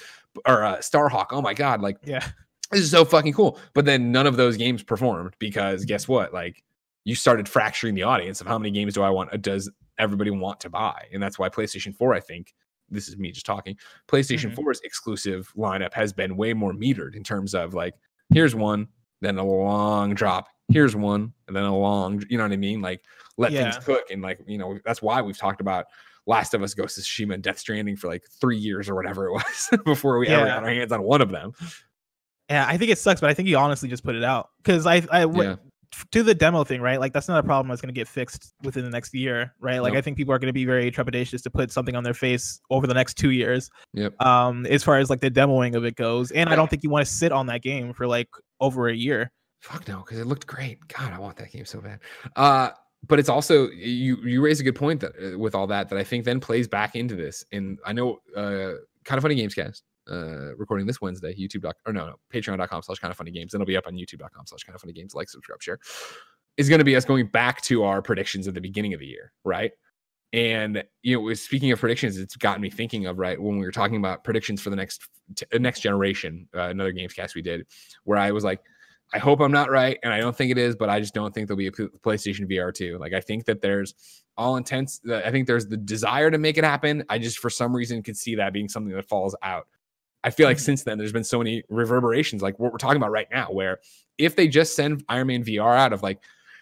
[0.46, 1.28] or uh, Starhawk.
[1.32, 2.28] Oh my God, like Yeah.
[2.72, 3.60] This is so fucking cool.
[3.74, 6.34] But then none of those games performed because guess what?
[6.34, 6.64] Like
[7.06, 9.42] you started fracturing the audience of how many games do I want?
[9.42, 11.08] Does everybody want to buy?
[11.14, 12.54] And that's why PlayStation 4, I think,
[12.90, 13.78] this is me just talking.
[14.08, 14.64] PlayStation Mhm.
[14.64, 17.94] 4's exclusive lineup has been way more metered in terms of like,
[18.34, 18.88] here's one,
[19.22, 20.48] then a long drop.
[20.72, 22.80] Here's one, and then a long, you know what I mean?
[22.82, 23.02] Like,
[23.38, 24.12] let things cook.
[24.12, 25.86] And like, you know, that's why we've talked about
[26.28, 29.28] Last of Us, Ghost of Tsushima, and Death Stranding for like three years or whatever
[29.28, 31.54] it was before we ever got our hands on one of them.
[32.50, 34.86] Yeah, I think it sucks, but I think you honestly just put it out because
[34.86, 35.56] I, I w- Yeah.
[36.12, 37.00] to the demo thing, right?
[37.00, 39.80] Like that's not a problem that's going to get fixed within the next year, right?
[39.80, 40.00] Like Nope.
[40.00, 42.60] I think people are going to be very trepidatious to put something on their face
[42.70, 43.70] over the next two years.
[43.94, 44.20] Yep.
[44.22, 46.90] Um, as far as like the demoing of it goes, and I don't think you
[46.90, 48.30] want to sit on that game for like
[48.60, 49.32] over a year.
[49.62, 50.80] Fuck no, because it looked great.
[50.88, 52.00] God, I want that game so bad.
[52.36, 52.70] Uh,
[53.08, 55.98] but it's also you you raise a good point that uh, with all that that
[56.00, 57.46] I think then plays back into this.
[57.52, 58.74] And I know uh
[59.06, 63.00] kind of funny gamescast uh recording this Wednesday, YouTube doc or no, no, patreon.com slash
[63.00, 63.54] kind of funny games.
[63.54, 65.16] It'll be up on youtube.com slash kind of funny games.
[65.16, 65.80] Like, subscribe, share.
[66.58, 69.32] Is gonna be us going back to our predictions at the beginning of the year,
[69.44, 69.72] right?
[70.32, 73.72] And you know, speaking of predictions, it's gotten me thinking of right when we were
[73.72, 76.48] talking about predictions for the next t- uh, next generation.
[76.56, 77.66] Uh, another gamescast we did,
[78.04, 78.62] where I was like,
[79.12, 81.34] I hope I'm not right, and I don't think it is, but I just don't
[81.34, 83.00] think there'll be a PlayStation VR 2.
[83.00, 83.96] Like I think that there's
[84.38, 85.02] all intents.
[85.12, 87.04] I think there's the desire to make it happen.
[87.10, 89.68] I just for some reason could see that being something that falls out.
[90.24, 90.62] I feel like Mhm.
[90.62, 93.80] since then there's been so many reverberations, like what we're talking about right now, where
[94.18, 96.20] if they just send Iron Man VR out of like,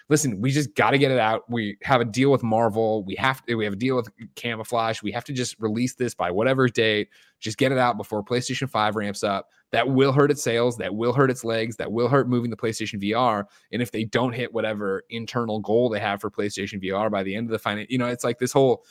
[0.10, 1.44] listen, we just got to get it out.
[1.50, 3.04] We have a deal with Marvel.
[3.04, 3.56] We have to.
[3.56, 5.04] We have a deal with Camouflaj.
[5.04, 7.10] We have to just release this by whatever date.
[7.40, 9.50] Just get it out before PlayStation 5 ramps up.
[9.72, 10.78] That will hurt its sales.
[10.78, 11.76] That will hurt its legs.
[11.76, 13.48] That will hurt moving the PlayStation VR.
[13.74, 17.36] And if they don't hit whatever internal goal they have for PlayStation VR by the
[17.36, 18.86] end of the final, you know, it's like this whole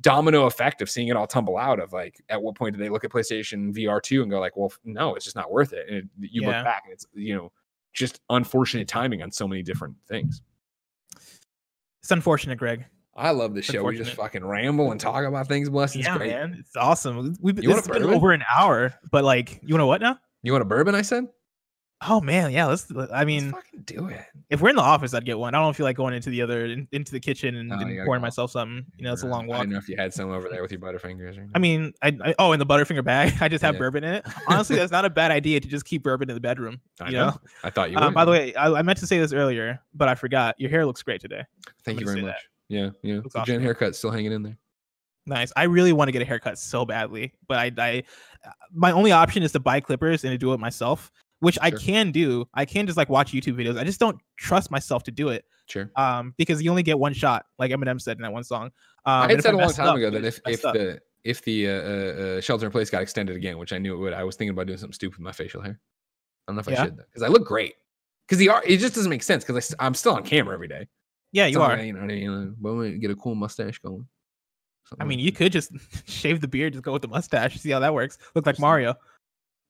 [0.00, 2.88] domino effect of seeing it all tumble out of like at what point do they
[2.88, 5.86] look at PlayStation VR 2 and go like, well, no, it's just not worth it.
[5.88, 6.48] And it, you Yeah.
[6.58, 7.50] look back and it's, you know,
[7.92, 10.42] just unfortunate timing on so many different things.
[12.00, 12.84] It's unfortunate, Greg.
[13.16, 13.82] I love this show.
[13.82, 15.68] We just fucking ramble and talk about things.
[15.68, 15.96] Bless.
[15.96, 16.30] It's yeah, great.
[16.30, 17.34] man, it's awesome.
[17.40, 19.86] We've You this want has a been over an hour, but like, you want to
[19.86, 20.16] what now?
[20.44, 20.94] You want a bourbon?
[20.94, 21.26] I said.
[22.06, 22.66] Oh man, yeah.
[22.66, 22.86] Let's.
[23.12, 24.20] I mean, Let's fucking do it.
[24.50, 25.54] if we're in the office, I'd get one.
[25.56, 28.04] I don't feel like going into the other in, into the kitchen and, Oh, and
[28.04, 28.86] pouring myself something.
[28.98, 29.58] You know, it's a Uh, long I walk.
[29.62, 31.38] didn't know if you had some over there with your butterfingers.
[31.38, 33.78] Or I mean, I, I oh, in the Butterfinger bag, I just have Yeah.
[33.80, 34.26] bourbon in it.
[34.48, 36.80] Honestly, that's not a bad idea to just keep bourbon in the bedroom.
[37.00, 37.26] I you know.
[37.30, 37.36] know.
[37.64, 37.98] I thought you.
[37.98, 38.14] Uh, would.
[38.14, 40.54] by the way, I, I meant to say this earlier, but I forgot.
[40.58, 41.42] Your hair looks great today.
[41.84, 42.30] thank you very much.
[42.32, 42.40] that.
[42.68, 43.16] Yeah, yeah.
[43.16, 43.62] Looks The Jen awesome.
[43.64, 44.56] haircut still hanging in there.
[45.26, 45.52] Nice.
[45.56, 48.02] I really want to get a haircut so badly, but I, I,
[48.72, 51.10] my only option is to buy clippers and to do it myself,
[51.40, 52.46] which I can do.
[52.54, 53.78] I can just like watch YouTube videos.
[53.78, 55.90] I just don't trust myself to do it, Sure.
[55.96, 58.66] um, because you only get one shot, like Eminem said in that one song.
[59.04, 60.74] Um, I had said a long time up, ago that if if up.
[60.74, 61.76] the if the uh, uh,
[62.38, 64.50] uh, shelter in place got extended again, which I knew it would, I was thinking
[64.50, 65.78] about doing something stupid with my facial hair.
[66.46, 67.74] I don't know if I should because I look great.
[68.26, 70.86] Because the art, it just doesn't make sense because I'm still on camera every day.
[71.32, 71.78] yeah, you So, are.
[71.78, 72.54] You know what I mean?
[72.58, 74.06] But I'm get a cool mustache going.
[75.00, 75.72] I mean, like you could just
[76.06, 78.16] shave the beard, just go with the mustache, see how that works.
[78.34, 78.94] Look like Mario.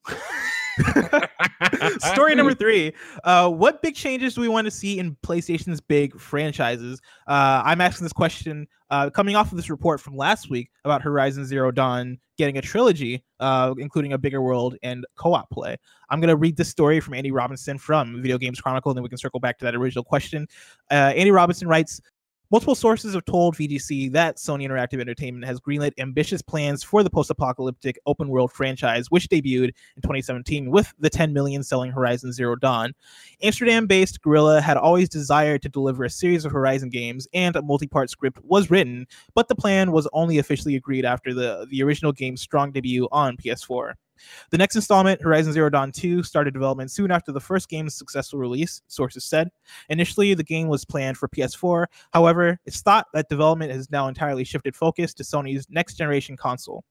[2.12, 2.92] Story number three.
[3.24, 7.00] Uh, what big changes do we want to see in PlayStation's big franchises?
[7.26, 11.02] Uh, I'm asking this question uh, coming off of this report from last week about
[11.02, 15.76] Horizon Zero Dawn getting a trilogy, uh, including a bigger world and co-op play.
[16.10, 19.08] I'm gonna read this story from Andy Robinson from Video Games Chronicle, and then we
[19.08, 20.46] can circle back to that original question.
[20.90, 22.00] Uh, Andy Robinson writes.
[22.50, 27.10] Multiple sources have told VGC that Sony Interactive Entertainment has greenlit ambitious plans for the
[27.10, 32.94] post-apocalyptic open-world franchise, which debuted in 2017 with the 10 million selling Horizon Zero Dawn.
[33.42, 38.08] Amsterdam-based Guerrilla had always desired to deliver a series of Horizon games, and a multi-part
[38.08, 42.40] script was written, but the plan was only officially agreed after the, the original game's
[42.40, 43.92] strong debut on PS4.
[44.50, 48.38] The next installment, Horizon Zero Dawn 2, started development soon after the first game's successful
[48.38, 49.50] release, sources said.
[49.88, 51.86] Initially, the game was planned for PS4.
[52.12, 56.84] However, it's thought that development has now entirely shifted focus to Sony's next generation console.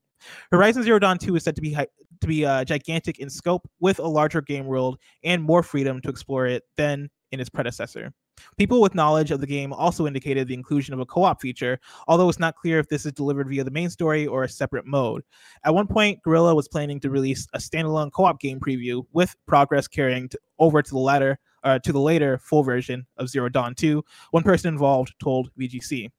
[0.51, 1.87] Horizon Zero Dawn 2 is said to be hi-
[2.21, 6.09] to be uh, gigantic in scope, with a larger game world and more freedom to
[6.09, 8.11] explore it than in its predecessor.
[8.57, 12.29] People with knowledge of the game also indicated the inclusion of a co-op feature, although
[12.29, 15.23] it's not clear if this is delivered via the main story or a separate mode.
[15.63, 19.87] At one point, Guerrilla was planning to release a standalone co-op game preview, with progress
[19.87, 23.75] carrying to, over to the latter uh, to the later full version of Zero Dawn
[23.75, 24.03] 2.
[24.31, 26.09] One person involved told VGC.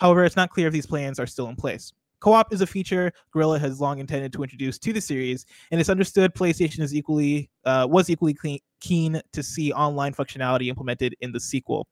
[0.00, 1.92] However, it's not clear if these plans are still in place.
[2.20, 5.90] Co-op is a feature Guerrilla has long intended to introduce to the series, and it's
[5.90, 8.36] understood PlayStation is equally uh, was equally
[8.80, 11.86] keen to see online functionality implemented in the sequel.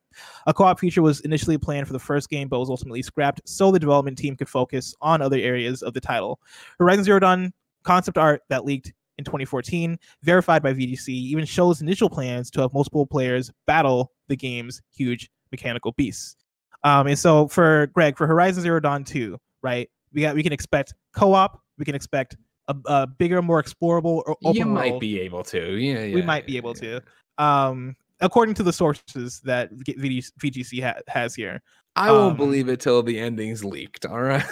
[0.47, 3.71] A co-op feature was initially planned for the first game, but was ultimately scrapped so
[3.71, 6.41] the development team could focus on other areas of the title.
[6.79, 7.53] Horizon Zero Dawn
[7.83, 12.73] concept art that leaked in 2014, verified by VGC, even shows initial plans to have
[12.73, 16.37] multiple players battle the game's huge mechanical beasts.
[16.83, 19.89] Um, and so for Greg, for Horizon Zero Dawn 2, right?
[20.15, 21.61] We got we can expect co-op.
[21.79, 22.37] We can expect
[22.69, 25.01] a, a bigger, more explorable or open you might world.
[25.01, 25.73] be able to.
[25.77, 27.01] Yeah, we yeah, might be able yeah.
[27.39, 27.45] to.
[27.45, 31.61] Um, according to the sources that VG VGC ha- has here.
[31.97, 34.05] I won't Um, believe it till the ending's leaked.
[34.07, 34.45] All right.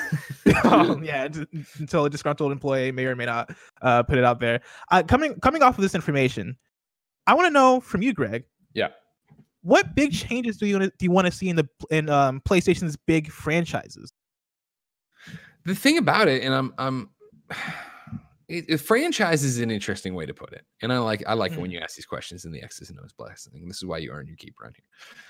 [0.64, 1.28] um, yeah,
[1.78, 3.51] until a disgruntled employee may or may not
[3.82, 4.60] uh, put it out there.
[4.93, 6.56] Uh, coming coming off of this information,
[7.26, 8.44] I want to know from you, Greg.
[8.74, 8.89] Yeah.
[9.62, 12.97] What big changes do you do you want to see in the in um, PlayStation's
[12.97, 14.12] big franchises?
[15.64, 17.10] The thing about it, and I'm I'm
[18.48, 21.52] it, it- franchise is an interesting way to put it, and I like I like
[21.52, 23.66] it when you ask these questions in the X's and O's blessing.
[23.66, 24.84] This is why you earn your keep around here.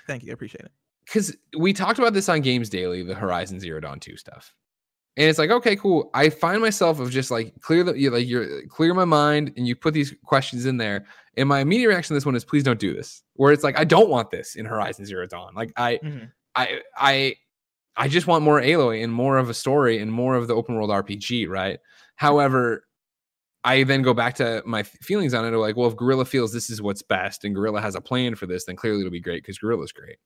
[0.07, 0.71] Thank you, I appreciate it.
[1.05, 4.53] because we talked about this on Games Daily, the Horizon Zero Dawn two stuff,
[5.17, 6.09] and it's like, okay, cool.
[6.13, 9.67] I find myself of just like clear the you like you're clear my mind, and
[9.67, 11.05] you put these questions in there,
[11.37, 13.23] and my immediate reaction to this one is, please don't do this.
[13.35, 15.53] Where it's like, I don't want this in Horizon Zero Dawn.
[15.55, 16.31] Like I, Mhm.
[16.55, 17.35] I, I,
[17.95, 20.75] I just want more Aloy and more of a story and more of the open
[20.75, 21.79] world RPG, right?
[22.15, 22.85] However.
[23.65, 25.55] I then go back to my feelings on it.
[25.55, 28.45] Like, well, if Guerrilla feels this is what's best and Guerrilla has a plan for
[28.45, 30.17] this, then clearly it'll be great because Guerrilla's great.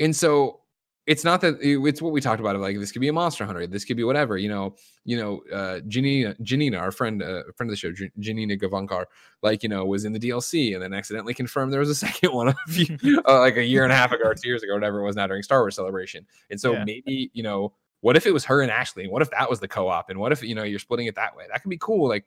[0.00, 0.62] And so
[1.06, 2.56] it's not that it's what we talked about.
[2.58, 4.36] Like this could be a Monster Hunter, this could be whatever.
[4.36, 4.74] You know,
[5.04, 9.04] you know, uh, Janina, Janina, our friend, uh, friend of the show, Janina Gavankar,
[9.42, 12.32] like you know, was in the DLC and then accidentally confirmed there was a second
[12.32, 14.74] one a few, uh, like a year and a half ago, or two years ago,
[14.74, 16.26] whatever it was now during Star Wars Celebration.
[16.50, 16.84] And so Yeah.
[16.84, 19.04] maybe you know, what if it was her and Ashley?
[19.04, 20.10] And what if that was the co-op?
[20.10, 21.44] And what if you know you're splitting it that way?
[21.50, 22.08] That could be cool.
[22.08, 22.24] Like,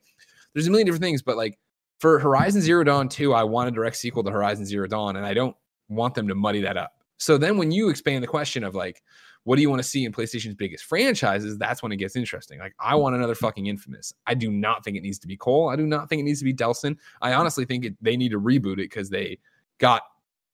[0.53, 1.59] there's a million different things, but like
[1.99, 5.25] for Horizon Zero Dawn 2, I want a direct sequel to Horizon Zero Dawn, and
[5.25, 5.55] I don't
[5.89, 6.93] want them to muddy that up.
[7.19, 9.03] So then when you expand the question of like,
[9.43, 11.57] what do you want to see in PlayStation's biggest franchises?
[11.57, 12.59] That's when it gets interesting.
[12.59, 14.13] Like, I want another fucking Infamous.
[14.27, 15.69] I do not think it needs to be Cole.
[15.69, 16.97] I do not think it needs to be Delsin.
[17.21, 19.39] I honestly think it, they need to reboot it because they
[19.77, 20.03] got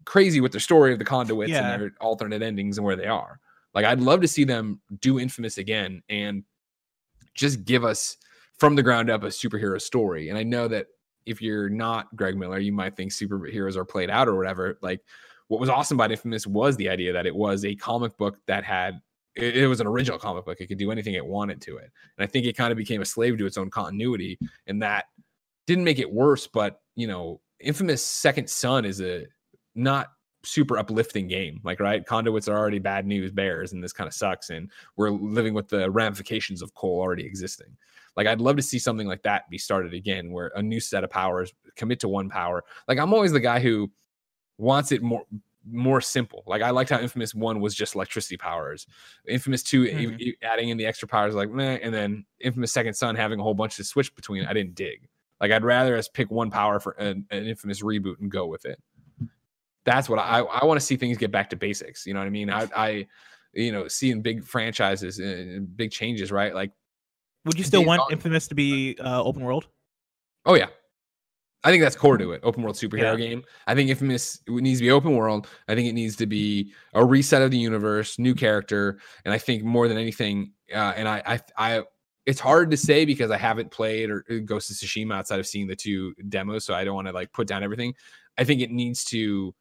[0.06, 1.74] crazy with their story of the conduits Yeah.
[1.74, 3.40] and their alternate endings and where they are.
[3.74, 6.44] Like, I'd love to see them do Infamous again and
[7.34, 8.18] just give us
[8.58, 10.30] from the ground up a superhero story.
[10.30, 10.88] And I know that
[11.26, 14.78] if you're not Greg Miller, you might think superheroes are played out or whatever.
[14.82, 15.02] Like
[15.48, 18.64] what was awesome about Infamous was the idea that it was a comic book that
[18.64, 19.02] had
[19.36, 20.62] it, was an original comic book.
[20.62, 21.92] It could do anything it wanted to it.
[22.18, 24.40] And I think it kind of became a slave to its own continuity.
[24.68, 25.06] And that
[25.68, 29.26] didn't make it worse, but you know, Infamous Second Son is a
[29.76, 30.12] not
[30.44, 31.60] super uplifting game.
[31.64, 34.50] Like, right, conduits are already bad news bears, and this kind of sucks.
[34.50, 37.76] And we're living with the ramifications of Cole already existing.
[38.16, 41.04] Like, I'd love to see something like that be started again, where a new set
[41.04, 42.64] of powers commit to one power.
[42.88, 43.92] Like, I'm always the guy who
[44.57, 45.26] wants it more
[45.68, 46.44] more simple.
[46.45, 48.86] Like I liked how Infamous One was just electricity powers.
[49.27, 50.19] Infamous 2 e- Mhm.
[50.19, 53.44] e- adding in the extra powers, like meh, and then Infamous Second Son having a
[53.44, 54.45] whole bunch to switch between.
[54.45, 55.07] I didn't dig.
[55.41, 58.65] Like I'd rather us pick one power for an, an Infamous reboot and go with
[58.65, 58.80] it.
[59.86, 62.06] That's what I I want to see things get back to basics.
[62.06, 62.49] You know what I mean?
[62.49, 63.07] I I
[63.53, 66.53] you know seeing big franchises and big changes, right?
[66.53, 66.72] Like
[67.45, 68.11] Would you still want.
[68.11, 69.68] Infamous to be uh, open world?
[70.45, 70.68] Oh yeah.
[71.64, 72.41] I think that's core to it.
[72.44, 73.27] Open world superhero Yeah.
[73.27, 73.44] game.
[73.65, 75.48] I think Infamous it needs to be open world.
[75.68, 79.38] I think it needs to be a reset of the universe, new character, and I
[79.40, 81.40] think more than anything, uh, and I, I,
[81.77, 81.84] I,
[82.27, 85.48] it's hard to say because I haven't played or uh, Ghost of Tsushima outside of
[85.48, 87.94] seeing the two demos, so I don't want to like put down everything.
[88.38, 89.53] I think it needs to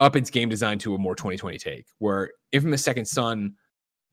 [0.00, 3.54] up its game design to a more 2020 take, where Infamous Second Son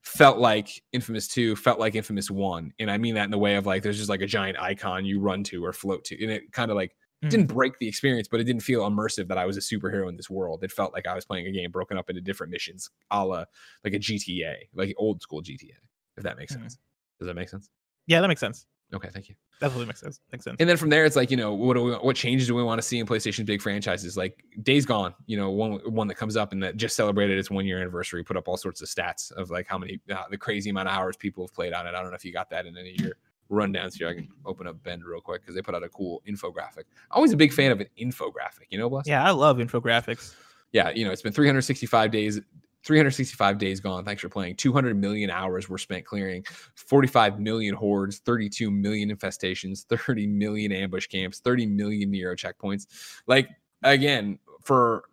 [0.03, 2.73] felt like Infamous 2, felt like Infamous 1.
[2.79, 5.05] And I mean that in the way of like there's just like a giant icon
[5.05, 6.21] you run to or float to.
[6.21, 7.29] And it kind of like Mhm.
[7.29, 10.15] didn't break the experience, but it didn't feel immersive that I was a superhero in
[10.17, 10.63] this world.
[10.63, 13.45] It felt like I was playing a game broken up into different missions, a la
[13.83, 15.77] like a GTA, like old school GTA,
[16.17, 16.61] if that makes Mhm.
[16.61, 16.77] sense.
[17.19, 17.69] Does that make sense?
[18.05, 18.67] Yeah, that makes sense.
[18.93, 19.35] Okay, thank you.
[19.59, 20.21] Definitely makes sense.
[20.31, 20.55] Makes sense.
[20.61, 22.63] And then from there, it's like you know what do we, what changes do we
[22.63, 24.15] want to see in PlayStation's big franchises?
[24.15, 27.49] Like Days Gone, you know, one one that comes up and that just celebrated its
[27.49, 30.37] one year anniversary, put up all sorts of stats of like how many uh, the
[30.37, 31.95] crazy amount of hours people have played on it.
[31.95, 33.13] I don't know if you got that in any of your
[33.49, 34.07] rundowns here.
[34.07, 36.83] I can open up Bend real quick because they put out a cool infographic.
[37.11, 39.07] Always a big fan of an infographic, you know, Bless?
[39.07, 40.35] Yeah, I love infographics.
[40.71, 42.39] yeah, you know, it's been 365 days,
[42.83, 44.05] 365 days gone.
[44.05, 44.55] Thanks for playing.
[44.55, 46.45] 200 million hours were spent clearing,
[46.75, 52.87] 45 million hordes, 32 million infestations, 30 million ambush camps, 30 million Nero checkpoints.
[53.27, 53.49] Like
[53.83, 55.03] again, for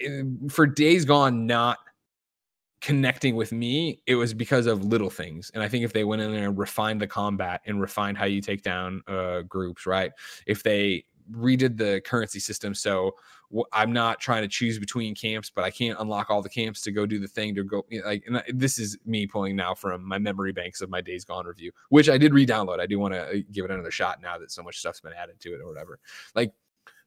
[0.00, 1.78] eh, for days gone not
[2.82, 5.50] connecting with me, it was because of little things.
[5.54, 8.26] And I think if they went in there and refined the combat and refined how
[8.26, 10.12] you take down uh, groups, right?
[10.46, 13.12] If they redid the currency system so
[13.56, 16.80] wh- i'm not trying to choose between camps but i can't unlock all the camps
[16.82, 19.54] to go do the thing to go you know, like I- this is me pulling
[19.54, 22.86] now from my memory banks of my days gone review which i did re-download i
[22.86, 25.54] do want to give it another shot now that so much stuff's been added to
[25.54, 26.00] it or whatever
[26.34, 26.52] like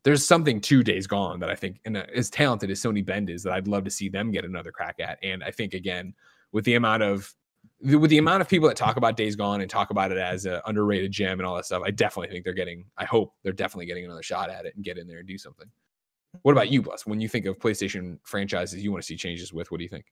[0.05, 3.29] there's something to days gone that i think and uh, as talented as sony bend
[3.29, 6.13] is that i'd love to see them get another crack at and i think again
[6.53, 7.35] with the amount of
[7.81, 10.45] with the amount of people that talk about Days Gone and talk about it as
[10.45, 12.85] an underrated gem and all that stuff, I definitely think they're getting.
[12.97, 15.37] I hope they're definitely getting another shot at it and get in there and do
[15.37, 15.67] something.
[16.41, 17.05] What about you, Bless?
[17.05, 19.89] When you think of PlayStation franchises you want to see changes with, what do you
[19.89, 20.05] think?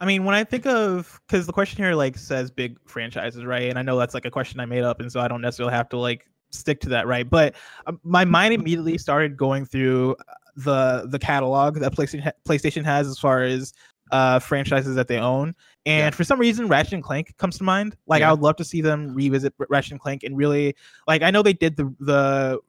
[0.00, 3.68] I mean, when I think of because the question here like says big franchises, right?
[3.68, 5.74] And I know that's like a question I made up, and so I don't necessarily
[5.74, 7.28] have to like stick to that, right?
[7.28, 7.54] But
[7.86, 13.06] um, my mind immediately started going through uh, the the catalog that PlayStation PlayStation has
[13.08, 13.72] as far as
[14.12, 15.54] uh franchises that they own.
[15.84, 16.16] And Yeah.
[16.16, 17.96] for some reason ratchet and clank comes to mind.
[18.06, 18.28] Like Yeah.
[18.28, 20.74] i would love to see them revisit ratchet and clank and really
[21.08, 22.60] like i know they did the the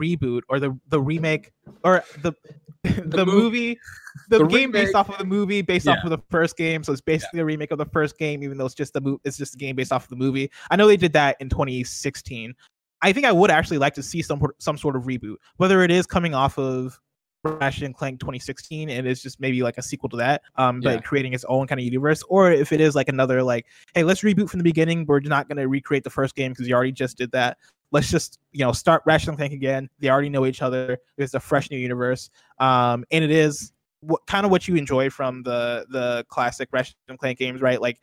[0.00, 1.52] reboot or the the remake
[1.84, 2.32] or the
[2.82, 3.78] the, mo- movie
[4.30, 6.82] the, the game based off of the movie based off of the first game.
[6.82, 9.20] So it's basically a remake of the first game even though it's just the mo-
[9.22, 10.50] it's just a game based off of the movie.
[10.70, 12.54] I know they did that in 2016
[13.02, 15.90] i think i would actually like to see some some sort of reboot whether it
[15.90, 16.98] is coming off of
[17.42, 20.96] Ratchet and Clank 2016 and it's just maybe like a sequel to that, um, but
[20.96, 21.00] Yeah.
[21.00, 23.64] creating its own kind of universe, or if it is like another like,
[23.94, 25.06] hey, let's reboot from the beginning.
[25.06, 27.56] We're not going to recreate the first game because you already just did that.
[27.92, 29.88] Let's just you know start Ratchet and Clank again.
[30.00, 30.98] They already know each other.
[31.16, 32.28] It's a fresh new universe,
[32.58, 36.96] um, and it is what kind of what you enjoy from the the classic Ratchet
[37.08, 37.80] and Clank games, right?
[37.80, 38.00] Like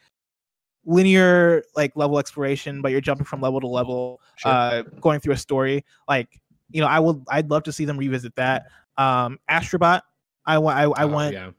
[0.87, 4.51] linear like level exploration, but you're jumping from level to level, Sure.
[4.51, 5.85] uh, going through a story.
[6.07, 6.39] Like
[6.71, 7.23] you know, I will.
[7.29, 8.65] I'd love to see them revisit that.
[8.97, 10.01] Um, Astrobot.
[10.45, 10.77] I want.
[10.77, 11.33] I, I Oh, want.
[11.33, 11.51] Yeah.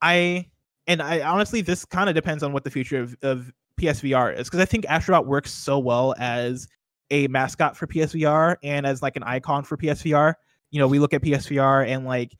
[0.00, 0.46] I
[0.86, 4.48] and I honestly, this kind of depends on what the future of, of PSVR is
[4.48, 6.68] because I think Astrobot works so well as
[7.10, 10.34] a mascot for PSVR and as like an icon for PSVR.
[10.70, 12.36] You know, we look at PSVR and like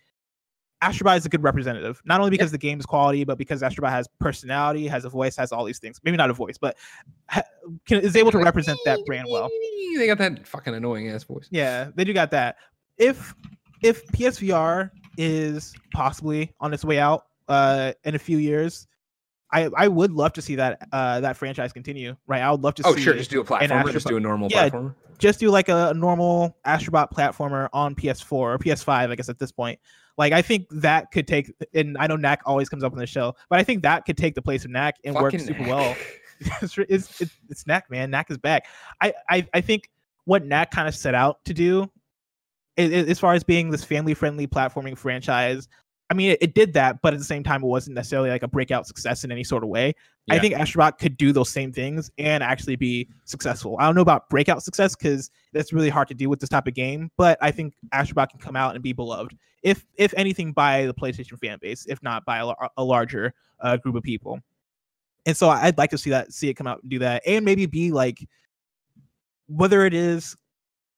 [0.82, 4.08] Astrobot is a good representative, not only because the game's quality, but because Astrobot has
[4.20, 6.00] personality, has a voice, has all these things.
[6.04, 6.76] Maybe not a voice, but
[7.28, 7.42] ha-
[7.86, 9.48] can, is able to represent that brand well.
[9.96, 11.48] They got that fucking annoying ass voice.
[11.50, 12.56] Yeah, they do got that.
[12.96, 13.34] If
[13.82, 18.86] if PSVR is possibly on its way out uh in a few years,
[19.50, 22.16] I I would love to see that uh that franchise continue.
[22.28, 23.14] Right, I would love to Oh, see sure.
[23.14, 23.90] Just do a platformer.
[23.90, 24.94] Just do a normal Yeah, platformer.
[25.18, 29.50] just do like a normal Astrobot platformer on PS4 or PS5, I guess at this
[29.50, 29.80] point.
[30.18, 33.06] Like I think that could take, and I know Knack always comes up on the
[33.06, 35.68] show, but I think that could take the place of Knack and work super Knack.
[35.68, 35.96] well.
[36.60, 38.10] it's, it's, it's, it's Knack, man.
[38.10, 38.66] Knack is back.
[39.00, 39.88] I, I, I think
[40.24, 41.88] what Knack kind of set out to do,
[42.76, 45.68] as far as being this family-friendly platforming franchise,
[46.10, 48.42] I mean, it, it did that, but at the same time, it wasn't necessarily like
[48.42, 49.94] a breakout success in any sort of way.
[50.30, 53.76] I think Astrobot could do those same things and actually be successful.
[53.78, 56.66] I don't know about breakout success because that's really hard to do with this type
[56.66, 60.52] of game, but I think Astrobot can come out and be beloved, if if anything,
[60.52, 64.40] by the PlayStation fan base, if not by a, a larger uh, group of people.
[65.26, 67.44] And so I'd like to see that, see it come out and do that, and
[67.44, 68.26] maybe be like,
[69.46, 70.36] whether it is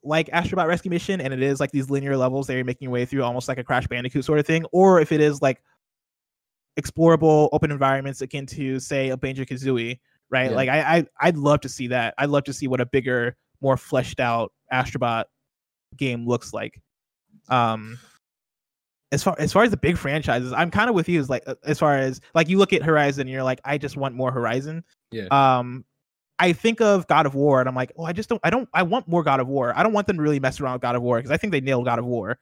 [0.02, 2.93] like Astrobot Rescue Mission and it is like these linear levels that you're making your
[2.93, 5.62] way through, almost like a Crash Bandicoot sort of thing, or if it is like
[6.81, 9.98] explorable open environments akin to say a Banjo Kazooie,
[10.31, 10.51] right?
[10.51, 10.57] Yeah.
[10.57, 12.15] Like I, I I'd love to see that.
[12.19, 15.24] I'd love to see what a bigger, more fleshed out Astrobot
[15.97, 16.81] game looks like.
[17.48, 17.98] Um
[19.12, 21.19] as far as far as the big franchises, I'm kind of with you.
[21.19, 23.77] Is like uh, as far as like you look at Horizon, and you're like, I
[23.77, 24.85] just want more Horizon.
[25.11, 25.27] Yeah.
[25.31, 25.85] Um,
[26.39, 28.40] I think of God of War, and I'm like, oh, I just don't.
[28.44, 28.69] I don't.
[28.73, 29.77] I want more God of War.
[29.77, 31.51] I don't want them to really mess around with God of War because I think
[31.51, 32.39] they nailed God of War.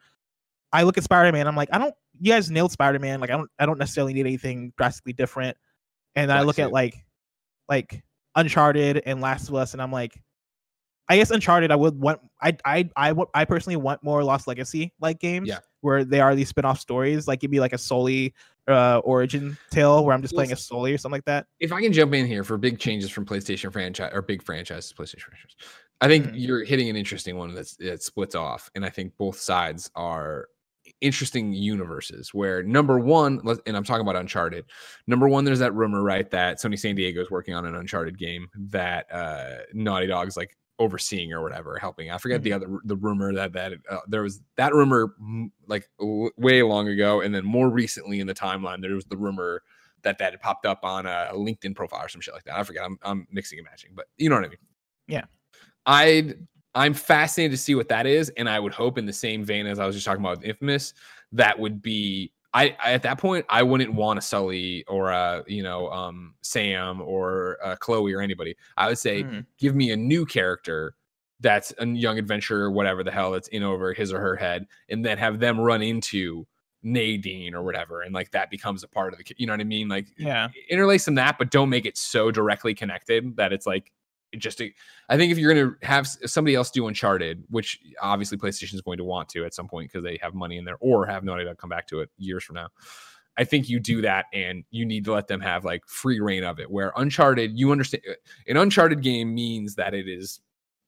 [0.72, 1.46] I look at Spider Man.
[1.48, 1.94] I'm like, I don't.
[2.20, 3.20] You guys nailed Spider Man.
[3.20, 3.50] Like, I don't.
[3.58, 5.56] I don't necessarily need anything drastically different.
[6.14, 6.94] And then I look at like,
[7.68, 8.02] like
[8.34, 10.20] Uncharted and Last of Us, and I'm like,
[11.08, 11.70] I guess Uncharted.
[11.70, 12.20] I would want.
[12.42, 15.48] I I I would- I personally want more Lost Legacy like games.
[15.48, 15.58] Yeah.
[15.80, 18.34] Where they are these spin-off stories, like give me like a Sully
[18.66, 21.46] uh, origin tale where I'm just playing a Sully or something like that.
[21.60, 24.92] If I can jump in here for big changes from PlayStation franchise or big franchises,
[24.92, 25.54] PlayStation franchise,
[26.00, 26.32] I think Mhm.
[26.34, 30.48] you're hitting an interesting one that's that splits off, and I think both sides are
[31.00, 32.32] interesting universes.
[32.32, 34.64] Where number one, and I'm talking about Uncharted.
[35.06, 38.18] Number one, there's that rumor, right, that Sony San Diego is working on an Uncharted
[38.18, 42.10] game that uh Naughty Dog's like overseeing or whatever, helping.
[42.10, 45.88] I forget the other the rumor that that uh, there was that rumor mm, like
[45.98, 49.62] w- way long ago, and then more recently in the timeline, there was the rumor
[50.02, 52.56] that that had popped up on a LinkedIn profile or some shit like that.
[52.56, 52.84] I forget.
[52.84, 54.58] I'm I'm mixing and matching, but you know what I mean.
[55.08, 55.24] Yeah.
[55.86, 56.46] I'd
[56.78, 59.66] I'm fascinated to see what that is, and I would hope in the same vein
[59.66, 60.94] as I was just talking about with Infamous,
[61.32, 65.42] that would be I, I at that point I wouldn't want a Sully or a
[65.46, 68.56] you know um Sam or uh, Chloe or anybody.
[68.76, 69.44] I would say Mhm.
[69.58, 70.94] give me a new character
[71.40, 74.66] that's a young adventurer or whatever the hell that's in over his or her head,
[74.88, 76.46] and then have them run into
[76.82, 79.64] Nadine or whatever, and like that becomes a part of the, you know what I
[79.64, 79.88] mean?
[79.88, 80.48] Like Yeah.
[80.70, 83.92] interlace them that, but don't make it so directly connected that it's like
[84.36, 84.60] just.
[85.08, 88.98] I think if you're gonna have somebody else do Uncharted, which obviously PlayStation is going
[88.98, 91.44] to want to at some point because they have money in there, or have Naughty
[91.44, 92.68] to come back to it years from now.
[93.38, 96.44] I think you do that, and you need to let them have like free reign
[96.44, 96.70] of it.
[96.70, 98.02] Where Uncharted, you understand,
[98.48, 100.40] an Uncharted game means that it is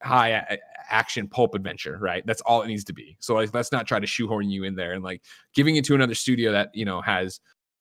[0.02, 0.58] high a-
[0.90, 2.26] action pulp adventure, right?
[2.26, 3.16] That's all it needs to be.
[3.20, 5.22] So like, let's not try to shoehorn you in there and like
[5.54, 7.40] giving it to another studio that you know has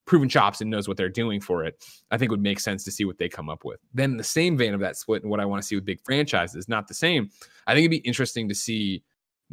[0.09, 1.85] proven chops and knows what they're doing for it.
[2.09, 3.79] I think would make sense to see what they come up with.
[3.93, 6.01] Then the same vein of that split and what I want to see with big
[6.03, 7.29] franchises, not the same.
[7.67, 9.03] I think it'd be interesting to see.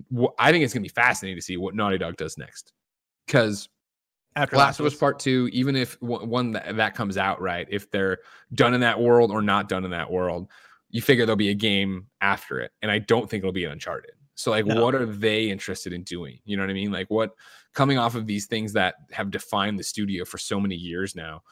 [0.09, 2.73] What, I think it's gonna be fascinating to see what Naughty Dog does next,
[3.27, 3.69] because
[4.35, 7.67] After Last of Us Part Two, even if one one that, that comes out right,
[7.71, 8.19] if they're
[8.55, 10.49] done in that world or not done in that world,
[10.91, 13.73] you figure there'll be a game after it, and I don't think it'll be an
[13.73, 14.13] Uncharted.
[14.37, 14.85] So, like, No.
[14.85, 16.39] what are they interested in doing?
[16.45, 16.93] You know what I mean?
[16.93, 17.35] Like, what
[17.73, 21.43] coming off of these things that have defined the studio for so many years now?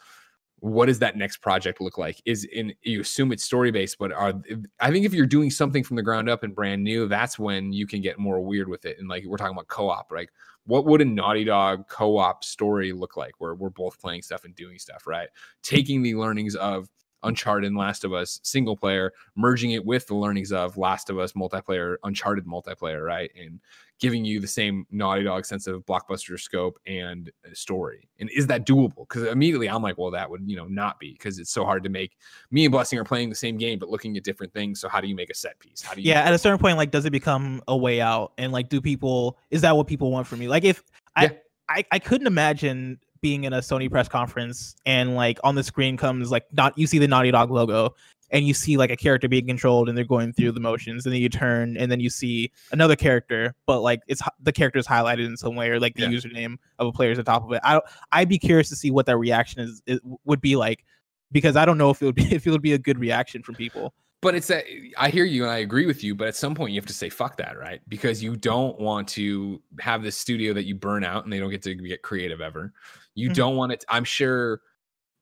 [0.60, 2.22] What does that next project look like?
[2.24, 4.34] Is in you assume it's story based, but are
[4.80, 7.72] I think if you're doing something from the ground up and brand new, that's when
[7.72, 8.98] you can get more weird with it.
[8.98, 10.30] And like we're talking about co-op, like
[10.64, 14.54] what would a Naughty Dog co-op story look like where we're both playing stuff and
[14.54, 15.28] doing stuff, right?
[15.62, 16.88] Taking the learnings of
[17.24, 21.18] Uncharted and Last of Us single player, merging it with the learnings of Last of
[21.18, 23.30] Us multiplayer, Uncharted multiplayer, right?
[23.38, 23.60] And
[24.00, 28.08] giving you the same Naughty Dog sense of blockbuster scope and uh, story.
[28.18, 29.08] And is that doable?
[29.08, 31.84] Because immediately I'm like, well, that would, you know, not be because it's so hard
[31.84, 32.16] to make.
[32.50, 34.80] Me and Blessing are playing the same game, but looking at different things.
[34.80, 35.80] So how do you make a set piece?
[35.80, 38.32] How do you yeah at a certain point like does it become a way out
[38.36, 40.82] and like do people is that what people want from me like if
[41.20, 41.28] Yeah.
[41.68, 45.62] i i, I couldn't imagine being in a sony press conference and like on the
[45.64, 47.88] screen comes like not you see the naughty dog logo
[48.30, 51.14] and you see like a character being controlled and they're going through the motions and
[51.14, 54.86] then you turn and then you see another character but like it's the character is
[54.86, 56.08] highlighted in some way or like the Yeah.
[56.08, 57.80] username of a player is the top of it i
[58.12, 60.84] i'd be curious to see what that reaction is it would be like
[61.32, 63.42] because i don't know if it would be if it would be a good reaction
[63.42, 63.94] from people
[64.24, 64.64] But it's that
[64.96, 66.94] I hear you and I agree with you, but at some point you have to
[66.94, 67.82] say fuck that, right?
[67.88, 71.50] Because you don't want to have this studio that you burn out and they don't
[71.50, 72.72] get to get creative ever.
[73.14, 73.34] You Mhm.
[73.34, 73.84] don't want it.
[73.88, 74.62] I'm sure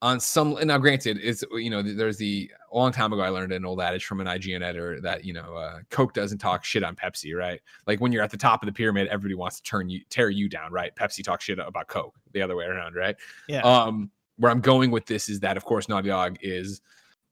[0.02, 3.52] on some now granted it's you know there's the a long time ago i learned
[3.52, 6.82] an old adage from an ign editor that you know uh, coke doesn't talk shit
[6.82, 9.62] on pepsi right like when you're at the top of the pyramid everybody wants to
[9.62, 12.96] turn you tear you down right pepsi talks shit about coke the other way around
[12.96, 13.14] right
[13.46, 16.80] yeah um where i'm going with this is that of course naughty dog is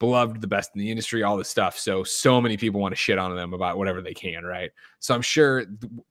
[0.00, 1.78] beloved the best in the industry all this stuff.
[1.78, 4.72] So so many people want to shit on them about whatever they can right?
[4.98, 5.66] So i'm sure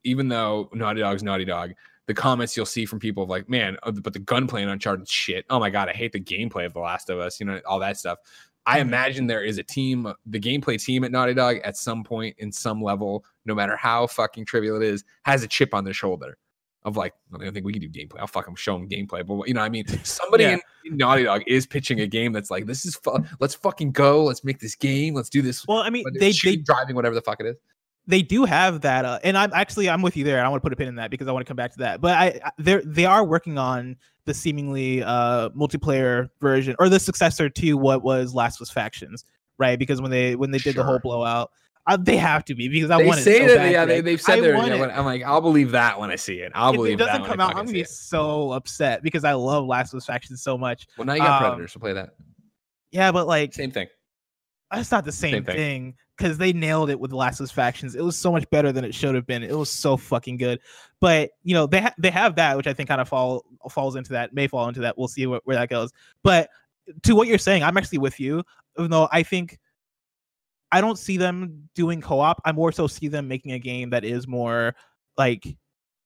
[0.06, 1.72] even though naughty dog's naughty dog
[2.08, 5.08] the comments you'll see from people of like man uh, but the gunplay in uncharted
[5.10, 5.46] shit.
[5.50, 7.80] Oh my god i hate the gameplay of the last of us you know all
[7.80, 8.20] that stuff.
[8.66, 8.82] I Mhm.
[8.82, 12.52] imagine there is a team the gameplay team at naughty dog at some point in
[12.52, 16.38] some level no matter how fucking trivial it is has a chip on their shoulder
[16.84, 18.20] of like, I don't think we can do gameplay.
[18.20, 19.26] I'll fucking show them gameplay.
[19.26, 20.58] But you know, what I mean, somebody Yeah.
[20.86, 23.28] in, Naughty Dog is pitching a game that's like, this is fun.
[23.40, 24.24] Let's fucking go.
[24.24, 25.14] Let's make this game.
[25.14, 25.68] Let's do this.
[25.68, 27.56] well i mean they they driving, whatever the fuck it is.
[28.08, 30.66] they do have that uh, and i'm actually i'm with you there i want to
[30.66, 32.28] put a pin in that because i want to come back to that but i
[32.44, 37.74] I- they're they are working on the seemingly uh multiplayer version or the successor to
[37.78, 39.26] what was Last of Us Factions
[39.58, 41.52] right because when they when they did the whole blowout
[41.88, 43.86] uh, they have to be because i They want it say so that, bad, yeah,
[43.86, 44.56] they, they've said I there.
[44.56, 44.80] want Yeah, it.
[44.80, 46.52] when- I'm like, I'll believe that when I see it.
[46.56, 47.04] I'll believe that.
[47.06, 47.90] if believe it doesn't come out i'm gonna be it.
[47.90, 51.42] so upset because i love Last of Us Factions so much Well, now you got
[51.44, 52.16] um, Predator, so play that.
[52.92, 53.88] yeah but like Same thing.
[54.72, 55.96] that's not the same, Same thing.
[56.18, 57.96] because they nailed it with Last of Us Factions.
[57.96, 59.42] It was so much better than it should have been.
[59.42, 60.60] It was so fucking good.
[61.00, 63.96] But you know they ha- they have that, which I think kind of fall falls
[63.96, 64.98] into that, may fall into that.
[64.98, 65.92] We'll see where, where that goes.
[66.24, 66.50] But
[67.04, 68.44] to what you're saying, I'm actually with you.
[68.78, 69.58] Even though I think
[70.72, 72.42] I don't see them doing co-op.
[72.46, 74.76] I more so see them making a game that is more
[75.18, 75.58] like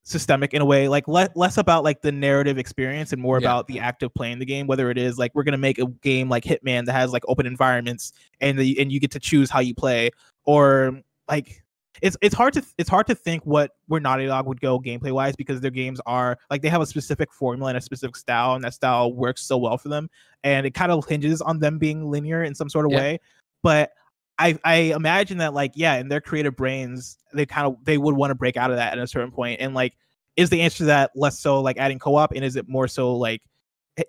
[0.06, 3.48] systemic in a way like le- less about like the narrative experience and more Yeah.
[3.48, 5.80] about the act of playing the game whether it is like we're going to make
[5.80, 8.12] a game like hitman that has like open environments
[8.42, 10.10] and the and you get to choose how you play
[10.44, 11.00] or
[11.30, 11.64] like
[12.02, 15.14] it's it's hard to it's hard to think what where Naughty Dog would go gameplay
[15.14, 18.56] wise because their games are like they have a specific formula and a specific style
[18.56, 20.10] and that style works so well for them
[20.44, 22.98] and it kind of hinges on them being linear in some sort of Yeah.
[22.98, 23.20] way
[23.62, 23.92] but
[24.40, 28.16] I I imagine that like yeah in their creative brains they kind of they would
[28.16, 29.94] want to break out of that at a certain point and like
[30.36, 33.16] is the answer to that less so like adding co-op and is it more so
[33.16, 33.42] like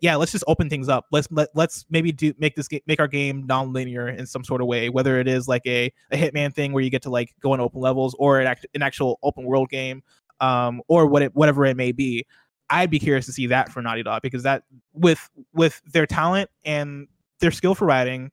[0.01, 1.07] yeah let's just open things up.
[1.13, 4.61] Let's let, let's maybe do make this game make our game non-linear in some sort
[4.61, 7.35] of way whether it is like a, a hitman thing where you get to like
[7.41, 10.03] go in open levels or an, act, an actual open world game
[10.41, 12.27] um or what it whatever it may be.
[12.71, 14.63] I'd be curious to see that for naughty dog because that
[14.95, 17.07] with with their talent and
[17.41, 18.31] their skill for writing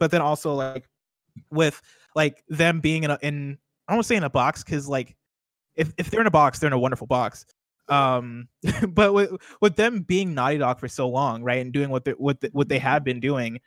[0.00, 0.88] but then also like
[1.50, 1.80] with
[2.14, 4.88] like them being in a in I don't want to say in a box because
[4.88, 5.16] like
[5.76, 7.46] if, if they're in a box, they're in a wonderful box.
[7.88, 8.48] Um,
[8.88, 12.12] but with with them being Naughty Dog for so long, right, and doing what they
[12.12, 13.60] what the, what they have been doing,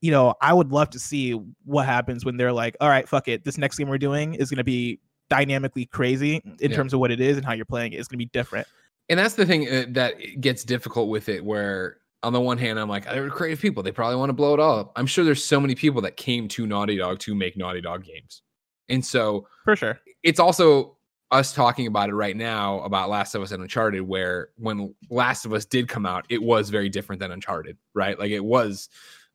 [0.00, 1.32] you know, I would love to see
[1.64, 4.50] what happens when they're like, all right, fuck it, this next game we're doing is
[4.50, 5.00] gonna be
[5.30, 6.76] dynamically crazy in Yeah.
[6.76, 7.96] terms of what it is and how you're playing it.
[7.98, 8.66] It's gonna be different.
[9.08, 12.78] and that's the thing uh, that gets difficult with it where on the one hand
[12.78, 15.24] i'm like they're creative people they probably want to blow it all up i'm sure
[15.24, 18.42] there's so many people that came to naughty dog to make naughty dog games
[18.88, 20.00] and so For sure.
[20.22, 20.96] it's also
[21.30, 25.44] us talking about it right now about last of us and uncharted where when last
[25.44, 28.88] of us did come out it was very different than uncharted right like it was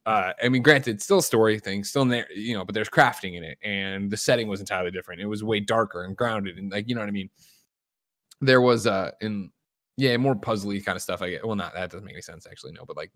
[0.06, 3.44] uh, I mean, granted, still story thing, still there, you know, but there's crafting in
[3.44, 5.20] it, and the setting was entirely different.
[5.20, 7.30] It was way darker and grounded, and like, you know what I mean.
[8.42, 9.50] There was uh, in
[9.98, 11.22] yeah, more puzzly kind of stuff.
[11.22, 11.46] I get.
[11.46, 13.12] Well, not that doesn't make any sense actually, no, but like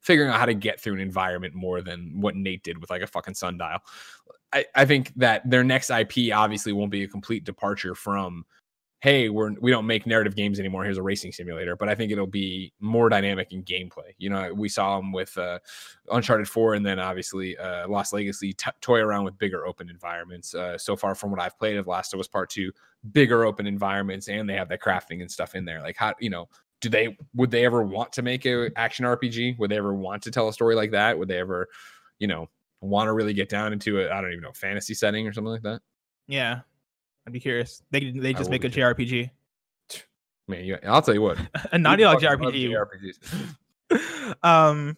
[0.00, 3.02] figuring out how to get through an environment more than what Nate did with like
[3.02, 3.78] a fucking sundial.
[4.52, 8.44] I, I think that their next IP obviously won't be a complete departure from,
[9.00, 10.84] hey, we're we don't make narrative games anymore.
[10.84, 14.12] Here's a racing simulator, but I think it'll be more dynamic in gameplay.
[14.18, 15.60] You know, we saw them with uh,
[16.10, 20.54] Uncharted Four, and then obviously uh, Lost Legacy t- toy around with bigger open environments.
[20.54, 22.72] Uh, so far, from what I've played of Last of Us Part Two,
[23.12, 25.80] bigger open environments, and they have that crafting and stuff in there.
[25.80, 26.48] Like how you know.
[26.80, 29.58] Do they would they ever want to make a action RPG?
[29.58, 31.18] Would they ever want to tell a story like that?
[31.18, 31.66] Would they ever,
[32.20, 32.48] you know,
[32.80, 35.50] want to really get down into a I don't even know fantasy setting or something
[35.50, 35.80] like that?
[36.28, 36.60] Yeah.
[37.28, 37.82] I'd be curious.
[37.90, 39.28] They they just make a JRPG.
[40.48, 41.36] Man, you, I'll tell you what.
[41.72, 42.74] a Naughty Dog JRPG.
[43.92, 44.36] JRPGs.
[44.42, 44.96] um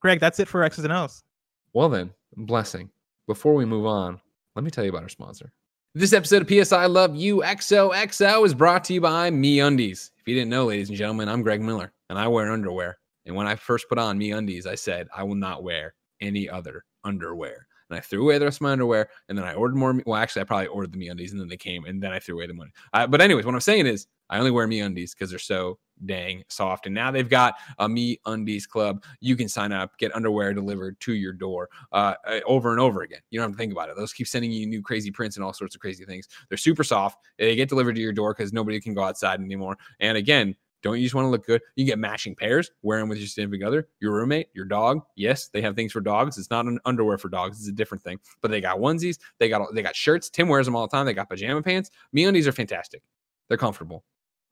[0.00, 1.24] Greg, that's it for X's and O's.
[1.72, 2.88] Well then, blessing.
[3.26, 4.20] Before we move on,
[4.54, 5.52] let me tell you about our sponsor.
[5.96, 10.12] This episode of PS I Love You XOXO is brought to you by MeUndies.
[10.20, 12.96] If you didn't know, ladies and gentlemen, I'm Greg Miller and I wear underwear.
[13.26, 16.84] And when I first put on MeUndies, I said I will not wear any other
[17.02, 17.66] underwear.
[17.90, 20.00] And I threw away the rest of my underwear, and then I ordered more.
[20.06, 22.36] Well, actually, I probably ordered the MeUndies, and then they came, and then I threw
[22.36, 22.72] away the money.
[22.92, 26.42] Uh, but anyways, what I'm saying is, I only wear MeUndies because they're so dang
[26.48, 26.86] soft.
[26.86, 29.04] And now they've got a MeUndies club.
[29.20, 33.02] You can sign up, get underwear delivered to your door uh, uh, over and over
[33.02, 33.20] again.
[33.30, 33.96] You don't have to think about it.
[33.96, 36.28] Those keep sending you new crazy prints and all sorts of crazy things.
[36.48, 37.18] They're super soft.
[37.38, 39.76] They get delivered to your door because nobody can go outside anymore.
[40.00, 41.62] And again, don't you just want to look good?
[41.76, 45.02] You get matching pairs, wear them with your significant other, your roommate, your dog.
[45.16, 46.38] Yes, they have things for dogs.
[46.38, 47.58] It's not an underwear for dogs.
[47.58, 48.18] It's a different thing.
[48.40, 49.18] But they got onesies.
[49.38, 50.28] They got they got shirts.
[50.28, 51.06] Tim wears them all the time.
[51.06, 51.90] They got pajama pants.
[52.14, 53.02] MeUndies are fantastic.
[53.48, 54.04] They're comfortable.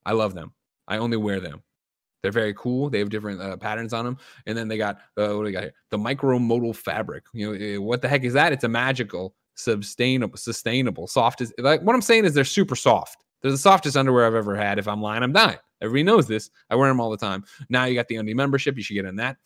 [0.07, 0.53] I love them.
[0.89, 1.63] I only wear them.
[2.23, 2.91] They're very cool.
[2.91, 4.19] They have different uh, patterns on them.
[4.47, 5.75] And then they got uh, what do we got here?
[5.91, 7.25] The micromodal fabric.
[7.33, 8.53] You know uh, what the heck is that?
[8.53, 11.41] It's a magical, sustainable, sustainable, soft.
[11.41, 13.25] Is like what I'm saying is they're super soft.
[13.43, 14.79] They're the softest underwear I've ever had.
[14.79, 15.59] If I'm lying, I'm dying.
[15.81, 16.51] Everybody knows this.
[16.69, 17.45] I wear them all the time.
[17.69, 18.77] Now you got the undie membership.
[18.77, 19.37] You should get in that.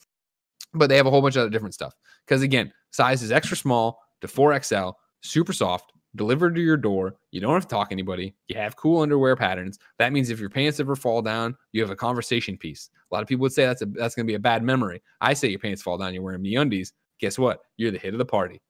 [0.72, 1.94] But they have a whole bunch of other different stuff.
[2.26, 7.16] Because again, size is extra small to 4XL, super soft, delivered to your door.
[7.30, 8.34] You don't have to talk to anybody.
[8.48, 9.78] You have cool underwear patterns.
[9.98, 12.90] That means if your pants ever fall down, you have a conversation piece.
[13.10, 15.02] A lot of people would say that's a that's gonna be a bad memory.
[15.20, 16.92] I say your pants fall down, you're wearing MeUndies.
[17.20, 17.60] Guess what?
[17.76, 18.60] You're the hit of the party.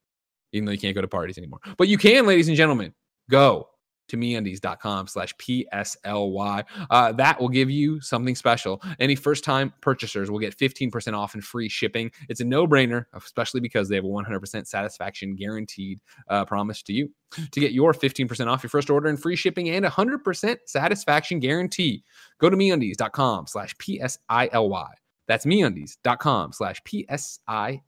[0.52, 1.60] Even though you can't go to parties anymore.
[1.76, 2.94] But you can, ladies and gentlemen,
[3.28, 3.68] go
[4.08, 6.64] to meundies.com slash PSLY.
[6.90, 8.82] Uh, that will give you something special.
[9.00, 12.10] Any first time purchasers will get 15% off and free shipping.
[12.28, 16.92] It's a no brainer, especially because they have a 100% satisfaction guaranteed uh, promise to
[16.92, 17.10] you.
[17.50, 22.04] To get your 15% off your first order and free shipping and 100% satisfaction guarantee,
[22.38, 24.88] go to meundies.com slash PSILY.
[25.26, 27.80] That's meundies.com slash PSILY.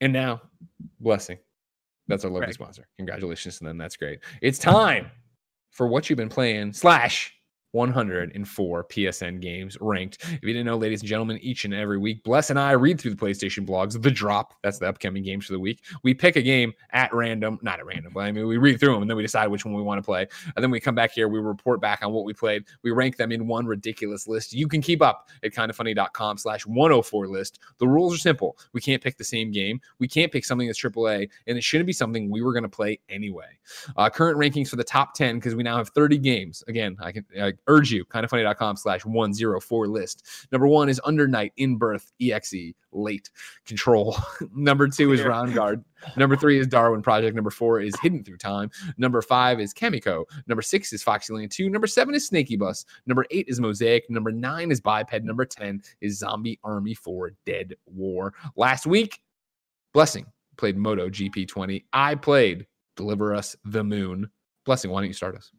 [0.00, 0.40] And now,
[0.98, 1.38] blessing.
[2.10, 2.54] That's our lovely Right.
[2.54, 2.86] sponsor.
[2.98, 3.78] Congratulations to them.
[3.78, 4.20] That's great.
[4.42, 5.10] It's time
[5.70, 7.34] for what you've been playing slash
[7.72, 10.22] 104 PSN games ranked.
[10.24, 13.00] If you didn't know, ladies and gentlemen, each and every week, Bless and I read
[13.00, 15.82] through the PlayStation blogs, The Drop, that's the upcoming games for the week.
[16.02, 18.94] We pick a game at random, not at random, but I mean, we read through
[18.94, 20.26] them and then we decide which one we want to play.
[20.56, 22.64] And then we come back here, we report back on what we played.
[22.82, 24.52] We rank them in one ridiculous list.
[24.52, 27.60] You can keep up at kindafunny.com slash 104 list.
[27.78, 28.58] The rules are simple.
[28.72, 29.80] We can't pick the same game.
[29.98, 32.68] We can't pick something that's AAA, and it shouldn't be something we were going to
[32.68, 33.58] play anyway.
[33.96, 36.64] Uh, current rankings for the top 10, because we now have 30 games.
[36.68, 40.26] Again, I can I urge you, kindafunny.com slash 104 list.
[40.50, 43.30] Number one is Under Night in Birth EXE late
[43.64, 44.16] control.
[44.54, 45.84] Number two is Roundguard.
[46.16, 47.36] Number three is Darwin Project.
[47.36, 48.70] Number four is Hidden Through Time.
[48.98, 50.24] Number five is Chemico.
[50.46, 51.70] Number six is Foxyland 2.
[51.70, 52.84] Number seven is Snakeybus.
[53.06, 54.08] Number eight is Mosaic.
[54.10, 55.22] Number nine is Biped.
[55.22, 58.34] Number 10 is Zombie Army 4 Dead War.
[58.56, 59.20] Last week,
[59.92, 60.26] Blessing
[60.56, 61.84] played Moto GP20.
[61.92, 62.66] I played
[62.96, 64.28] Deliver Us the Moon.
[64.64, 65.50] Blessing, why don't you start us?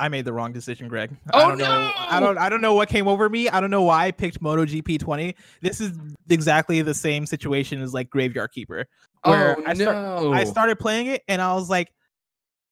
[0.00, 1.10] I made the wrong decision, Greg.
[1.34, 1.92] Oh, I don't know.
[1.96, 2.38] I don't.
[2.38, 3.48] I don't know what came over me.
[3.50, 5.36] I don't know why I picked MotoGP 20.
[5.60, 5.92] This is
[6.28, 8.86] exactly the same situation as like Graveyard Keeper,
[9.24, 10.32] where oh, I, start, no.
[10.32, 11.92] I started playing it and I was like,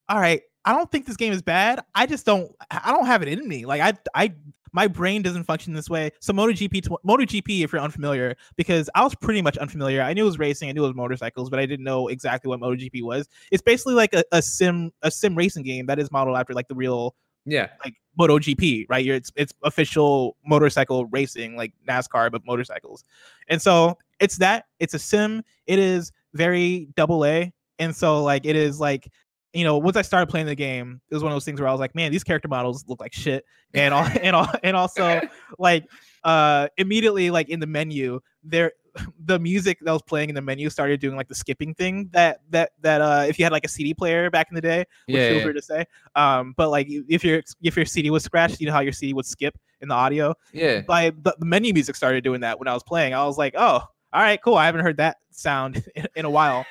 [0.09, 1.81] "All right, I don't think this game is bad.
[1.95, 2.51] I just don't.
[2.71, 3.67] I don't have it in me.
[3.67, 4.35] Like I, I,
[4.73, 6.11] my brain doesn't function this way.
[6.21, 10.03] So MotoGP, tw- MotoGP, if you're unfamiliar, because I was pretty much unfamiliar.
[10.03, 10.69] I knew it was racing.
[10.69, 13.29] I knew it was motorcycles, but I didn't know exactly what MotoGP was.
[13.51, 16.69] It's basically like a, a sim, a sim racing game that is modeled after like
[16.69, 17.15] the real
[17.45, 17.69] Yeah.
[17.85, 19.05] like MotoGP, right?
[19.05, 23.05] You're, it's it's official motorcycle racing, like NASCAR, but motorcycles.
[23.49, 24.67] And so it's that.
[24.81, 25.43] It's a sim.
[25.67, 29.09] It is very double A, and so like it is like
[29.53, 31.69] you know once I started playing the game, it was one of those things where
[31.69, 33.45] I was like, man, these character models look like shit,
[33.75, 35.21] and all and all and also
[35.59, 35.85] like
[36.25, 38.73] uh immediately like in the menu there
[39.25, 42.41] the music that was playing in the menu started doing like the skipping thing that
[42.51, 45.17] that that uh if you had like a CD player back in the day which
[45.17, 45.53] Yeah, yeah.
[45.53, 45.85] to say.
[46.15, 49.13] Um, but like if your if your CD was scratched, you know how your CD
[49.15, 50.35] would skip in the audio.
[50.53, 50.81] Yeah.
[50.81, 53.15] By the, the menu music started doing that when I was playing.
[53.15, 53.81] I was like, oh,
[54.13, 54.55] all right, cool.
[54.55, 56.65] I haven't heard that sound in, in a while.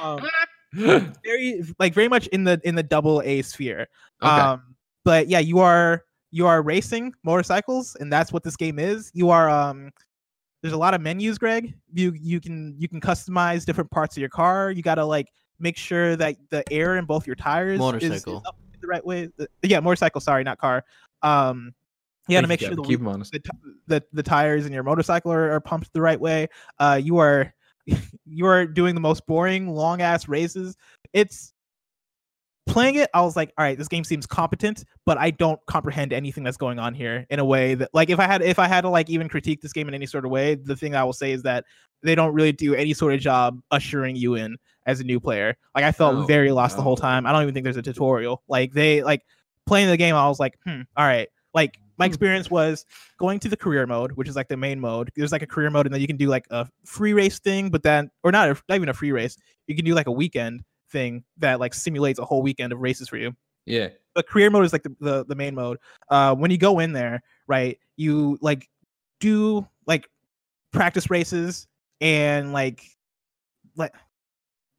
[0.00, 0.20] Um,
[0.72, 3.88] very like very much in the in the double A sphere.
[4.22, 4.30] Okay.
[4.30, 4.74] Um,
[5.04, 9.10] but yeah, you are you are racing motorcycles, and that's what this game is.
[9.14, 9.90] You are um.
[10.62, 11.74] There's a lot of menus, Greg.
[11.92, 14.70] You you can you can customize different parts of your car.
[14.70, 15.28] You gotta like
[15.58, 18.42] make sure that the air in both your tires is- is, Motorcycle.
[18.46, 19.28] up the right way.
[19.62, 20.20] Yeah, motorcycle.
[20.20, 20.84] Sorry, not car.
[21.22, 21.74] Um,
[22.28, 23.32] you gotta make sure the keep them honest.
[23.32, 23.42] the,
[23.86, 26.48] the the tires in your motorcycle are, are pumped the right way.
[26.78, 27.52] Uh, you are
[28.26, 30.76] you are doing the most boring long ass races.
[31.12, 31.52] It's
[32.66, 33.10] playing it.
[33.14, 36.56] I was like, all right, this game seems competent, but I don't comprehend anything that's
[36.56, 38.88] going on here in a way that like if I had if I had to
[38.88, 41.32] like even critique this game in any sort of way, the thing I will say
[41.32, 41.64] is that
[42.02, 44.56] they don't really do any sort of job ushering you in
[44.86, 45.56] as a new player.
[45.74, 47.26] Like I felt Oh, very lost the whole time.
[47.26, 48.42] I don't even think there's a tutorial.
[48.48, 49.22] Like they like
[49.66, 51.28] playing the game, I was like, hmm, all right.
[51.52, 52.08] Like my Hmm.
[52.08, 52.86] experience was
[53.18, 55.12] going to the career mode, which is like the main mode.
[55.14, 57.68] There's like a career mode, and then you can do like a free race thing,
[57.70, 59.36] but then or not, a, not even a free race.
[59.68, 63.08] You can do like a weekend thing that like simulates a whole weekend of races
[63.08, 63.36] for you.
[63.66, 63.88] Yeah.
[64.14, 65.78] But career mode is like the, the, the main mode.
[66.08, 68.68] Uh, when you go in there, right, you like
[69.20, 70.08] do like
[70.72, 71.68] practice races
[72.00, 72.82] and like
[73.76, 73.94] like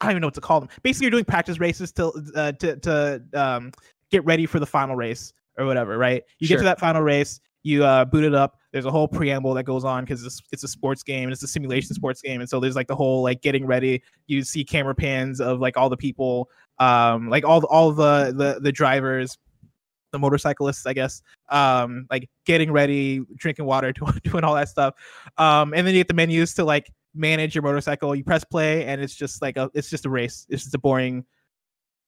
[0.02, 0.69] I don't even know what to call them.
[0.81, 3.72] Basically, you're doing practice races to uh, to to um,
[4.10, 6.23] get ready for the final race or whatever, right?
[6.40, 8.57] You get to that final race, you uh, boot it up.
[8.72, 11.44] There's a whole preamble that goes on because it's, it's a sports game and it's
[11.44, 14.02] a simulation sports game, and so there's like the whole like getting ready.
[14.28, 16.49] You see camera pans of like all the people,
[16.80, 19.38] um, like all the, all the the the drivers,
[20.14, 23.91] the motorcyclists, I guess, um, like getting ready, drinking water,
[24.23, 24.95] doing all that stuff,
[25.38, 28.15] um, and then you get the menus to like manage your motorcycle.
[28.15, 30.48] You press play, and it's just like a it's just a race.
[30.49, 31.26] It's just a boring,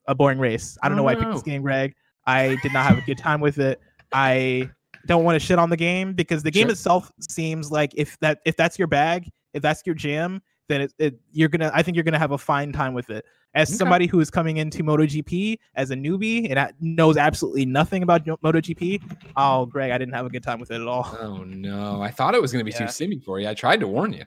[0.07, 0.77] a boring race.
[0.81, 1.43] I don't know why I picked this Oh.
[1.43, 1.93] game, Greg.
[2.25, 3.81] I did not have a good time with it.
[4.11, 4.69] I
[5.05, 6.71] don't want to shit on the game because the game Sure.
[6.71, 10.93] itself seems like if that if that's your bag, if that's your jam, then it,
[10.97, 13.25] it you're gonna I think you're gonna have a fine time with it.
[13.55, 13.77] As Okay.
[13.77, 18.37] somebody who is coming into MotoGP as a newbie and knows absolutely nothing about Mo-
[18.43, 19.01] MotoGP,
[19.35, 21.15] oh Greg, I didn't have a good time with it at all.
[21.21, 22.01] Oh no.
[22.01, 22.89] I thought it was gonna be too Yeah.
[22.89, 23.47] simmy for you.
[23.49, 24.23] I tried to warn you.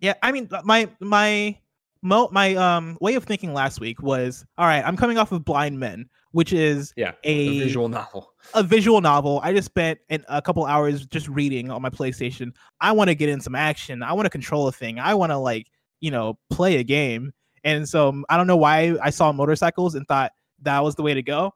[0.00, 1.58] Yeah, I mean my my
[2.02, 4.84] mo my um way of thinking last week was all right.
[4.84, 7.12] I'm coming off of Blind Men, which is Yeah.
[7.24, 8.32] a A visual novel.
[8.54, 9.40] a visual novel.
[9.42, 12.52] I just spent an, a couple hours just reading on my PlayStation.
[12.80, 14.02] I want to get in some action.
[14.02, 14.98] I want to control a thing.
[14.98, 15.66] I want to like
[16.00, 17.32] you know play a game.
[17.64, 21.02] And so um, I don't know why I saw motorcycles and thought that was the
[21.02, 21.52] way to go.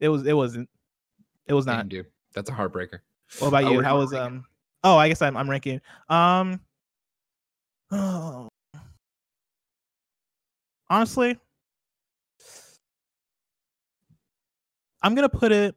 [0.00, 0.26] It was.
[0.26, 0.68] It wasn't.
[1.46, 1.88] It was not.
[1.88, 2.06] Dude.
[2.34, 3.00] That's a heartbreaker.
[3.38, 3.80] What about you?
[3.80, 4.44] How was um?
[4.84, 5.80] Oh, I guess I'm I'm ranking.
[6.10, 6.60] Um.
[7.94, 8.48] Oh.
[10.92, 11.38] Honestly,
[15.00, 15.74] I'm gonna put it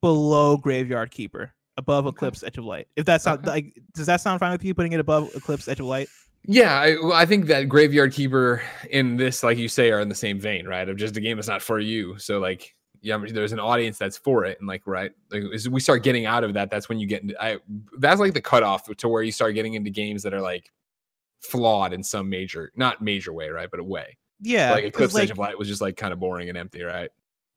[0.00, 2.88] below Graveyard Keeper, above Eclipse Edge of Light.
[2.96, 3.50] If that's not Okay.
[3.50, 6.08] like, does that sound fine with you putting it above Eclipse Edge of Light?
[6.46, 10.14] Yeah, I, I think that Graveyard Keeper in this, like you say, are in the
[10.14, 10.88] same vein, right?
[10.88, 12.18] Of just a game that's not for you.
[12.18, 15.80] So like, yeah, there's an audience that's for it, and like, right, like as we
[15.80, 17.42] start getting out of that, that's when you get into.
[17.42, 17.58] I
[17.98, 20.72] that's like the cutoff to where you start getting into games that are like
[21.44, 24.16] flawed in some major, not major way, right, but a way.
[24.40, 26.82] Yeah, like Eclipse like, Edge of Light was just like kind of boring and empty,
[26.82, 27.10] right?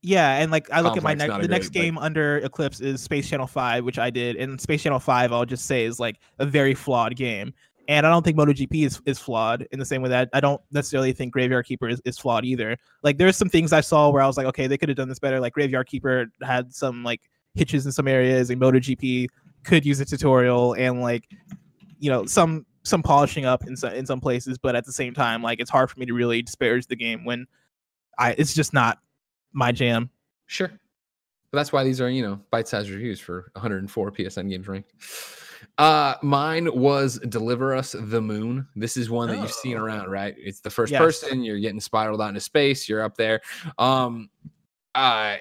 [0.04, 1.86] Yeah, and like I look at my Complex, next not a the next great, like-
[1.86, 5.46] game under Eclipse is Space Channel 5, which I did, and Space Channel 5 I'll
[5.46, 7.54] just say is like a very flawed game.
[7.90, 10.62] And I don't think MotoGP is, is flawed in the same way that I don't
[10.72, 12.78] necessarily think Graveyard Keeper is, is flawed either.
[13.02, 15.08] Like there's some things I saw where I was like, okay, they could have done
[15.08, 15.40] this better.
[15.40, 17.22] Like Graveyard Keeper had some like
[17.56, 19.28] hitches in some areas, and MotoGP
[19.64, 21.28] could use a tutorial and like
[22.00, 25.14] you know some some polishing up in some in some places, but at the same
[25.14, 27.46] time, like it's hard for me to really disparage the game when
[28.18, 29.00] I it's just not
[29.54, 30.10] my jam.
[30.46, 30.70] Sure.
[31.52, 34.92] But that's why these are, you know, bite-sized reviews for 104 PSN games ranked.
[35.78, 38.68] Uh mine was Deliver Us the Moon.
[38.76, 39.82] This is one that you've seen Oh.
[39.84, 40.36] around, right?
[40.38, 41.02] It's the first Yes.
[41.02, 43.42] person, you're getting spiraled out into space, you're up there.
[43.78, 44.30] Um
[44.96, 45.38] uh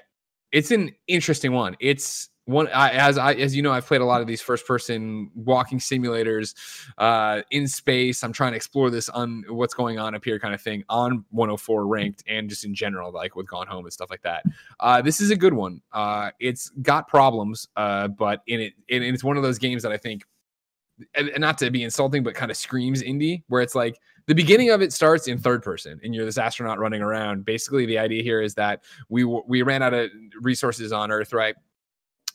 [0.51, 1.75] it's an interesting one.
[1.79, 4.65] It's one I, as I as you know, I've played a lot of these first
[4.65, 6.55] person walking simulators
[6.97, 8.23] uh in space.
[8.23, 11.25] I'm trying to explore this on what's going on up here kind of thing on
[11.31, 14.45] 104 ranked and just in general, like with Gone Home and stuff like that.
[14.79, 15.81] Uh, this is a good one.
[15.91, 19.91] Uh, it's got problems, uh, but in it, and it's one of those games that
[19.91, 20.23] I think,
[21.15, 24.69] and, not to be insulting, but kind of screams indie, where it's like the beginning
[24.69, 27.43] of it starts in third person, and you're this astronaut running around.
[27.43, 30.09] Basically, the idea here is that we we ran out of
[30.41, 31.55] resources on Earth, right?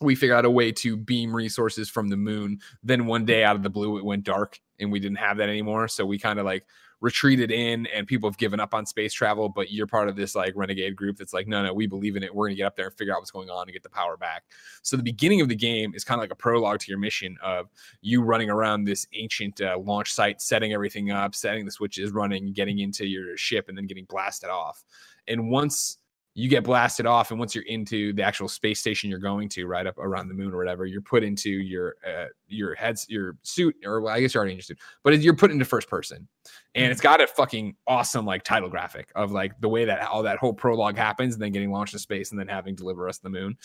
[0.02, 2.60] We figured out a way to beam resources from the moon.
[2.82, 5.48] Then one day, out of the blue, it went dark, and we didn't have that
[5.48, 5.88] anymore.
[5.88, 6.66] So we kind of like
[7.02, 10.36] retreated in and people have given up on space travel but you're part of this
[10.36, 12.64] like renegade group that's like no no we believe in it we're going to get
[12.64, 14.44] up there and figure out what's going on and get the power back
[14.82, 17.36] so the beginning of the game is kind of like a prologue to your mission
[17.42, 17.68] of
[18.02, 22.52] you running around this ancient uh, launch site setting everything up setting the switches running
[22.52, 24.84] getting into your ship and then getting blasted off
[25.26, 25.98] and once
[26.34, 29.66] you get blasted off and once you're into the actual space station you're going to
[29.66, 33.36] right up around the moon or whatever you're put into your uh, your heads your
[33.42, 35.88] suit or well, i guess you're already in your suit but you're put into first
[35.88, 36.26] person
[36.74, 40.22] and it's got a fucking awesome like title graphic of like the way that all
[40.22, 43.18] that whole prologue happens and then getting launched to space and then having deliver us
[43.18, 43.56] the moon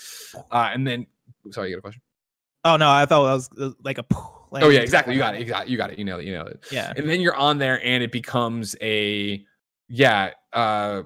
[0.52, 1.06] uh, and then
[1.52, 2.02] sorry you got a question
[2.66, 4.06] Oh no, I thought that was uh, like a.
[4.52, 6.22] Like, oh yeah exactly you got it you got it you got it you nailed
[6.22, 6.92] it you nailed it Yeah.
[6.98, 9.46] and then you're on there and it becomes a
[9.88, 11.04] yeah uh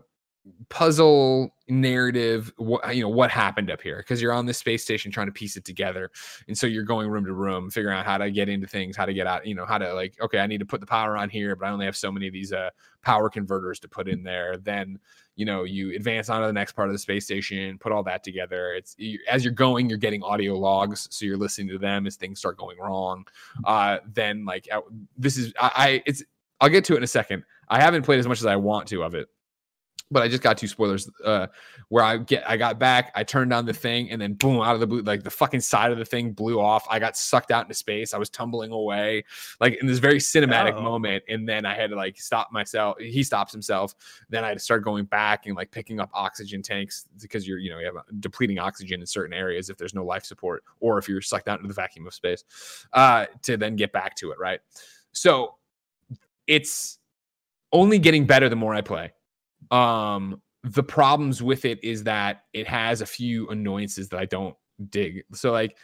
[0.70, 5.12] puzzle narrative what you know what happened up here because you're on this space station
[5.12, 6.10] trying to piece it together
[6.48, 9.06] and so you're going room to room figuring out how to get into things how
[9.06, 11.16] to get out you know how to like okay i need to put the power
[11.16, 12.70] on here but i only have so many of these uh
[13.02, 14.58] power converters to put in there.
[14.58, 15.00] Then
[15.36, 18.24] you know you advance onto the next part of the space station put all that
[18.24, 18.74] together.
[18.74, 22.16] It's you, as you're going you're getting audio logs so you're listening to them as
[22.16, 23.26] things start going wrong.
[23.64, 24.68] Uh then like
[25.18, 26.24] this is I, I it's
[26.60, 27.44] i'll get to it in a second.
[27.70, 29.28] I haven't played as much as i want to of it
[30.12, 31.48] but I just got two spoilers uh,
[31.88, 34.74] where I get I got back, I turned on the thing, and then boom, out
[34.74, 36.86] of the blue, like the fucking side of the thing blew off.
[36.90, 38.14] I got sucked out into space.
[38.14, 39.24] I was tumbling away,
[39.60, 40.82] like in this very cinematic Oh.
[40.82, 41.24] moment.
[41.30, 43.00] And then I had to like stop myself.
[43.00, 43.96] He stops himself.
[44.30, 47.58] Then I had to start going back and like picking up oxygen tanks because you're,
[47.58, 50.98] you know, you have depleting oxygen in certain areas if there's no life support or
[50.98, 52.44] if you're sucked out into the vacuum of space
[52.94, 54.40] uh, to then get back to it.
[54.40, 54.60] Right.
[55.14, 55.56] So
[56.48, 57.00] it's
[57.72, 59.14] only getting better the more I play
[59.72, 64.56] um the problems with it is that it has a few annoyances that i don't
[64.90, 65.24] dig.
[65.34, 65.78] So like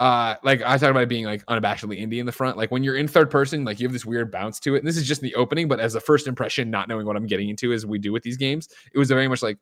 [0.00, 2.56] uh like i talked about being like unabashedly indie in the front.
[2.56, 4.78] Like when you're in third person like you have this weird bounce to it.
[4.78, 7.26] And this is just the opening but as a first impression not knowing what i'm
[7.26, 9.58] getting into as we do with these games it was very much like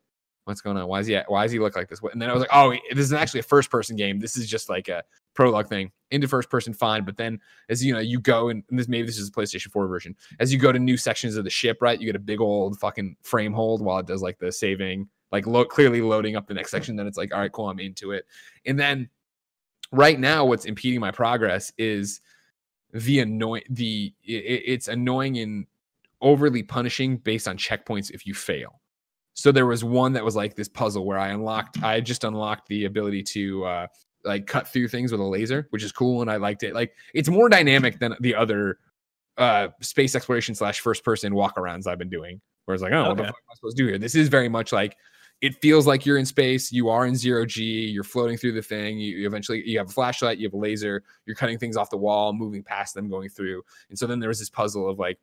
[0.50, 0.86] what's going on?
[0.86, 2.00] Why is he why does he look like this?
[2.12, 4.18] And then i was like oh this is actually a first person game.
[4.20, 5.02] This is just like a
[5.34, 7.04] prologue thing into first person fine.
[7.04, 9.70] But then as you know you go and, and this maybe this is a playstation
[9.70, 10.14] 4 version.
[10.38, 12.78] As you go to new sections of the ship right you get a big old
[12.78, 16.54] fucking frame hold while it does like the saving like lo- clearly loading up the
[16.54, 16.96] next section.
[16.96, 18.26] Then it's like all right cool i'm into it.
[18.66, 19.08] And then
[19.92, 22.20] right now what's impeding my progress is
[22.92, 25.66] the annoy the i- i- it's annoying and
[26.20, 28.79] overly punishing based on checkpoints if you fail
[29.40, 32.68] so there was one that was like this puzzle where i unlocked i just unlocked
[32.68, 33.86] the ability to uh
[34.22, 36.74] like cut through things with a laser which is cool and i liked it.
[36.74, 38.78] Like it's more dynamic than the other
[39.38, 43.16] uh space exploration slash first person walkarounds i've been doing where it's like oh what
[43.16, 43.98] the fuck am i supposed to do here?
[43.98, 44.94] This is very much like
[45.40, 48.60] it feels like you're in space you are in zero g you're floating through the
[48.60, 51.78] thing you, you eventually you have a flashlight you have a laser you're cutting things
[51.78, 53.62] off the wall moving past them going through.
[53.88, 55.18] And so then there was this puzzle of like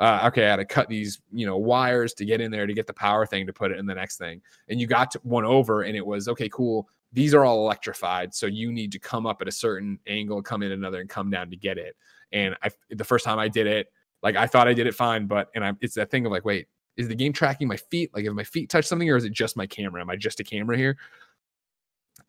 [0.00, 2.74] uh, okay, I had to cut these, you know, wires to get in there to
[2.74, 4.40] get the power thing to put it in the next thing.
[4.68, 6.88] And you got one over, and it was okay, cool.
[7.12, 8.34] these are all electrified.
[8.34, 11.30] So you need to come up at a certain angle, come in another, and come
[11.30, 11.96] down to get it.
[12.32, 13.88] And I, the first time I did it,
[14.22, 16.44] like I thought I did it fine, but and I, it's that thing of like,
[16.44, 18.10] wait, is the game tracking my feet?
[18.12, 20.00] Like, if my feet touch something, or is it just my camera?
[20.00, 20.98] Am I just a camera here?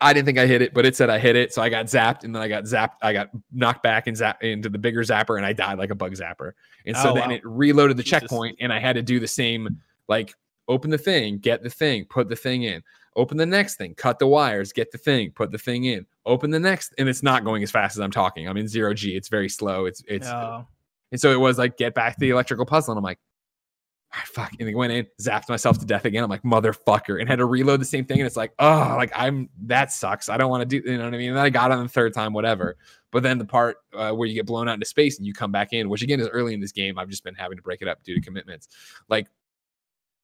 [0.02, 1.86] I didn't think I hit it, but it said I hit it, so I got
[1.86, 2.94] zapped, and then I got zapped.
[3.02, 5.94] I got knocked back and zapped into the bigger zapper, and I died like a
[5.94, 6.52] bug zapper.
[6.86, 7.34] And so Oh, then wow.
[7.34, 8.20] it reloaded the Jesus.
[8.22, 9.78] checkpoint, and I had to do the same,
[10.08, 10.34] like
[10.68, 12.82] open the thing, get the thing, put the thing in,
[13.16, 16.50] open the next thing, cut the wires, get the thing, put the thing in, open
[16.50, 18.48] the next, and it's not going as fast as I'm talking.
[18.48, 19.16] I'm in zero G.
[19.16, 19.84] It's very slow.
[19.84, 20.64] It's it's Oh.
[21.12, 22.92] and so it was like, get back to the electrical puzzle.
[22.92, 23.18] And I'm like,
[24.12, 24.52] "All right, fuck.
[24.58, 26.24] And I went in, zapped myself to death again.
[26.24, 27.20] I'm like, motherfucker.
[27.20, 28.18] And had to reload the same thing.
[28.18, 30.28] And it's like, oh, like I'm, that sucks.
[30.28, 31.28] I don't want to do, you know what I mean?
[31.28, 32.76] And then I got on the third time, whatever.
[33.12, 35.52] But then the part uh, where you get blown out into space and you come
[35.52, 37.82] back in, which again is early in this game, I've just been having to break
[37.82, 38.68] it up due to commitments.
[39.08, 39.28] Like,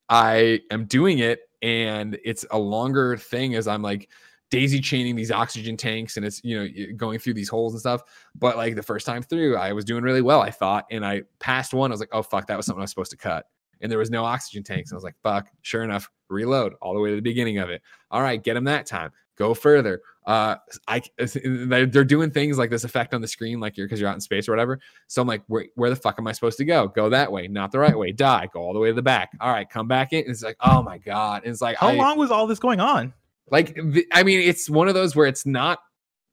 [0.08, 4.08] I am doing it and it's a longer thing as I'm like,
[4.50, 8.00] daisy chaining these oxygen tanks and it's you know going through these holes and stuff
[8.38, 10.86] but like the first time through, I was doing really well, I thought.
[10.90, 11.90] And I passed one.
[11.90, 13.46] I was like, oh, fuck, that was something I was supposed to cut.
[13.80, 14.90] And there was no oxygen tanks.
[14.90, 17.70] And I was like, fuck, sure enough, reload all the way to the beginning of
[17.70, 17.82] it.
[18.10, 19.10] All right, get him that time.
[19.36, 20.00] Go further.
[20.26, 20.56] Uh,
[20.88, 21.02] I
[21.44, 24.14] they're they're doing things like this effect on the screen, like you're because you're out
[24.14, 24.80] in space or whatever.
[25.08, 26.88] So I'm like, where, where the fuck am I supposed to go?
[26.88, 28.12] Go that way, not the right way.
[28.12, 28.48] Die.
[28.52, 29.30] Go all the way to the back.
[29.40, 30.20] All right, come back in.
[30.20, 31.42] And it's like, oh my god.
[31.44, 33.12] And it's like, How I, long was all this going on?
[33.50, 33.78] like
[34.12, 35.78] i mean it's one of those where it's not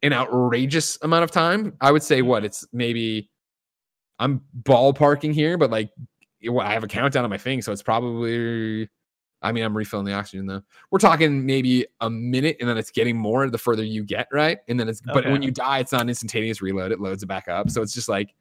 [0.01, 3.29] an outrageous amount of time i would say what it's maybe
[4.19, 5.89] i'm ballparking here but like
[6.47, 8.89] well, i have a countdown on my thing so it's probably
[9.41, 10.61] i mean i'm refilling the oxygen though
[10.91, 14.59] we're talking maybe a minute and then it's getting more the further you get right
[14.67, 17.27] and then it's but when you die it's not an instantaneous reload it loads it
[17.27, 18.33] back up so it's just like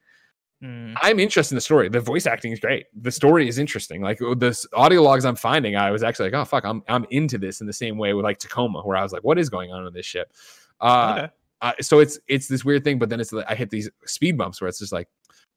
[0.62, 0.95] Hmm.
[1.03, 1.89] I'm interested in the story.
[1.89, 2.87] The voice acting is great.
[2.95, 4.01] The story is interesting.
[4.01, 7.37] Like this audio logs I'm finding, I was actually like, oh fuck, I'm I'm into
[7.37, 9.73] this in the same way with like Tacoma, where I was like, what is going
[9.73, 10.33] on in this ship?
[10.81, 11.33] Uh, okay.
[11.62, 14.39] uh, so it's it's this weird thing, but then it's like I hit these speed
[14.39, 15.09] bumps where it's just like,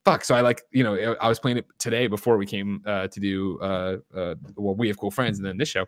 [0.06, 0.24] fuck.
[0.24, 3.20] So I like you know I was playing it today before we came uh, to
[3.20, 5.84] do uh, uh, well we have cool friends and then this show,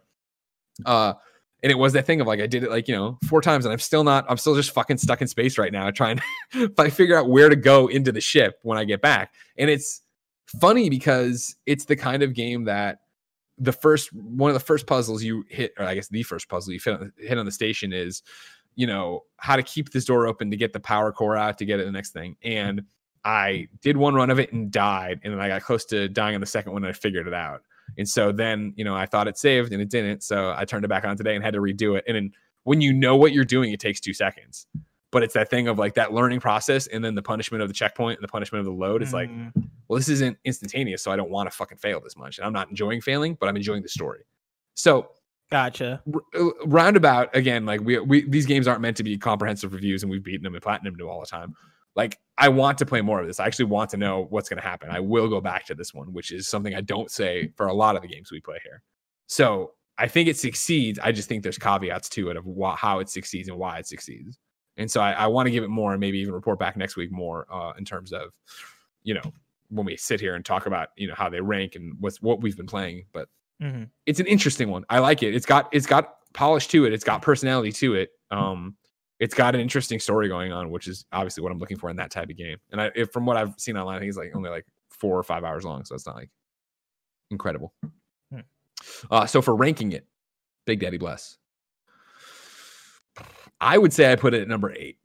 [0.85, 1.15] uh,
[1.63, 3.65] and it was that thing of like I did it like you know four times
[3.65, 6.21] and I'm still not I'm still just fucking stuck in space right now trying
[6.53, 9.71] to I figure out where to go into the ship when I get back, and
[9.71, 10.03] it's
[10.61, 12.99] funny because it's the kind of game that
[13.59, 16.73] the first one of the first puzzles you hit or i guess the first puzzle
[16.73, 16.81] you
[17.19, 18.23] hit on, the station is
[18.77, 21.65] you know how to keep this door open to get the power core out to
[21.65, 22.83] get it the next thing and
[23.25, 26.35] i did one run of it and died and then i got close to dying
[26.35, 27.63] on the second one and i figured it out
[27.97, 30.85] and so then you know i thought it saved and it didn't so i turned
[30.85, 32.31] it back on today and had to redo it and then
[32.65, 34.67] when you know what you're doing it takes two seconds
[35.11, 37.75] but it's that thing of like that learning process and then the punishment of the
[37.75, 39.53] checkpoint and the punishment of the load it's like Mm.
[39.89, 42.37] well, this isn't instantaneous, so I don't want to fucking fail this much.
[42.37, 44.21] And I'm not enjoying failing, but I'm enjoying the story.
[44.75, 45.09] So
[45.51, 46.03] gotcha.
[46.15, 50.03] r- uh, roundabout again, like we, we these games aren't meant to be comprehensive reviews,
[50.03, 51.55] and we've beaten them and platinum them all the time.
[51.97, 53.41] Like I want to play more of this.
[53.41, 54.91] I actually want to know what's going to happen.
[54.91, 57.75] I will go back to this one, which is something I don't say for a
[57.75, 58.83] lot of the games we play here.
[59.27, 60.99] So I think it succeeds.
[61.01, 63.87] I just think there's caveats to it of wh- how it succeeds and why it
[63.89, 64.39] succeeds.
[64.77, 66.97] And so I, I want to give it more and maybe even report back next
[66.97, 68.31] week more uh, in terms of,
[69.03, 69.33] you know,
[69.71, 72.41] when we sit here and talk about, you know, how they rank and what's what
[72.41, 73.07] we've been playing.
[73.13, 73.29] But
[73.61, 73.91] Mhm.
[74.07, 74.85] it's an interesting one.
[74.89, 75.35] I like it.
[75.35, 76.93] It's got it's got polish to it.
[76.93, 78.11] It's got personality to it.
[78.31, 78.77] Um,
[79.21, 81.97] it's got an interesting story going on, which is obviously what I'm looking for in
[81.97, 82.59] that type of game.
[82.71, 85.19] And I, if, from what I've seen online, I think it's like only like four
[85.19, 86.31] or five hours long, so it's not like
[87.31, 87.73] incredible.
[88.33, 88.41] Hmm.
[89.11, 90.07] Uh, so for ranking it,
[90.67, 91.39] Big Daddy Bless,
[93.61, 94.99] I would say I put it at number eight.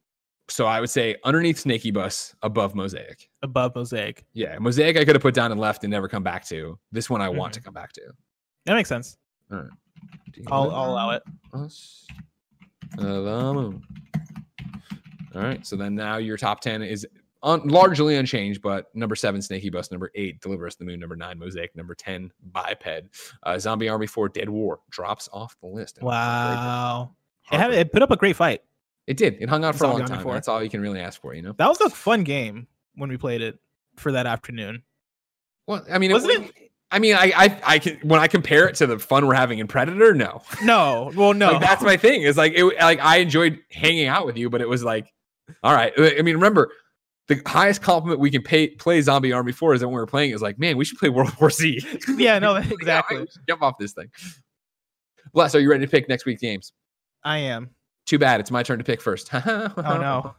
[0.50, 3.30] So I would say underneath Snakeybus, above Mosaic.
[3.42, 4.26] Above Mosaic.
[4.34, 6.78] Yeah, Mosaic I could have put down and left and never come back to.
[6.92, 8.02] This one I want to come back to.
[8.66, 9.18] That makes sense.
[9.52, 9.70] All right.
[10.48, 11.24] I'll, I'll allow it.
[11.54, 12.06] Us.
[13.00, 13.82] Alamo.
[15.36, 15.66] All right.
[15.66, 17.08] So then now your top 10 is
[17.42, 19.92] un- largely unchanged, but number seven, Snakeybus.
[19.92, 21.00] Number eight, Deliver Us the Moon.
[21.00, 21.76] Number nine, Mosaic.
[21.76, 22.88] Number 10, Biped.
[23.44, 26.00] Uh, Zombie Army 4, Dead War drops off the list.
[26.02, 27.12] Wow.
[27.52, 28.62] It had it put up a great fight.
[29.06, 29.38] It did.
[29.42, 30.24] It hung out for a long time.
[30.24, 30.34] 4.
[30.34, 31.54] That's all you can really ask for, you know?
[31.58, 33.60] That was a fun game when we played it
[33.98, 34.84] for that afternoon.
[35.68, 38.76] Well, I mean, Wasn't it, I mean, I, I, I can, when I compare it
[38.76, 40.44] to the fun we're having in Predator, no.
[40.64, 41.54] No, well, no.
[41.54, 42.22] Like, that's my thing.
[42.22, 45.12] Is like it like I enjoyed hanging out with you, but it was like,
[45.62, 45.94] all right.
[45.98, 46.72] I mean, remember
[47.28, 50.08] the highest compliment we can pay play Zombie Army 4 is that when we were
[50.08, 51.80] playing is like, man, we should play World War Z.
[52.18, 53.26] yeah, no, exactly.
[53.48, 54.10] jump off this thing.
[55.34, 56.74] Bless, are you ready to pick next week's games?
[57.24, 57.70] I am.
[58.06, 58.40] Too bad.
[58.42, 59.30] It's my turn to pick first.
[59.34, 60.36] oh no.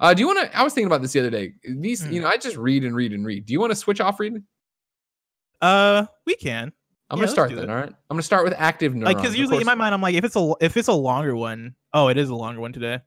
[0.00, 0.56] Uh, do you want to?
[0.58, 1.52] I was thinking about this the other day.
[1.64, 2.12] These, Hmm.
[2.12, 3.46] you know, I just read and read and read.
[3.46, 4.44] Do you want to switch off reading?
[5.60, 6.72] Uh, we can.
[7.10, 7.58] I'm Yeah, gonna start then.
[7.64, 7.70] it.
[7.70, 7.88] All right.
[7.88, 9.14] I'm gonna start with active neurons.
[9.14, 11.34] Like, because usually in my mind, I'm like, if it's a if it's a longer
[11.36, 13.00] one, oh, it is a longer one today.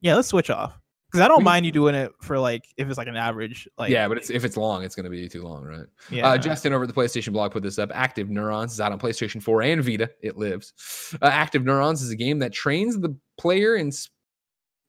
[0.00, 0.78] Yeah, let's switch off.
[1.10, 3.68] Because I don't mind you doing it for like if it's like an average.
[3.76, 5.86] Like, yeah, but it's, if it's long, it's gonna be too long, right?
[6.08, 6.28] yeah.
[6.28, 7.90] Uh, Justin over at the PlayStation blog put this up.
[7.92, 10.08] Active Neurons is out on PlayStation 4 and Vita.
[10.22, 10.72] It lives.
[11.20, 14.08] Uh, Active Neurons is a game that trains the player in s-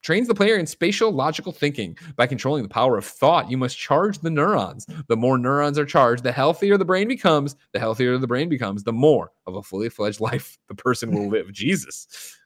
[0.03, 3.49] trains the player in spatial logical thinking by controlling the power of thought.
[3.49, 4.85] You must charge the neurons.
[5.07, 7.55] The more neurons are charged, the healthier the brain becomes.
[7.73, 11.29] The healthier the brain becomes, the more of a fully fledged life the person will
[11.29, 11.51] live.
[11.51, 12.37] Jesus.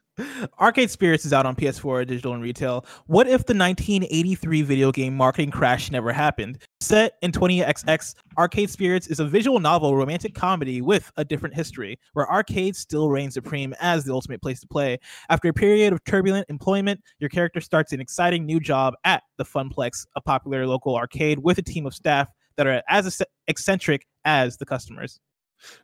[0.59, 2.85] Arcade Spirits is out on PS4, digital and retail.
[3.07, 6.59] What if the 1983 video game marketing crash never happened?
[6.79, 11.99] Set in 20XX, Arcade Spirits is a visual novel romantic comedy with a different history,
[12.13, 14.97] where arcades still reign supreme as the ultimate place to play.
[15.29, 19.45] After a period of turbulent employment, your character starts an exciting new job at the
[19.45, 24.57] Funplex, a popular local arcade with a team of staff that are as eccentric as
[24.57, 25.19] the customers.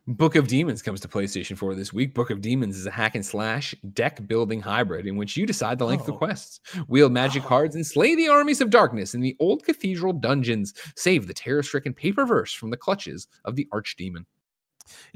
[0.06, 2.14] Book of Demons comes to PlayStation 4 this week.
[2.14, 5.78] Book of Demons is a hack and slash deck building hybrid in which you decide
[5.78, 6.12] the length Oh.
[6.12, 7.48] of quests, wield magic Oh.
[7.48, 10.74] cards, and slay the armies of darkness in the old cathedral dungeons.
[10.96, 14.24] Save the terror stricken paperverse from the clutches of the archdemon.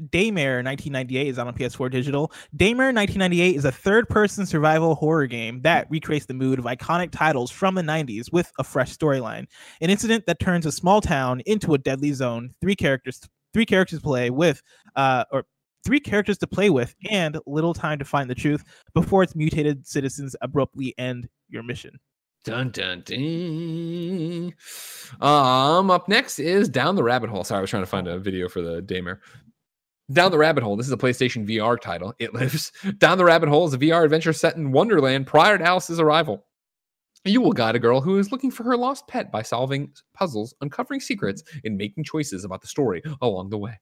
[0.01, 2.31] Daymare 1998 is out on PS4 digital.
[2.55, 7.51] Daymare 1998 is a third-person survival horror game that recreates the mood of iconic titles
[7.51, 9.45] from the 90s with a fresh storyline.
[9.81, 12.53] An incident that turns a small town into a deadly zone.
[12.61, 13.21] Three characters,
[13.53, 14.61] three characters to play with,
[14.95, 15.45] uh, or
[15.85, 18.63] three characters to play with, and little time to find the truth
[18.93, 21.99] before its mutated citizens abruptly end your mission.
[22.43, 24.53] Dun dun dun.
[25.19, 27.43] Um, up next is Down the Rabbit Hole.
[27.43, 29.19] Sorry, I was trying to find a video for the Daymare.
[30.11, 30.77] Down the Rabbit Hole.
[30.77, 32.13] This is a PlayStation VR title.
[32.19, 32.71] It lives.
[32.99, 36.45] Down the Rabbit Hole is a VR adventure set in Wonderland prior to Alice's arrival.
[37.27, 40.55] You will guide a girl who is looking for her lost pet by solving puzzles,
[40.61, 43.79] uncovering secrets, and making choices about the story along the way.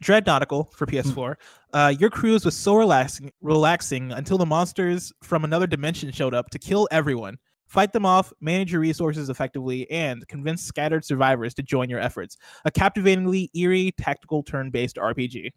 [0.00, 1.34] Dread Nautical for PS4.
[1.72, 6.50] Uh, your cruise was so relaxing, relaxing until the monsters from another dimension showed up
[6.50, 7.36] to kill everyone.
[7.66, 12.38] Fight them off, manage your resources effectively, and convince scattered survivors to join your efforts.
[12.64, 15.50] A captivatingly eerie, tactical turn-based RPG.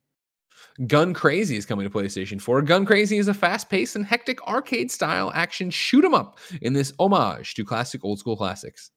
[0.88, 2.62] Gun Crazy is coming to PlayStation 4.
[2.64, 6.74] Gun Crazy is a fast paced and hectic arcade style action shoot 'em up in
[6.74, 8.92] this homage to classic old school classics.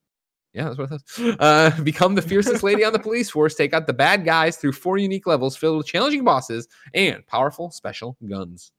[0.52, 1.36] Yeah, that's what it says.
[1.40, 3.54] Uh, become the fiercest lady on the police force.
[3.56, 7.70] Take out the bad guys through four unique levels filled with challenging bosses and powerful
[7.72, 8.70] special guns.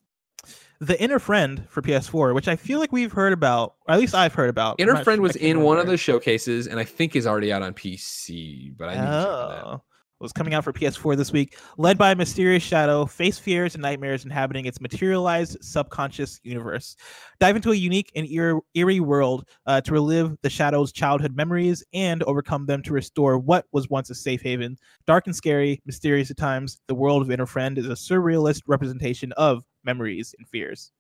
[0.80, 4.14] The Inner Friend for PS4, which I feel like we've heard about, or at least
[4.14, 4.80] I've heard about.
[4.80, 7.62] Inner Friend sure- was in one of the showcases and I think is already out
[7.62, 9.66] on PC, but I need to check that.
[9.66, 9.82] Oh,
[10.20, 13.82] was coming out for PS4 this week, led by a mysterious shadow, face fears and
[13.82, 16.96] nightmares inhabiting its materialized subconscious universe.
[17.40, 21.84] Dive into a unique and eer- eerie world uh, to relive the shadow's childhood memories
[21.94, 24.78] and overcome them to restore what was once a safe haven.
[25.06, 29.32] Dark and scary, mysterious at times, the world of Inner Friend is a surrealist representation
[29.34, 30.92] of memories and fears.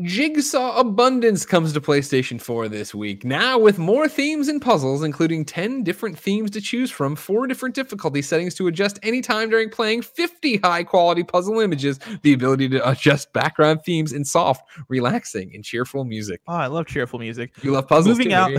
[0.00, 3.26] Jigsaw Abundance comes to PlayStation 4 this week.
[3.26, 7.74] Now, with more themes and puzzles, including 10 different themes to choose from, four different
[7.74, 12.88] difficulty settings to adjust anytime during playing, 50 high quality puzzle images, the ability to
[12.88, 16.40] adjust background themes, in soft, relaxing, and cheerful music.
[16.48, 17.52] Oh, I love cheerful music.
[17.62, 18.16] You love puzzles.
[18.16, 18.52] Moving too, out,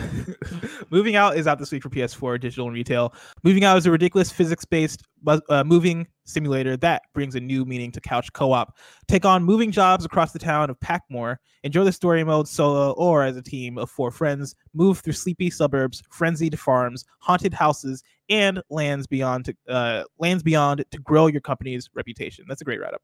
[0.91, 3.11] moving out is out this week for PS4, digital and retail.
[3.41, 5.01] Moving out is a ridiculous physics-based
[5.49, 8.77] uh, moving simulator that brings a new meaning to couch co-op.
[9.07, 11.37] Take on moving jobs across the town of Packmore.
[11.63, 14.55] Enjoy the story mode solo or as a team of four friends.
[14.73, 20.83] Move through sleepy suburbs, frenzied farms, haunted houses, and lands beyond to uh, lands beyond
[20.91, 22.45] to grow your company's reputation.
[22.47, 23.01] That's a great write-up.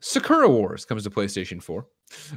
[0.00, 1.86] Sakura Wars comes to PlayStation 4.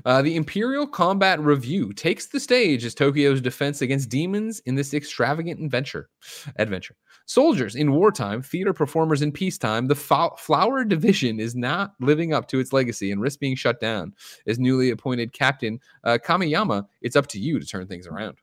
[0.06, 4.94] Uh, the Imperial Combat Revue takes the stage as Tokyo's defense against demons in this
[4.94, 6.10] extravagant adventure.
[6.58, 6.96] Adventure.
[7.26, 9.88] Soldiers in wartime, theater performers in peacetime.
[9.88, 13.80] The Fo- Flower Division is not living up to its legacy and risks being shut
[13.80, 14.14] down.
[14.46, 18.38] As newly appointed Captain uh, Kamiyama, it's up to you to turn things around.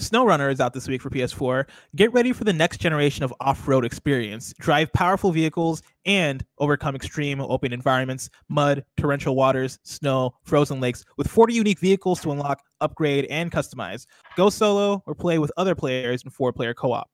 [0.00, 1.66] SnowRunner is out this week for PS4.
[1.94, 4.54] Get ready for the next generation of off-road experience.
[4.58, 11.28] Drive powerful vehicles and overcome extreme open environments, mud, torrential waters, snow, frozen lakes with
[11.28, 14.06] 40 unique vehicles to unlock, upgrade, and customize.
[14.34, 17.10] Go solo or play with other players in four-player co-op.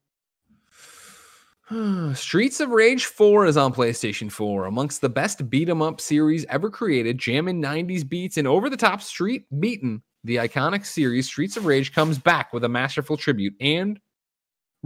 [2.15, 4.67] Streets of Rage 4 is on PlayStation 4.
[4.67, 8.77] Amongst the best beat 'em up series ever created, jamming 90s beats and over the
[8.77, 13.55] top street beaten, the iconic series Streets of Rage comes back with a masterful tribute
[13.63, 13.99] and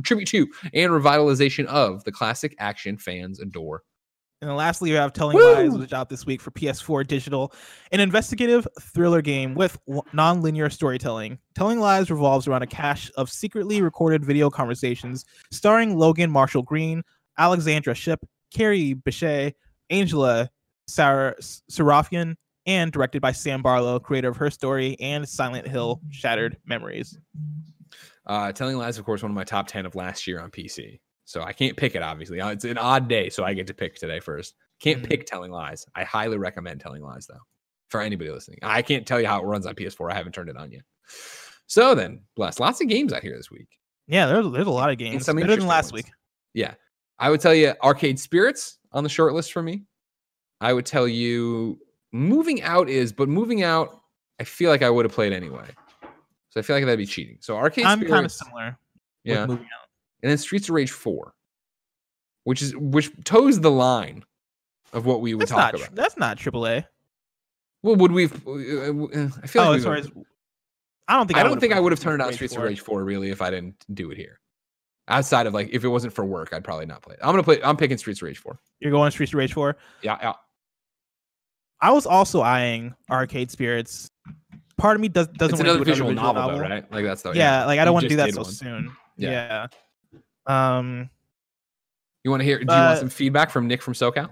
[0.05, 3.83] tribute to and revitalization of the classic action fans adore.
[4.41, 5.55] And then lastly, you have Telling Woo!
[5.55, 7.53] Lies, which is out this week for PS4 digital,
[7.91, 9.77] an investigative thriller game with
[10.13, 11.39] non-linear storytelling.
[11.57, 17.03] Telling Lies revolves around a cache of secretly recorded video conversations starring Logan Marshall Green,
[17.37, 18.21] Alexandra Shipp,
[18.55, 19.55] Kerry Bishé,
[19.91, 20.49] Angela
[20.87, 21.37] Sar-
[21.69, 22.37] Sarafyan,
[22.67, 27.19] and directed by Sam Barlow, creator of Her Story and Silent Hill Shattered Memories.
[28.27, 31.01] Uh, Telling Lies, of course, one of my top 10 of last year on PC.
[31.25, 32.41] So I can't pick it, obviously.
[32.41, 34.55] Uh, It's an odd day, so I get to pick today first.
[34.81, 35.09] Can't Mhm.
[35.09, 35.87] pick Telling Lies.
[35.95, 37.41] I highly recommend Telling Lies, though,
[37.89, 38.59] for anybody listening.
[38.63, 40.11] I can't tell you how it runs on PS4.
[40.11, 40.83] I haven't turned it on yet.
[41.67, 42.61] So then, bless.
[42.61, 43.69] Lots of games out here this week.
[44.09, 45.25] Yeah, there's, there's a lot of games.
[45.25, 46.05] some Better than last ones.
[46.05, 46.13] week.
[46.55, 46.75] Yeah.
[47.19, 49.85] I would tell you Arcade Spirits on the short list for me.
[50.61, 51.79] I would tell you
[52.13, 54.01] Moving Out is, but Moving Out,
[54.41, 55.67] I feel like I would have played anyway.
[56.51, 57.39] So I feel like that'd be cheating.
[57.41, 58.77] So Arcade I'm kind of similar.
[59.25, 59.47] with Yeah.
[59.47, 59.89] moving out.
[60.23, 61.33] and then Streets of Rage 4,
[62.45, 64.25] which is which toes the line
[64.93, 65.75] of what we would That's talk not.
[65.83, 65.95] about.
[65.95, 66.85] That's not AAA.
[67.83, 68.27] well, would we?
[68.27, 70.09] Uh, I feel like Oh, we as far as
[71.09, 73.03] I don't think I don't think I would have turned on Streets of Rage 4
[73.05, 74.39] really if I didn't do it here.
[75.09, 77.21] Outside of like if it wasn't for work, I'd probably not play it.
[77.23, 77.61] I'm gonna play.
[77.63, 78.59] I'm picking Streets of Rage 4.
[78.81, 79.77] You're going Streets of Rage 4.
[80.03, 80.33] Yeah, yeah.
[81.83, 84.09] I was also eyeing Arcade Spirits.
[84.79, 86.91] Part of me does doesn't It's want to another do visual novel, though, right?
[86.91, 88.51] Like that's the Yeah, like I don't want to do that so one.
[88.51, 88.93] soon.
[89.17, 89.67] Yeah.
[90.47, 90.77] Yeah.
[90.79, 91.11] Um.
[92.25, 92.59] You want to hear?
[92.59, 94.31] Do you want some feedback from Nick from SoCal?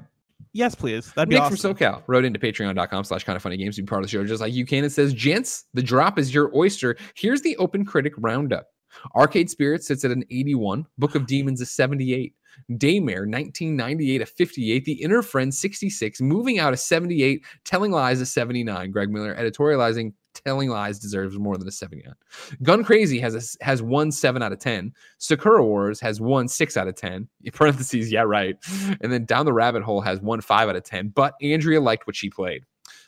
[0.52, 1.12] Yes, please.
[1.12, 1.74] That'd be Nick awesome.
[1.74, 4.10] from SoCal wrote into patreon.com slash kind of funny games to be part of the
[4.10, 4.84] show, just like you can.
[4.84, 6.96] It says, Gents, the drop is your oyster.
[7.14, 8.66] Here's the OpenCritic roundup.
[9.14, 10.86] Arcade Spirit sits at an 81.
[10.98, 12.34] Book of Demons is 78.
[12.72, 14.84] Daymare, 1998, a 58.
[14.84, 16.20] The Inner Friend, 66.
[16.20, 17.44] Moving Out, a 78.
[17.64, 18.90] Telling Lies, a 79.
[18.90, 22.14] Greg Miller editorializing Telling Lies deserves more than a 79.
[22.62, 24.92] Gun Crazy has a, has one 7 out of 10.
[25.18, 27.28] Sakura Wars has one 6 out of 10.
[27.44, 28.56] In parentheses, yeah, right.
[29.00, 31.08] And then Down the Rabbit Hole has one 5 out of 10.
[31.08, 32.64] But Andrea liked what she played.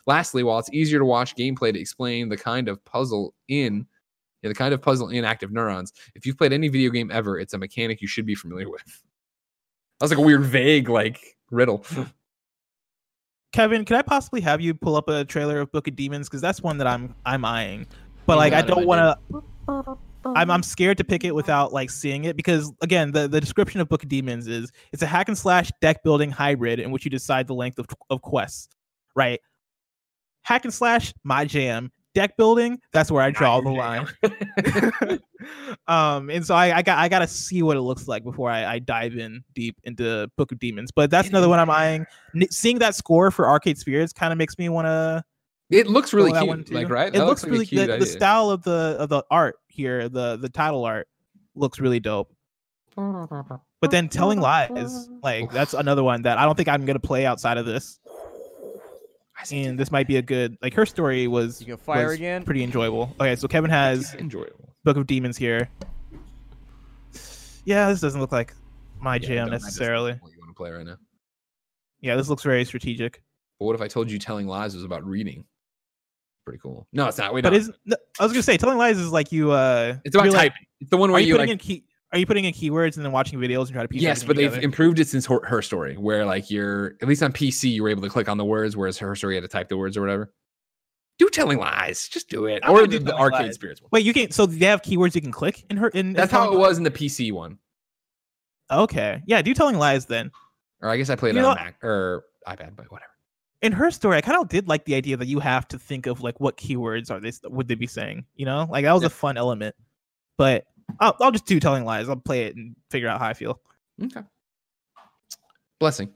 [0.07, 3.87] Lastly, while it's easier to watch gameplay to explain the kind of puzzle in
[4.43, 7.39] yeah, the kind of puzzle in Active Neurons, if you've played any video game ever,
[7.39, 8.85] it's a mechanic you should be familiar with.
[10.01, 11.85] That was like a weird, vague, like riddle.
[13.53, 16.29] Kevin, can I possibly have you pull up a trailer of Book of Demons?
[16.29, 17.87] Because that's one that I'm I'm eyeing.
[18.27, 19.19] But like I don't want
[19.69, 19.99] to.
[20.25, 23.81] I'm I'm scared to pick it without like seeing it because again the, the description
[23.81, 27.05] of Book of Demons is it's a hack and slash deck building hybrid in which
[27.05, 28.69] you decide the length of, of quests,
[29.15, 29.41] right?
[30.43, 31.93] Hack and slash, my jam.
[32.15, 34.07] Deck building, that's where I draw the line.
[35.89, 38.75] um, and so I, I got I gotta see what it looks like before I,
[38.75, 40.91] I dive in deep into Book of Demons.
[40.91, 42.07] But that's another one I'm eyeing.
[42.35, 45.25] N- seeing that score for Arcade Spirits kind of makes me want to
[45.71, 47.09] It looks really cute, like right?
[47.09, 50.09] It That looks like really cute the, the style of the of the art here,
[50.09, 51.09] the the title art
[51.55, 52.31] looks really dope.
[53.81, 57.25] But then telling lies, like that's another one that I don't think I'm gonna play
[57.25, 57.99] outside of this.
[59.43, 62.07] I see And this might be a good like her story was You can fire
[62.07, 62.45] was again.
[62.45, 63.15] pretty enjoyable.
[63.21, 64.73] Okay, so Kevin has enjoyable.
[64.85, 65.69] Book of Demons here.
[67.65, 68.55] Yeah, this doesn't look like
[69.01, 70.13] my Yeah, jam don't- that doesn't necessarily.
[70.21, 70.97] what you want to play right now.
[72.01, 73.23] Yeah, this looks very strategic.
[73.59, 75.45] But what if I told you telling lies was about reading?
[76.45, 76.89] Pretty cool.
[76.93, 77.33] No, it's not.
[77.35, 77.59] Wait, But no.
[77.59, 77.71] is
[78.19, 80.67] I was gonna say telling lies is like you uh it's about you're like- typing.
[80.81, 82.53] It's the one are where you you putting like in key are you putting in
[82.53, 85.25] keywords and then watching videos and try to piece yes, but they've improved it since
[85.27, 88.29] her, her story, where like you're at least on PC, you were able to click
[88.29, 90.33] on the words, whereas her story had to type the words or whatever.
[91.19, 93.55] Do telling lies, just do it, I'm or the, do the arcade Lies.
[93.55, 93.89] spirits one.
[93.93, 96.33] Wait, you can so they have keywords you can click in her in in That's
[96.33, 97.59] how it was in the PC one,
[98.71, 99.23] Okay.
[99.27, 100.31] Yeah, do telling lies then.
[100.81, 103.09] or I guess I played You it on know- Mac or iPad, but whatever.
[103.61, 106.07] In her story, I kind of did like the idea that you have to think
[106.07, 108.67] of like what keywords are they would they be saying, you know?
[108.69, 109.07] Like that was Yeah.
[109.07, 109.77] a fun element.
[110.37, 110.65] But
[111.01, 112.09] I'll, I'll just do telling lies.
[112.09, 113.61] I'll play it and figure out how I feel.
[114.03, 114.21] Okay.
[115.79, 116.11] Blessing.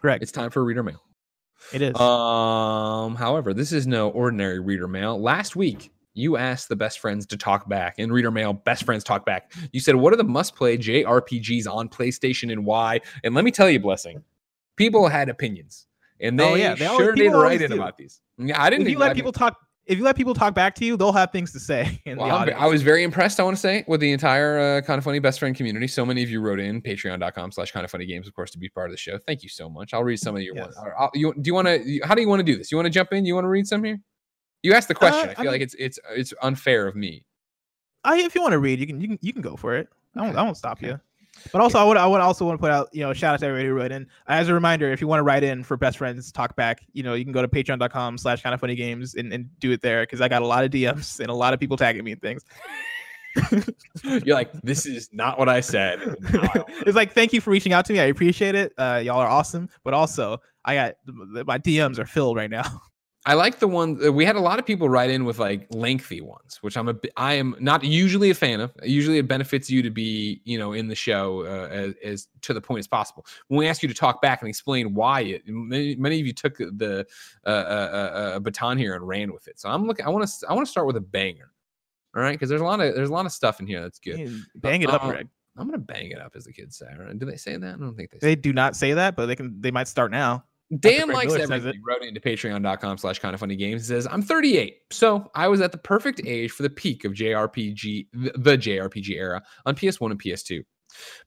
[0.00, 0.22] Correct.
[0.22, 1.02] It's time for reader mail.
[1.72, 1.94] It is.
[2.00, 5.20] Um, however, this is no ordinary reader mail.
[5.20, 8.52] Last week, you asked the best friends to talk back in reader mail.
[8.52, 9.52] Best friends talk back.
[9.72, 13.68] You said, "What are the must-play JRPGs on PlayStation and why?" And let me tell
[13.70, 14.24] you, blessing,
[14.76, 15.86] people had opinions,
[16.18, 17.76] and they, Oh, yeah, they always- sure did write in do.
[17.76, 18.20] about these.
[18.38, 18.86] Yeah, I didn't.
[18.86, 20.96] if you I let mean- people talk, if you let people talk back to you,
[20.96, 22.00] they'll have things to say.
[22.06, 22.58] Well, the I'm ve- audience.
[22.60, 23.40] I was very impressed.
[23.40, 25.86] I want to say with the entire uh, kind of funny best friend community.
[25.88, 28.58] So many of you wrote in Patreon.com slash kind of funny games, of course, to
[28.58, 29.18] be part of the show.
[29.26, 29.92] Thank you so much.
[29.94, 30.74] I'll read some of your Yes.
[30.76, 31.10] ones.
[31.14, 32.00] You, do you want to?
[32.04, 32.70] How do you want to do this?
[32.70, 33.24] You want to jump in?
[33.24, 33.98] You want to read some here?
[34.62, 35.28] You asked the question.
[35.28, 37.24] Uh, I I feel mean- like it's it's it's unfair of me.
[38.04, 39.88] I, if you want to read, you can you can you can go for it.
[40.16, 40.88] I won't, I won't stop Okay.
[40.88, 41.00] you.
[41.52, 43.40] But also, I would I would also want to put out you know shout out
[43.40, 44.06] to everybody who wrote in.
[44.26, 47.02] As a reminder, if you want to write in for best friends talk back, you
[47.02, 49.82] know you can go to patreon.com slash kind of funny games and, and do it
[49.82, 52.12] there because I got a lot of DMs and a lot of people tagging me
[52.12, 52.44] and things.
[54.04, 56.00] You're like, this is not what I said.
[56.32, 58.00] now I it's like thank you for reaching out to me.
[58.00, 58.72] I appreciate it.
[58.76, 59.68] Uh, y'all are awesome.
[59.84, 60.94] But also, I got
[61.46, 62.82] my DMs are filled right now.
[63.26, 65.66] I like the one uh, we had a lot of people write in with like
[65.70, 68.72] lengthy ones, which I'm a I am not usually a fan of.
[68.82, 72.54] Usually, it benefits you to be you know in the show uh, as, as to
[72.54, 73.26] the point as possible.
[73.48, 76.32] When we ask you to talk back and explain why it, many, many of you
[76.32, 77.06] took the
[77.44, 79.60] uh, uh, uh, uh, baton here and ran with it.
[79.60, 80.06] So I'm looking.
[80.06, 81.50] I want to I want to start with a banger.
[82.16, 83.98] All right, because there's a lot of there's a lot of stuff in here that's
[83.98, 84.16] good.
[84.16, 85.28] Hey, Bang it up, Greg.
[85.58, 86.86] I'm gonna bang it up, as the kids say.
[86.98, 87.18] Right?
[87.18, 87.74] Do they say that?
[87.74, 88.18] I don't think they.
[88.18, 89.60] Say They do not say that, but they can.
[89.60, 90.44] They might start now.
[90.78, 91.82] Dan likes Miller everything.
[91.84, 93.82] Wrote into patreon.com slash kind of funny games.
[93.82, 94.76] He says, I'm 38.
[94.90, 99.10] So I was at the perfect age for the peak of JRPG, the the JRPG
[99.16, 100.62] era on PS1 and PS2.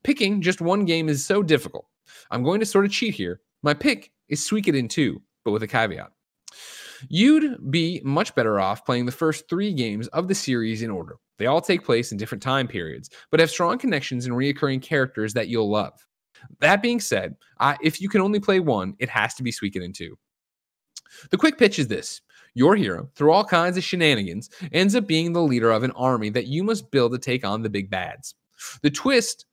[0.03, 1.85] Picking just one game is so difficult.
[2.31, 3.41] I'm going to sort of cheat here.
[3.63, 6.11] My pick is Suikoden 2, but with a caveat.
[7.09, 11.17] You'd be much better off playing the first three games of the series in order.
[11.37, 15.33] They all take place in different time periods, but have strong connections and reoccurring characters
[15.33, 15.93] that you'll love.
[16.59, 17.35] That being said,
[17.81, 20.17] if you can only play one, it has to be Suikoden 2.
[21.29, 22.21] The quick pitch is this
[22.55, 26.29] your hero, through all kinds of shenanigans, ends up being the leader of an army
[26.29, 28.35] that you must build to take on the big bads.
[28.81, 29.45] The twist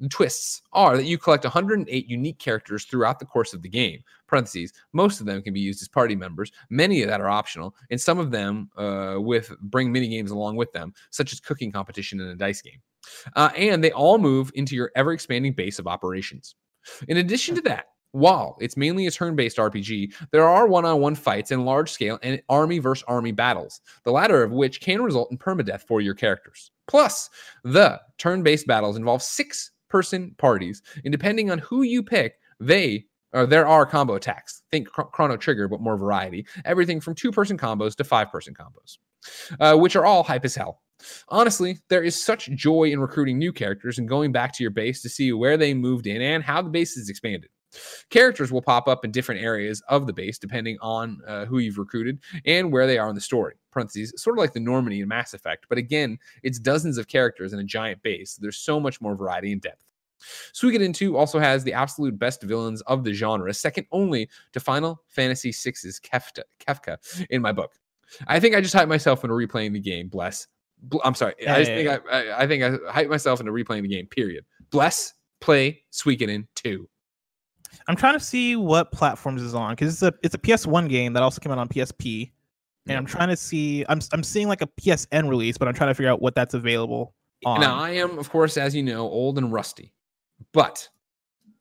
[0.00, 4.02] the twists are that you collect 108 unique characters throughout the course of the game.
[4.26, 4.72] Parentheses.
[4.92, 6.50] Most of them can be used as party members.
[6.68, 10.56] Many of that are optional, and some of them uh, with bring mini games along
[10.56, 12.80] with them, such as cooking competition and a dice game.
[13.36, 16.54] Uh, and they all move into your ever expanding base of operations.
[17.08, 21.00] In addition to that, while it's mainly a turn based RPG, there are one on
[21.00, 25.02] one fights and large scale and army versus army battles, the latter of which can
[25.02, 26.70] result in permadeath for your characters.
[26.86, 27.28] Plus,
[27.64, 33.04] the turn based battles involve six person parties, and depending on who you pick, they
[33.32, 34.62] or there are combo attacks.
[34.70, 36.46] Think Chro- Chrono Trigger, but more variety.
[36.64, 38.98] Everything from two person combos to five person combos,
[39.58, 40.82] uh, which are all hype as hell.
[41.28, 45.02] Honestly, there is such joy in recruiting new characters and going back to your base
[45.02, 47.50] to see where they moved in and how the base is expanded.
[48.10, 51.78] Characters will pop up in different areas of the base depending on uh, who you've
[51.78, 53.54] recruited and where they are in the story.
[53.72, 57.52] Parentheses, sort of like the Normandy in Mass Effect, but again, it's dozens of characters
[57.52, 58.36] in a giant base.
[58.40, 59.84] There's so much more variety and depth.
[60.54, 65.02] Suikoden 2 also has the absolute best villains of the genre, second only to Final
[65.08, 67.72] Fantasy VI's Kefta, Kefka in my book.
[68.26, 70.08] I think I just hyped myself into replaying the game.
[70.08, 70.46] Bless.
[71.02, 71.34] I'm sorry.
[71.48, 74.06] I just think I, I, I think I hyped myself into replaying the game.
[74.06, 74.44] Period.
[74.70, 75.14] Bless.
[75.40, 76.88] Play Suikoden 2.
[77.86, 81.12] I'm trying to see what platforms is on because it's a it's a PS1 game
[81.12, 82.30] that also came out on PSP,
[82.86, 82.96] and Yeah.
[82.96, 83.84] I'm trying to see.
[83.88, 86.54] I'm I'm seeing like a PSN release, but I'm trying to figure out what that's
[86.54, 87.14] available
[87.44, 87.60] on.
[87.60, 89.92] Now, I am, of course, as you know, old and rusty,
[90.52, 90.88] but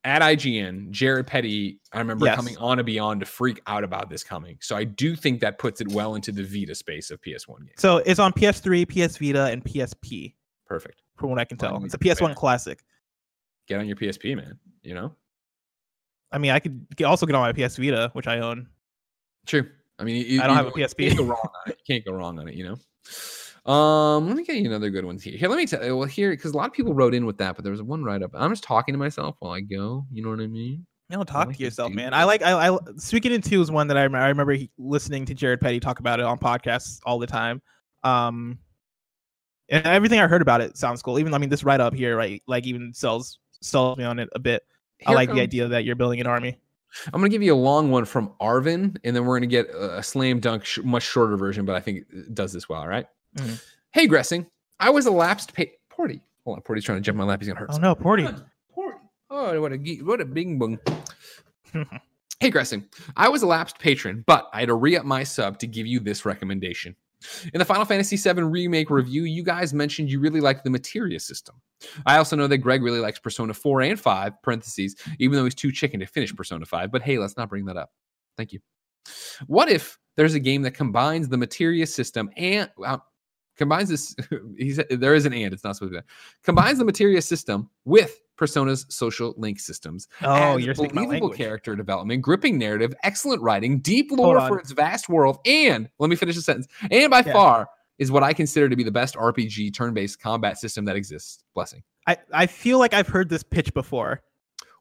[0.06, 2.36] at IGN, Jared Petty, I remember Yes.
[2.36, 4.58] coming on and beyond to freak out about this coming.
[4.62, 7.72] So I do think that puts it well into the Vita space of PS1 games.
[7.78, 10.36] So it's on PS3, PS Vita, and PSP,
[10.68, 11.02] Perfect.
[11.16, 11.84] from what I can tell.
[11.86, 11.98] It's a.
[11.98, 12.84] PS1 classic.
[13.68, 14.60] Get on your PSP, man.
[14.82, 15.16] You know?
[16.32, 18.68] I mean, I could also get on my PS Vita, which I own.
[19.46, 19.70] True.
[20.00, 21.08] I mean, you, I don't you- have a You PSP.
[21.08, 21.78] can't go wrong on it.
[21.88, 22.76] You can't go wrong on it, you know?
[23.66, 25.38] Um, let me get you another good one here.
[25.38, 25.96] Here, let me tell you.
[25.96, 28.04] Well, here, because a lot of people wrote in with that, but there was one
[28.04, 28.32] write up.
[28.34, 30.06] I'm just talking to myself while I go.
[30.12, 30.86] You know what I mean?
[31.10, 32.14] You know, talk like to to yourself, man.
[32.14, 32.42] I like.
[32.42, 35.62] I, I Suikoden two is one that I, rem- I remember he- listening to Jared
[35.62, 37.62] Petty talk about it on podcasts all the time.
[38.04, 38.58] Um,
[39.70, 41.18] and everything I heard about it sounds cool.
[41.20, 42.42] Even I mean, this write up here, right?
[42.48, 44.64] Like even sells sells me on it a bit.
[45.06, 46.58] I Here like the idea that you're building an army.
[47.08, 50.00] I'm gonna give you a long one from Arvin, and then we're gonna get a
[50.00, 52.82] a slam dunk, sh- much shorter version, but I think it does this well.
[52.82, 53.08] All right?
[53.36, 53.62] Mhm.
[53.92, 54.48] Hey, Gressing,
[54.80, 56.22] I was a lapsed pa- Porty.
[56.46, 57.40] Hold on, Porty's trying to jump my lap.
[57.42, 57.70] He's gonna hurt.
[57.74, 58.26] Oh no, Porty.
[58.76, 58.98] Porty.
[59.30, 60.80] Oh, what a ge- what a bing bong.
[62.40, 62.86] hey, Gressing,
[63.16, 65.88] I was a lapsed patron, but I had to re up my sub to give
[65.88, 66.96] you this recommendation.
[67.54, 71.20] In the Final Fantasy VII Remake review, you guys mentioned you really liked the materia
[71.22, 71.56] system.
[72.06, 75.56] I also know that Greg really likes Persona 4 and 5, parentheses, even though he's
[75.56, 76.92] too chicken to finish Persona 5.
[76.92, 77.92] But hey, let's not bring that up.
[78.36, 78.60] Thank you.
[79.48, 82.98] What if there's a game that combines the materia system and uh,
[83.56, 84.16] combines this?
[84.58, 86.06] He's, there is an and, it's not supposed to be that.
[86.44, 90.08] Combines the materia system with Persona's social link systems.
[90.24, 95.38] Oh, you're believable character development, gripping narrative, excellent writing, deep lore for its vast world,
[95.46, 96.68] and let me finish the sentence.
[96.90, 97.34] And by Yeah.
[97.34, 97.70] far
[98.00, 101.44] is what I consider to be the best RPG turn-based combat system that exists.
[101.54, 101.84] Blessing.
[102.08, 104.22] I I feel like I've heard this pitch before,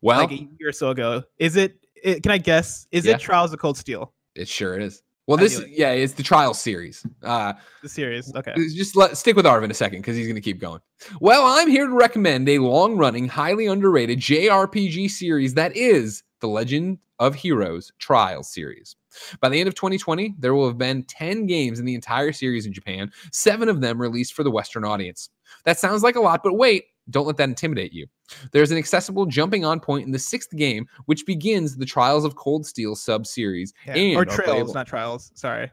[0.00, 1.22] Well, like a year or so ago.
[1.38, 1.76] Is it?
[2.02, 2.86] it can I guess?
[2.90, 3.14] Is Yeah.
[3.16, 4.12] it Trials of Cold Steel?
[4.34, 5.02] it sure is.
[5.26, 7.06] Well, this yeah, it's the trial series.
[7.22, 8.34] Uh The series.
[8.34, 8.52] Okay.
[8.56, 10.80] just let stick with Arvin a second because he's going to keep going.
[11.20, 16.98] Well, I'm here to recommend a long-running, highly underrated JRPG series that is the Legend
[17.18, 18.96] of Heroes Trial series.
[19.40, 22.66] By the end of 2020, there will have been 10 games in the entire series
[22.66, 25.28] in Japan, seven of them released for the Western audience.
[25.64, 28.06] That sounds like a lot, but wait, Don't let that intimidate you.
[28.52, 32.36] There's an accessible jumping on point in the sixth game, which begins the Trials of
[32.36, 33.72] Cold Steel sub series.
[33.86, 34.16] Yeah.
[34.16, 35.32] Or trails, not trials.
[35.34, 35.70] Sorry.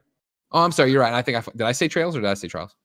[0.51, 0.91] Oh, I'm sorry.
[0.91, 1.13] You're right.
[1.13, 1.61] I think I did.
[1.61, 2.75] I say Trails or did I say Trials?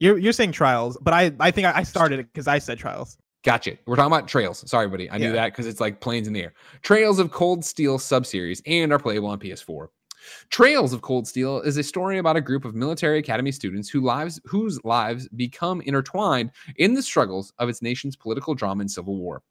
[0.00, 2.78] You're you're saying trials, but I I think I, I started it because I said
[2.78, 3.16] trials.
[3.44, 3.76] Gotcha.
[3.86, 4.68] We're talking about Trails.
[4.68, 5.10] Sorry, buddy.
[5.10, 6.54] I knew that because it's like planes in the air.
[6.80, 9.88] Trails of Cold Steel subseries and are playable on PS4.
[10.50, 14.00] Trails of Cold Steel is a story about a group of military academy students who
[14.00, 19.16] lives whose lives become intertwined in the struggles of its nation's political drama and civil
[19.16, 19.42] war.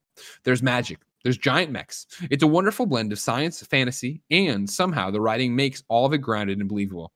[0.44, 1.00] There's magic.
[1.24, 2.06] There's giant mechs.
[2.30, 6.18] It's a wonderful blend of science, fantasy, and somehow the writing makes all of it
[6.18, 7.14] grounded and believable.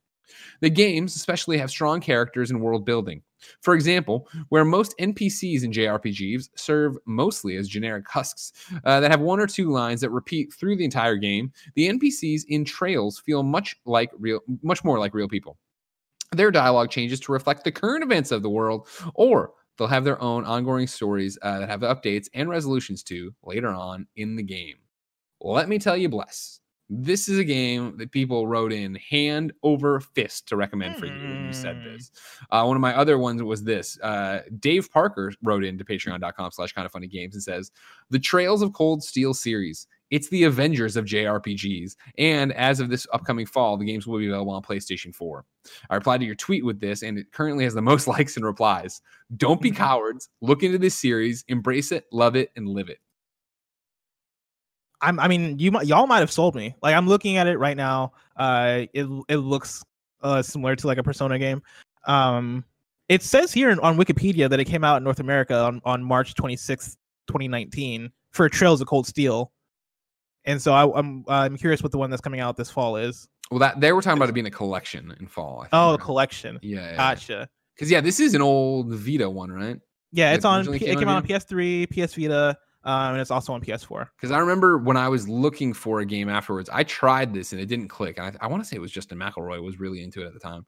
[0.62, 3.22] The games especially have strong characters and world building.
[3.62, 8.54] For example, where most NPCs in JRPGs serve mostly as generic husks
[8.86, 12.44] uh, that have one or two lines that repeat through the entire game, the NPCs
[12.48, 15.58] in Trails feel much like real, much more like real people.
[16.32, 20.22] Their dialogue changes to reflect the current events of the world, or they'll have their
[20.22, 24.76] own ongoing stories uh, that have updates and resolutions to later on in the game.
[25.40, 26.60] Let me tell you, bless.
[26.90, 31.12] This is a game that people wrote in hand over fist to recommend for you.
[31.12, 31.84] when You said Hmm.
[31.84, 32.12] this.
[32.50, 34.00] Uh, one of my other ones was this.
[34.02, 37.72] Uh, Dave Parker wrote into patreon.com slash kind of funny games and says,
[38.10, 39.88] The Trails of Cold Steel series.
[40.12, 41.98] It's the Avengers of JRPGs.
[42.18, 45.44] And as of this upcoming fall, the games will be available on PlayStation 4.
[45.90, 48.46] I replied to your tweet with this, and it currently has the most likes and
[48.46, 49.02] replies.
[49.36, 50.30] Don't be cowards.
[50.42, 53.00] Look into this series, embrace it, love it, and live it.
[55.02, 56.76] I'm I mean you might y'all might have sold me.
[56.82, 58.14] Like I'm looking at it right now.
[58.36, 59.84] Uh it it looks
[60.22, 61.62] uh similar to like a Persona game.
[62.06, 62.64] Um
[63.10, 66.34] it says here on Wikipedia that it came out in North America on, on March
[66.34, 66.98] 26th,
[67.28, 69.52] 2019 for Trails of Cold Steel.
[70.46, 73.28] And so I, I'm I'm curious what the one that's coming out this fall is.
[73.52, 75.60] Well, that they were talking about it being a collection in fall.
[75.60, 76.00] I think, Oh, right?
[76.02, 76.60] collection.
[76.62, 76.96] yeah, yeah.
[76.98, 77.50] Gotcha.
[77.76, 79.80] Because yeah, this is an old Vita one, right?
[80.12, 80.66] Yeah, It it's on.
[80.66, 82.58] P- came it came on out on PS3, PS Vita,
[82.88, 84.08] um, and it's also on PS4.
[84.16, 87.60] Because I remember when I was looking for a game afterwards, I tried this and
[87.60, 88.18] it didn't click.
[88.18, 90.34] And I, I want to say it was Justin McElroy was really into it at
[90.34, 90.66] the time,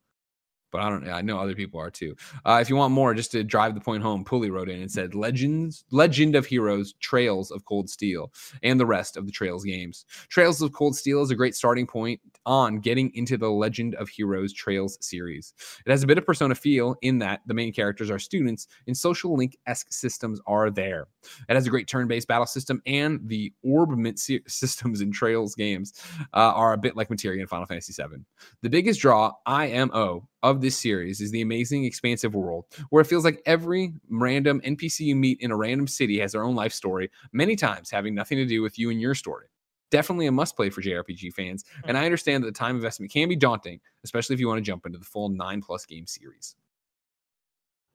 [0.70, 1.08] but I don't.
[1.08, 2.18] I know other people are too.
[2.46, 4.92] Uh, if you want more, just to drive the point home, Pulley wrote in and
[4.92, 8.34] said, "Legends, Legend of Heroes, Trails of Cold Steel,
[8.64, 10.06] and the rest of the Trails games.
[10.28, 14.10] Trails of Cold Steel is a great starting point on getting into the Legend of
[14.10, 15.54] Heroes Trails series.
[15.86, 18.96] It has a bit of Persona feel in that the main characters are students, and
[18.96, 21.08] social link esque systems are there.
[21.48, 25.94] It has a great turn-based battle system, and the orbment sy- systems in Trails games
[26.34, 28.24] uh, are a bit like Materia in Final Fantasy VII.
[28.62, 33.26] The biggest draw, IMO, of this series is the amazing, expansive world, where it feels
[33.26, 37.12] like every random NPC you meet in a random city has their own life story,
[37.34, 39.48] many times having nothing to do with you and your story.
[39.92, 43.28] Definitely a must play for JRPG fans, and I understand that the time investment can
[43.28, 46.56] be daunting, especially if you want to jump into the full nine plus game series.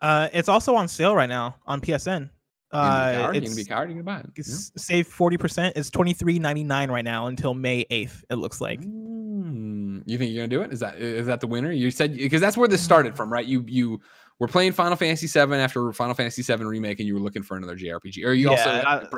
[0.00, 2.28] Uh, it's also on sale right now on PSN.
[2.72, 4.26] Uh, you can be it's, you can buy it.
[4.36, 4.42] Yeah.
[4.76, 5.76] save forty percent.
[5.76, 8.24] It's twenty three ninety nine right now until May eighth.
[8.28, 8.80] It looks like.
[8.80, 10.72] Mm, you think you're gonna do it?
[10.72, 11.70] Is that is that the winner?
[11.70, 13.46] You said because that's where this started from, right?
[13.46, 14.00] You you
[14.40, 17.56] were playing Final Fantasy VII after Final Fantasy VII remake, and you were looking for
[17.56, 19.12] another JRPG, or you also Yeah, I- I in the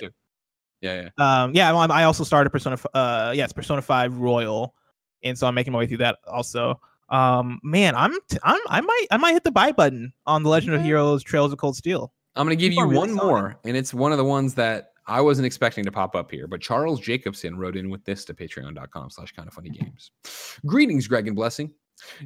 [0.00, 0.10] too.
[0.80, 1.42] Yeah, yeah.
[1.42, 2.74] Um, yeah, well, I also started Persona.
[2.74, 4.74] f- Uh, yes, Persona Five Royal,
[5.22, 6.80] and so I'm making my way through that also.
[7.10, 10.48] Um, man, I'm t- I'm I might I might hit the buy button on the
[10.48, 12.12] Legend of Heroes Trails of Cold Steel.
[12.36, 13.32] I'm gonna give People you really one selling it.
[13.32, 16.46] more, and it's one of the ones that I wasn't expecting to pop up here,
[16.46, 20.12] but Charles Jacobson wrote in with this to patreon.com slash kind of funny games.
[20.64, 21.72] Greetings, Greg and Blessing.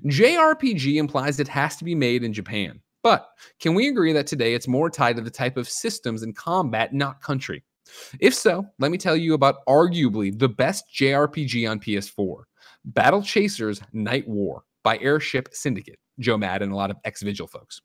[0.09, 2.81] JRPG implies it has to be made in Japan.
[3.03, 3.29] But
[3.61, 6.93] can we agree that today it's more tied to the type of systems and combat,
[6.95, 7.63] not country?
[8.21, 12.43] If so, let me tell you about arguably the best JRPG on PS4
[12.87, 17.47] Battle Chasers Night War by Airship Syndicate, Joe Mad, and a lot of ex Vigil
[17.47, 17.81] folks.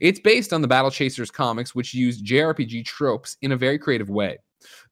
[0.00, 4.08] It's based on the Battle Chasers comics, which use JRPG tropes in a very creative
[4.08, 4.38] way.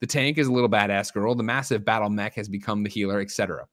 [0.01, 3.21] The tank is a little badass girl, the massive battle mech has become the healer,
[3.21, 3.67] etc.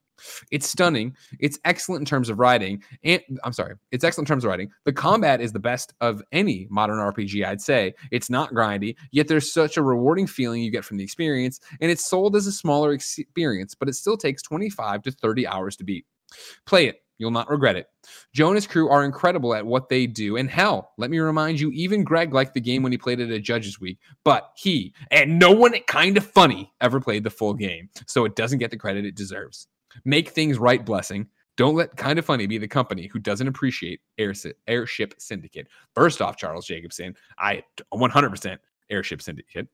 [0.52, 1.16] It's stunning.
[1.40, 2.84] It's excellent in terms of writing.
[3.04, 4.72] And I'm sorry, it's excellent in terms of writing.
[4.86, 7.94] The combat is the best of any modern RPG, I'd say.
[8.12, 11.90] It's not grindy, yet there's such a rewarding feeling you get from the experience, and
[11.92, 15.84] it's sold as a smaller experience, but it still takes 25 to 30 hours to
[15.84, 16.06] beat.
[16.66, 17.04] Play it.
[17.20, 17.88] You'll not regret it.
[18.34, 20.38] Jonas crew are incredible at what they do.
[20.38, 23.32] And hell, let me remind you, even Greg liked the game when he played it
[23.32, 27.54] at Judges Week, but he and no one kind of funny ever played the full
[27.54, 27.90] game.
[28.08, 29.68] So it doesn't get the credit it deserves.
[30.06, 31.28] Make things right, blessing.
[31.56, 35.68] Don't let kind of funny be the company who doesn't appreciate Airship Syndicate.
[35.94, 37.64] First off, Charles Jacobson, I
[37.94, 38.58] 100%
[38.90, 39.68] Airship Syndicate.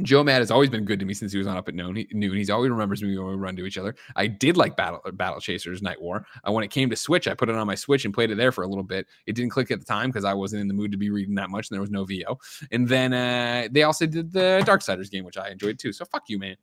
[0.00, 1.96] Joe Mad has always been good to me since he was on up at noon.
[1.96, 2.34] He, noon.
[2.34, 3.94] He's always remembers me when we run to each other.
[4.16, 6.24] I did like Battle Battle Chasers Night War.
[6.46, 8.36] Uh, when it came to Switch, I put it on my Switch and played it
[8.36, 9.06] there for a little bit.
[9.26, 11.34] It didn't click at the time because I wasn't in the mood to be reading
[11.34, 12.38] that much, and there was no VO.
[12.70, 15.92] And then uh, they also did the Darksiders game, which I enjoyed too.
[15.92, 16.56] So fuck you, man.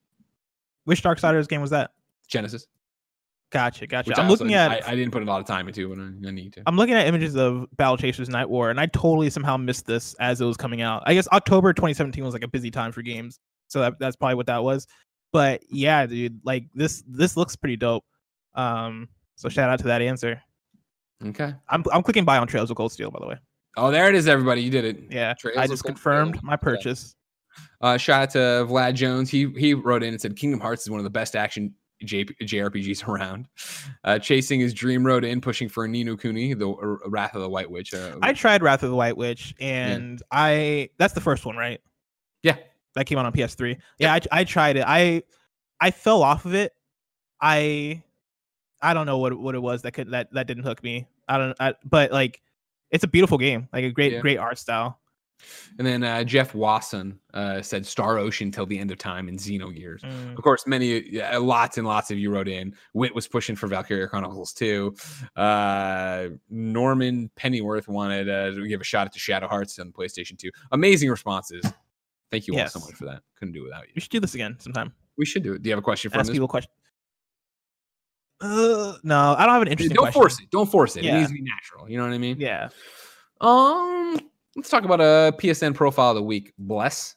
[0.86, 1.92] Which Darksiders game was that?
[2.28, 2.68] Genesis.
[3.52, 4.10] Gotcha, gotcha.
[4.10, 6.28] Which I'm looking at I, I didn't put a lot of time into, but I,
[6.28, 6.64] I need to.
[6.68, 10.14] I'm looking at images of Battle Chasers Night War, and I totally somehow missed this
[10.20, 11.02] as it was coming out.
[11.08, 14.36] I guess October 2017 was like a busy time for games, so that, that's probably
[14.36, 14.86] what that was.
[15.32, 18.06] But yeah, dude, like this this looks pretty dope.
[18.54, 20.42] Um, so shout out to that answer.
[21.26, 21.54] Okay.
[21.70, 23.38] I'm I'm clicking buy on Trails of Cold Steel, by the way.
[23.78, 24.62] Oh, there it is, everybody.
[24.62, 25.04] You did it.
[25.10, 26.48] Yeah, Trails I just confirmed Steel.
[26.48, 27.16] my purchase.
[27.82, 28.38] Uh, shout out to
[28.72, 29.30] Vlad Jones.
[29.30, 31.74] He he wrote in and said Kingdom Hearts is one of the best action
[32.04, 33.48] J- JRPGs around.
[34.04, 37.42] Uh, chasing his dream road in, pushing for Ni no Kuni, the uh, Wrath of
[37.42, 37.94] the White Witch.
[37.94, 41.80] Uh, I tried Wrath of the White Witch, and I that's the first one, right?
[42.44, 42.56] Yeah.
[42.96, 43.78] that came out on PS3.
[43.98, 44.84] Yeah, I, I tried it.
[44.88, 45.24] I
[45.82, 46.74] I fell off of it.
[47.42, 48.02] I
[48.82, 51.08] I don't know what what it was that could that that didn't hook me.
[51.28, 51.56] I don't.
[51.60, 52.42] I, but like,
[52.92, 53.68] it's a beautiful game.
[53.72, 54.20] Like a great Yeah.
[54.22, 55.00] great art style.
[55.78, 59.38] And then uh, Jeff Wasson uh, said Star Ocean till the end of time and
[59.38, 60.02] Xenogears.
[60.02, 60.38] Mm.
[60.38, 62.76] Of course, many, yeah, lots and lots of you wrote in.
[62.94, 64.96] Wit was pushing for Valkyria Chronicles 2.
[65.36, 70.38] Uh, Norman Pennyworth wanted uh, to give a shout out to Shadow Hearts on PlayStation
[70.38, 70.50] 2.
[70.72, 71.66] Amazing responses.
[72.32, 73.24] Thank you all so much for that.
[73.38, 73.94] Couldn't do it without you.
[73.96, 74.94] We should do this again sometime.
[75.18, 75.64] We should do it.
[75.64, 76.36] Do you have a question for Ask this?
[76.36, 76.74] people questions.
[78.42, 79.96] Uh, no, I don't have an interesting.
[79.96, 80.22] Don't question.
[80.22, 80.50] force it.
[80.50, 81.06] Don't force it.
[81.06, 81.90] It needs to be natural.
[81.90, 82.38] You know what I mean?
[82.40, 82.70] Yeah.
[83.42, 84.20] Um,
[84.56, 86.54] let's talk about a PSN profile of the week.
[86.58, 87.16] Bless.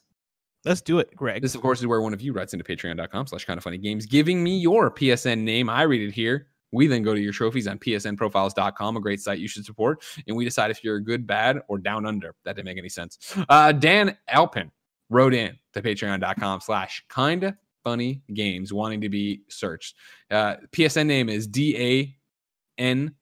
[0.65, 1.41] Let's do it, Greg.
[1.41, 3.77] This, of course, is where one of you writes into patreon.com slash kind of funny
[3.77, 5.69] games, giving me your PSN name.
[5.69, 6.47] I read it here.
[6.71, 10.03] We then go to your trophies on psnprofiles.com, a great site you should support.
[10.27, 12.33] And we decide if you're good, bad, or down under.
[12.45, 13.35] That didn't make any sense.
[13.47, 14.71] Uh, Dan Aplin
[15.09, 17.53] wrote in to patreon.com slash kind of
[17.83, 19.95] funny games, wanting to be searched.
[20.31, 23.13] Uh, PSN name is D A N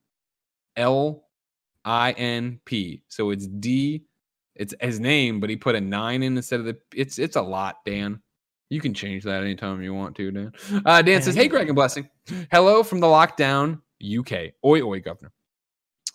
[0.77, 1.25] L
[1.85, 3.03] I N P.
[3.07, 4.05] So it's D
[4.55, 6.77] it's his name, but he put a nine in instead of the.
[6.95, 8.21] It's it's a lot, Dan.
[8.69, 10.53] You can change that anytime you want to, Dan.
[10.85, 12.09] Uh, Dan says, "Hey, Greg and Blessing,
[12.51, 14.53] hello from the lockdown UK.
[14.65, 15.31] Oi, oi, Governor.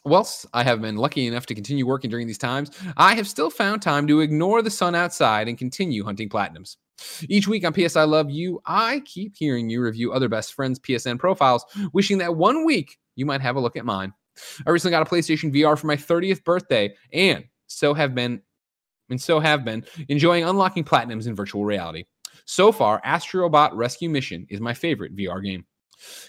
[0.04, 3.50] Whilst I have been lucky enough to continue working during these times, I have still
[3.50, 6.76] found time to ignore the sun outside and continue hunting platinums.
[7.28, 10.78] Each week on PS I Love You, I keep hearing you review other best friends'
[10.78, 14.12] PSN profiles, wishing that one week you might have a look at mine.
[14.66, 18.42] I recently got a PlayStation VR for my 30th birthday, and so have been
[19.08, 22.04] and so have been enjoying unlocking platinums in virtual reality.
[22.44, 25.64] So far, Astrobot Rescue Mission is my favorite VR game.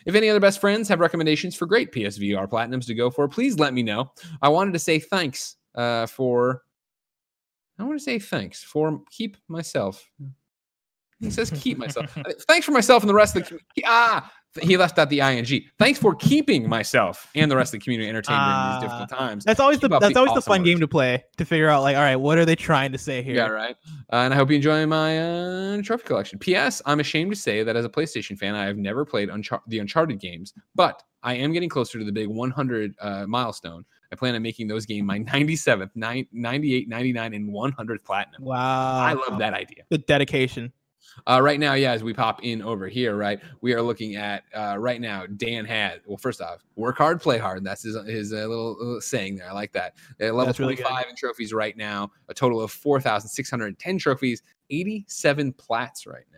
[0.06, 3.60] If any other best friends have recommendations for great PSVR platinums to go for, please
[3.60, 4.12] let me know.
[4.42, 6.64] I wanted to say thanks uh, for.
[7.80, 10.10] I want to say thanks for keep myself.
[11.20, 12.16] He says keep myself.
[12.48, 13.84] Thanks for myself and the rest of the community.
[13.86, 14.32] Ah,
[14.62, 15.46] he left out the ing.
[15.80, 18.80] Thanks for keeping myself and the rest of the community entertained during Ah.
[18.80, 19.44] these difficult times.
[19.46, 20.66] That's always the Keep up that's the always the fun work.
[20.66, 23.22] game to play to figure out like, all right, what are they trying to say
[23.22, 23.36] here?
[23.36, 23.76] Yeah, right.
[24.12, 26.40] Uh, and I hope you enjoy my uh, trophy collection.
[26.40, 26.82] P.S.
[26.86, 29.80] I'm ashamed to say that as a PlayStation fan, I have never played Unchar- the
[29.80, 33.84] Uncharted games, but I am getting closer to the big 100 uh, milestone.
[34.12, 38.44] I plan on making those game my 97th, nine- 98, 99, and 100th platinum.
[38.44, 38.56] Wow.
[39.00, 39.84] I love that idea.
[39.90, 40.72] the dedication.
[41.26, 44.44] Uh, right now, yeah, as we pop in over here, right, we are looking at
[44.56, 45.26] uh, right now.
[45.26, 47.64] Dan had well, first off, work hard, play hard.
[47.64, 49.50] That's his his uh, little, little saying there.
[49.50, 49.96] I like that.
[50.22, 52.12] Uh, level That's really in trophies right now.
[52.30, 56.38] A total of 4,610 trophies, 87 plats right now.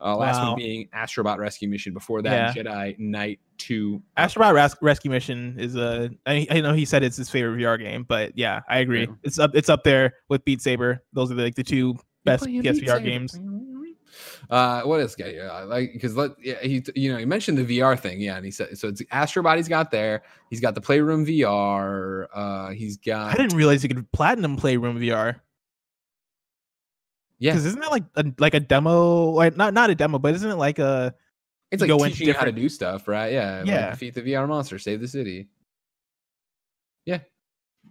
[0.00, 0.50] Uh, last Wow.
[0.50, 1.92] one being Astrobot Rescue Mission.
[1.92, 4.02] Before that, Jedi Knight 2.
[4.16, 6.10] Astrobot Res- Rescue Mission is a.
[6.26, 9.02] I, I know he said it's his favorite VR game, but yeah, I agree.
[9.02, 9.14] Yeah.
[9.22, 9.50] It's up.
[9.54, 11.02] It's up there with Beat Saber.
[11.12, 13.38] Those are the, like the two best PSVR games.
[14.50, 15.28] Uh, what else got?
[15.28, 18.44] Uh, like because let yeah, he you know he mentioned the VR thing, yeah, and
[18.44, 20.22] he said so it's Astrobot he's got there.
[20.50, 22.26] He's got the Playroom VR.
[22.34, 25.40] Uh, he's got I didn't realize you could platinum Playroom VR.
[27.38, 27.52] yeah.
[27.52, 29.30] Because isn't that like a like a demo?
[29.30, 31.14] Like not not a demo, but isn't it like a
[31.70, 33.32] It's like go teaching you how to do stuff, right?
[33.32, 33.90] Yeah, like Yeah.
[33.90, 35.48] defeat the VR monster, save the city.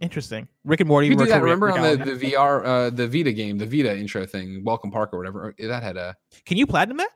[0.02, 1.07] Interesting Rick and Morty?
[1.07, 1.41] You do that.
[1.41, 4.91] virtual Remember on the, the VR, uh, the Vita game, the Vita intro thing, Welcome
[4.91, 5.53] Park or whatever.
[5.60, 6.15] That had a
[6.45, 7.10] Can you platinum that?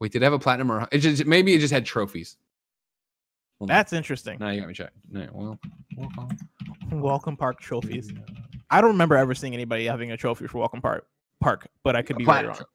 [0.00, 0.12] wait.
[0.12, 2.36] Did it have a platinum or it just maybe it just had trophies?
[3.58, 3.76] Hold on.
[3.76, 4.38] That's interesting.
[4.40, 4.96] now you got me checked.
[5.10, 5.58] No, well,
[5.96, 6.28] welcome.
[6.90, 8.12] Welcome Park trophies.
[8.70, 11.06] I don't remember ever seeing anybody having a trophy for Welcome Park
[11.40, 12.56] Park, but I could A be very platinum wrong.
[12.58, 12.66] tro-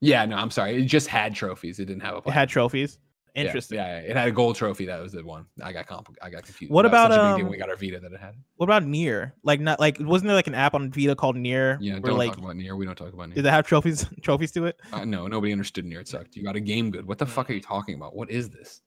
[0.00, 0.76] Yeah, no, I'm sorry.
[0.82, 1.78] It just had trophies.
[1.78, 2.98] It didn't have a It had trophies.
[3.36, 3.76] Interesting.
[3.76, 4.86] Yeah, yeah, it had a gold trophy.
[4.86, 5.46] That was the one.
[5.62, 6.72] I got compl- I got confused.
[6.72, 8.34] What about, such a big deal um, when we got our Vita that it had?
[8.56, 9.34] What about Near?
[9.42, 11.78] Like not like wasn't there like an app on Vita called Near?
[11.80, 12.76] Yeah, don't like talk about Nier.
[12.76, 13.34] We don't talk about Near.
[13.36, 14.80] did that have trophies trophies to it?
[14.92, 16.00] Uh, no, nobody understood Near.
[16.00, 16.34] It sucked.
[16.34, 17.06] You got a game good.
[17.06, 18.16] What the fuck are you talking about?
[18.16, 18.80] What is this?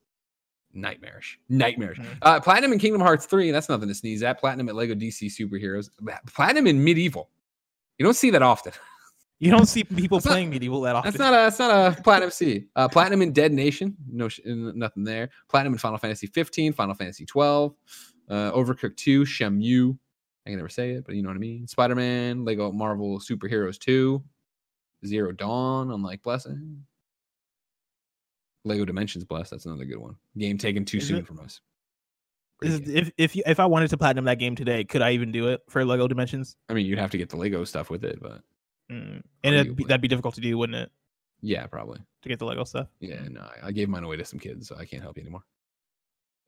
[0.73, 1.39] Nightmarish.
[1.49, 1.97] Nightmarish.
[1.97, 2.05] Mhm.
[2.21, 3.49] Uh, Platinum in Kingdom Hearts 3.
[3.51, 4.39] That's nothing to sneeze at.
[4.39, 5.89] Platinum at Lego DC Superheroes.
[6.27, 7.25] Platinum in MediEvil.
[7.97, 8.73] You don't see that often.
[9.45, 11.11] You don't see people That's not- playing MediEvil that often.
[11.11, 12.65] That's not a that's not a platinum C.
[12.75, 15.29] Uh, platinum in Dead Nation, no nothing there.
[15.47, 17.73] Platinum in Final Fantasy 15, Final Fantasy 12,
[18.29, 19.97] uh, Overcooked 2, Shemu.
[20.45, 21.67] I can never say it, but you know what I mean.
[21.67, 24.21] Spider Man, Lego Marvel Superheroes 2,
[25.05, 26.83] Zero Dawn, unlike Blessing.
[28.65, 30.15] Lego Dimensions Bless, that's another good one.
[30.37, 31.61] Game taken too Is soon it- from us.
[32.61, 35.31] Is- if if you, if I wanted to platinum that game today, could I even
[35.31, 36.57] do it for Lego Dimensions?
[36.67, 38.41] I mean, you'd have to get the Lego stuff with it, but
[38.91, 39.21] Mm.
[39.43, 40.91] And it'd be, that'd be difficult to do, wouldn't it,
[41.41, 41.99] yeah, probably.
[42.23, 42.87] to get the Lego stuff?
[42.99, 45.21] Yeah, no, I- I gave mine away to some kids, so I can't help you
[45.21, 45.43] anymore.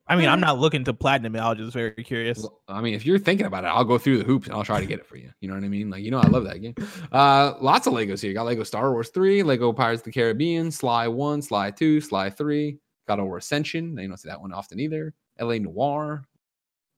[0.07, 1.39] I mean, I'm not looking to platinum it.
[1.39, 2.39] I was just very curious.
[2.39, 4.63] Well, I mean, if you're thinking about it, I'll go through the hoops and I'll
[4.63, 5.30] try to get it for you.
[5.39, 5.89] You know what I mean?
[5.89, 6.73] Like, you know, I love that game.
[7.11, 8.34] Uh, lots of Legos here.
[8.34, 12.30] Got Lego Star Wars 3, Lego Pirates of the Caribbean, Sly 1, Sly 2, Sly
[12.31, 12.77] 3,
[13.07, 13.95] God of War Ascension.
[13.97, 15.13] You don't see that one often either.
[15.39, 16.26] LA Noire,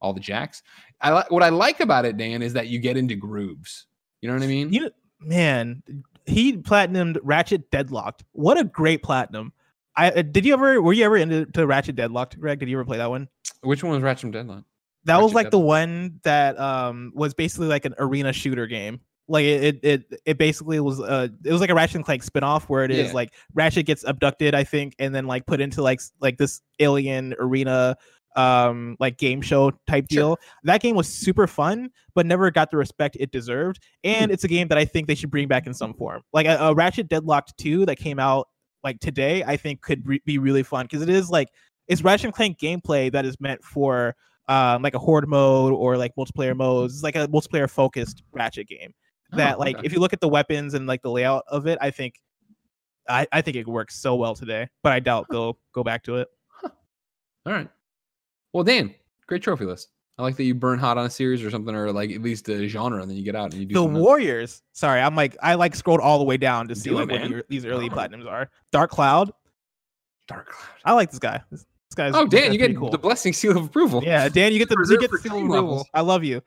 [0.01, 0.63] all the Jaks.
[0.99, 3.85] I like what I like about it, Dan, is that you get into grooves.
[4.21, 4.71] You know what I mean?
[4.73, 4.89] You know,
[5.25, 5.83] man,
[6.25, 8.23] he platinumed Ratchet Deadlocked.
[8.31, 9.53] What a great platinum!
[9.95, 12.59] I uh, did you ever were you ever into Ratchet Deadlocked, Greg?
[12.59, 13.27] Did you ever play that one?
[13.61, 14.65] Which one was Ratchet Deadlocked?
[15.05, 19.01] That was Ratchet like the one that um was basically like an arena shooter game.
[19.27, 22.63] Like it it it, basically was uh it was like a Ratchet and Clank spinoff
[22.63, 23.13] where it is Yeah.
[23.13, 27.33] like Ratchet gets abducted, I think, and then like put into like like this alien
[27.39, 27.95] arena
[28.35, 30.21] um like game show type Sure.
[30.21, 30.37] deal.
[30.63, 33.79] That game was super fun, but never got the respect it deserved.
[34.03, 36.21] And it's a game that I think they should bring back in some form.
[36.33, 38.47] Like a, a Ratchet Deadlocked 2 that came out
[38.83, 41.49] like today, I think could re- be really fun because it is like
[41.87, 44.15] it's Ratchet and Clank gameplay that is meant for
[44.49, 46.95] um, like a horde mode or like multiplayer modes.
[46.95, 48.93] It's like a multiplayer focused Ratchet game.
[49.31, 49.85] That Oh, like okay.
[49.85, 52.15] if you look at the weapons and like the layout of it, I think
[53.07, 54.67] I, I think it works so well today.
[54.81, 56.27] But I doubt they'll go back to it.
[57.45, 57.67] All right.
[58.53, 58.93] Well, Dan,
[59.27, 59.89] great trophy list.
[60.17, 62.47] I like that you burn hot on a series or something, or like at least
[62.47, 64.05] a genre, and then you get out and you do The something else.
[64.05, 64.61] Warriors.
[64.73, 67.19] Sorry, I'm like I like scrolled all the way down to see it, like what
[67.21, 67.31] man.
[67.31, 67.95] the- these early Oh.
[67.95, 68.49] platinums are.
[68.71, 69.31] Dark Cloud.
[70.27, 70.69] Dark Cloud.
[70.85, 71.41] I like this guy.
[71.49, 72.91] This, this guy's Oh, Dan, you get cool.
[72.91, 74.03] the blessing seal of approval.
[74.03, 75.87] Yeah, Dan, you get the you get the seal of approval.
[75.93, 76.41] I love you.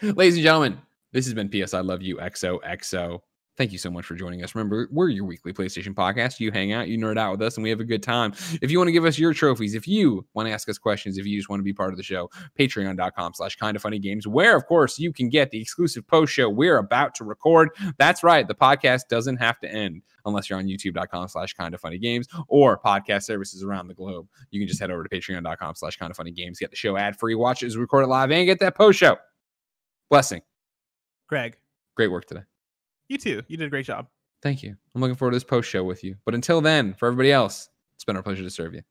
[0.00, 0.78] Ladies and gentlemen,
[1.12, 3.20] this has been PS I Love You XOXO.
[3.60, 4.54] Thank you so much for joining us.
[4.54, 6.40] Remember, we're your weekly PlayStation podcast.
[6.40, 8.32] You hang out, you nerd out with us, and we have a good time.
[8.62, 11.18] If you want to give us your trophies, if you want to ask us questions,
[11.18, 13.98] if you just want to be part of the show, patreon.com slash kind of funny
[13.98, 17.68] games, where of course you can get the exclusive post show we're about to record.
[17.98, 21.82] That's right, the podcast doesn't have to end unless you're on youtube.com slash kind of
[21.82, 24.26] funny games or podcast services around the globe.
[24.52, 26.96] You can just head over to patreon.com slash kind of funny games, get the show
[26.96, 29.18] ad free, watch it as we record it live, and get that post show.
[30.08, 30.40] Blessing.
[31.28, 31.58] Greg,
[31.94, 32.49] Great work today.
[33.10, 33.42] You too.
[33.48, 34.06] You did a great job.
[34.42, 34.74] Thank you.
[34.94, 36.16] I'm looking forward to this post show with you.
[36.24, 38.82] But until then, for everybody else, it's been our pleasure to serve you.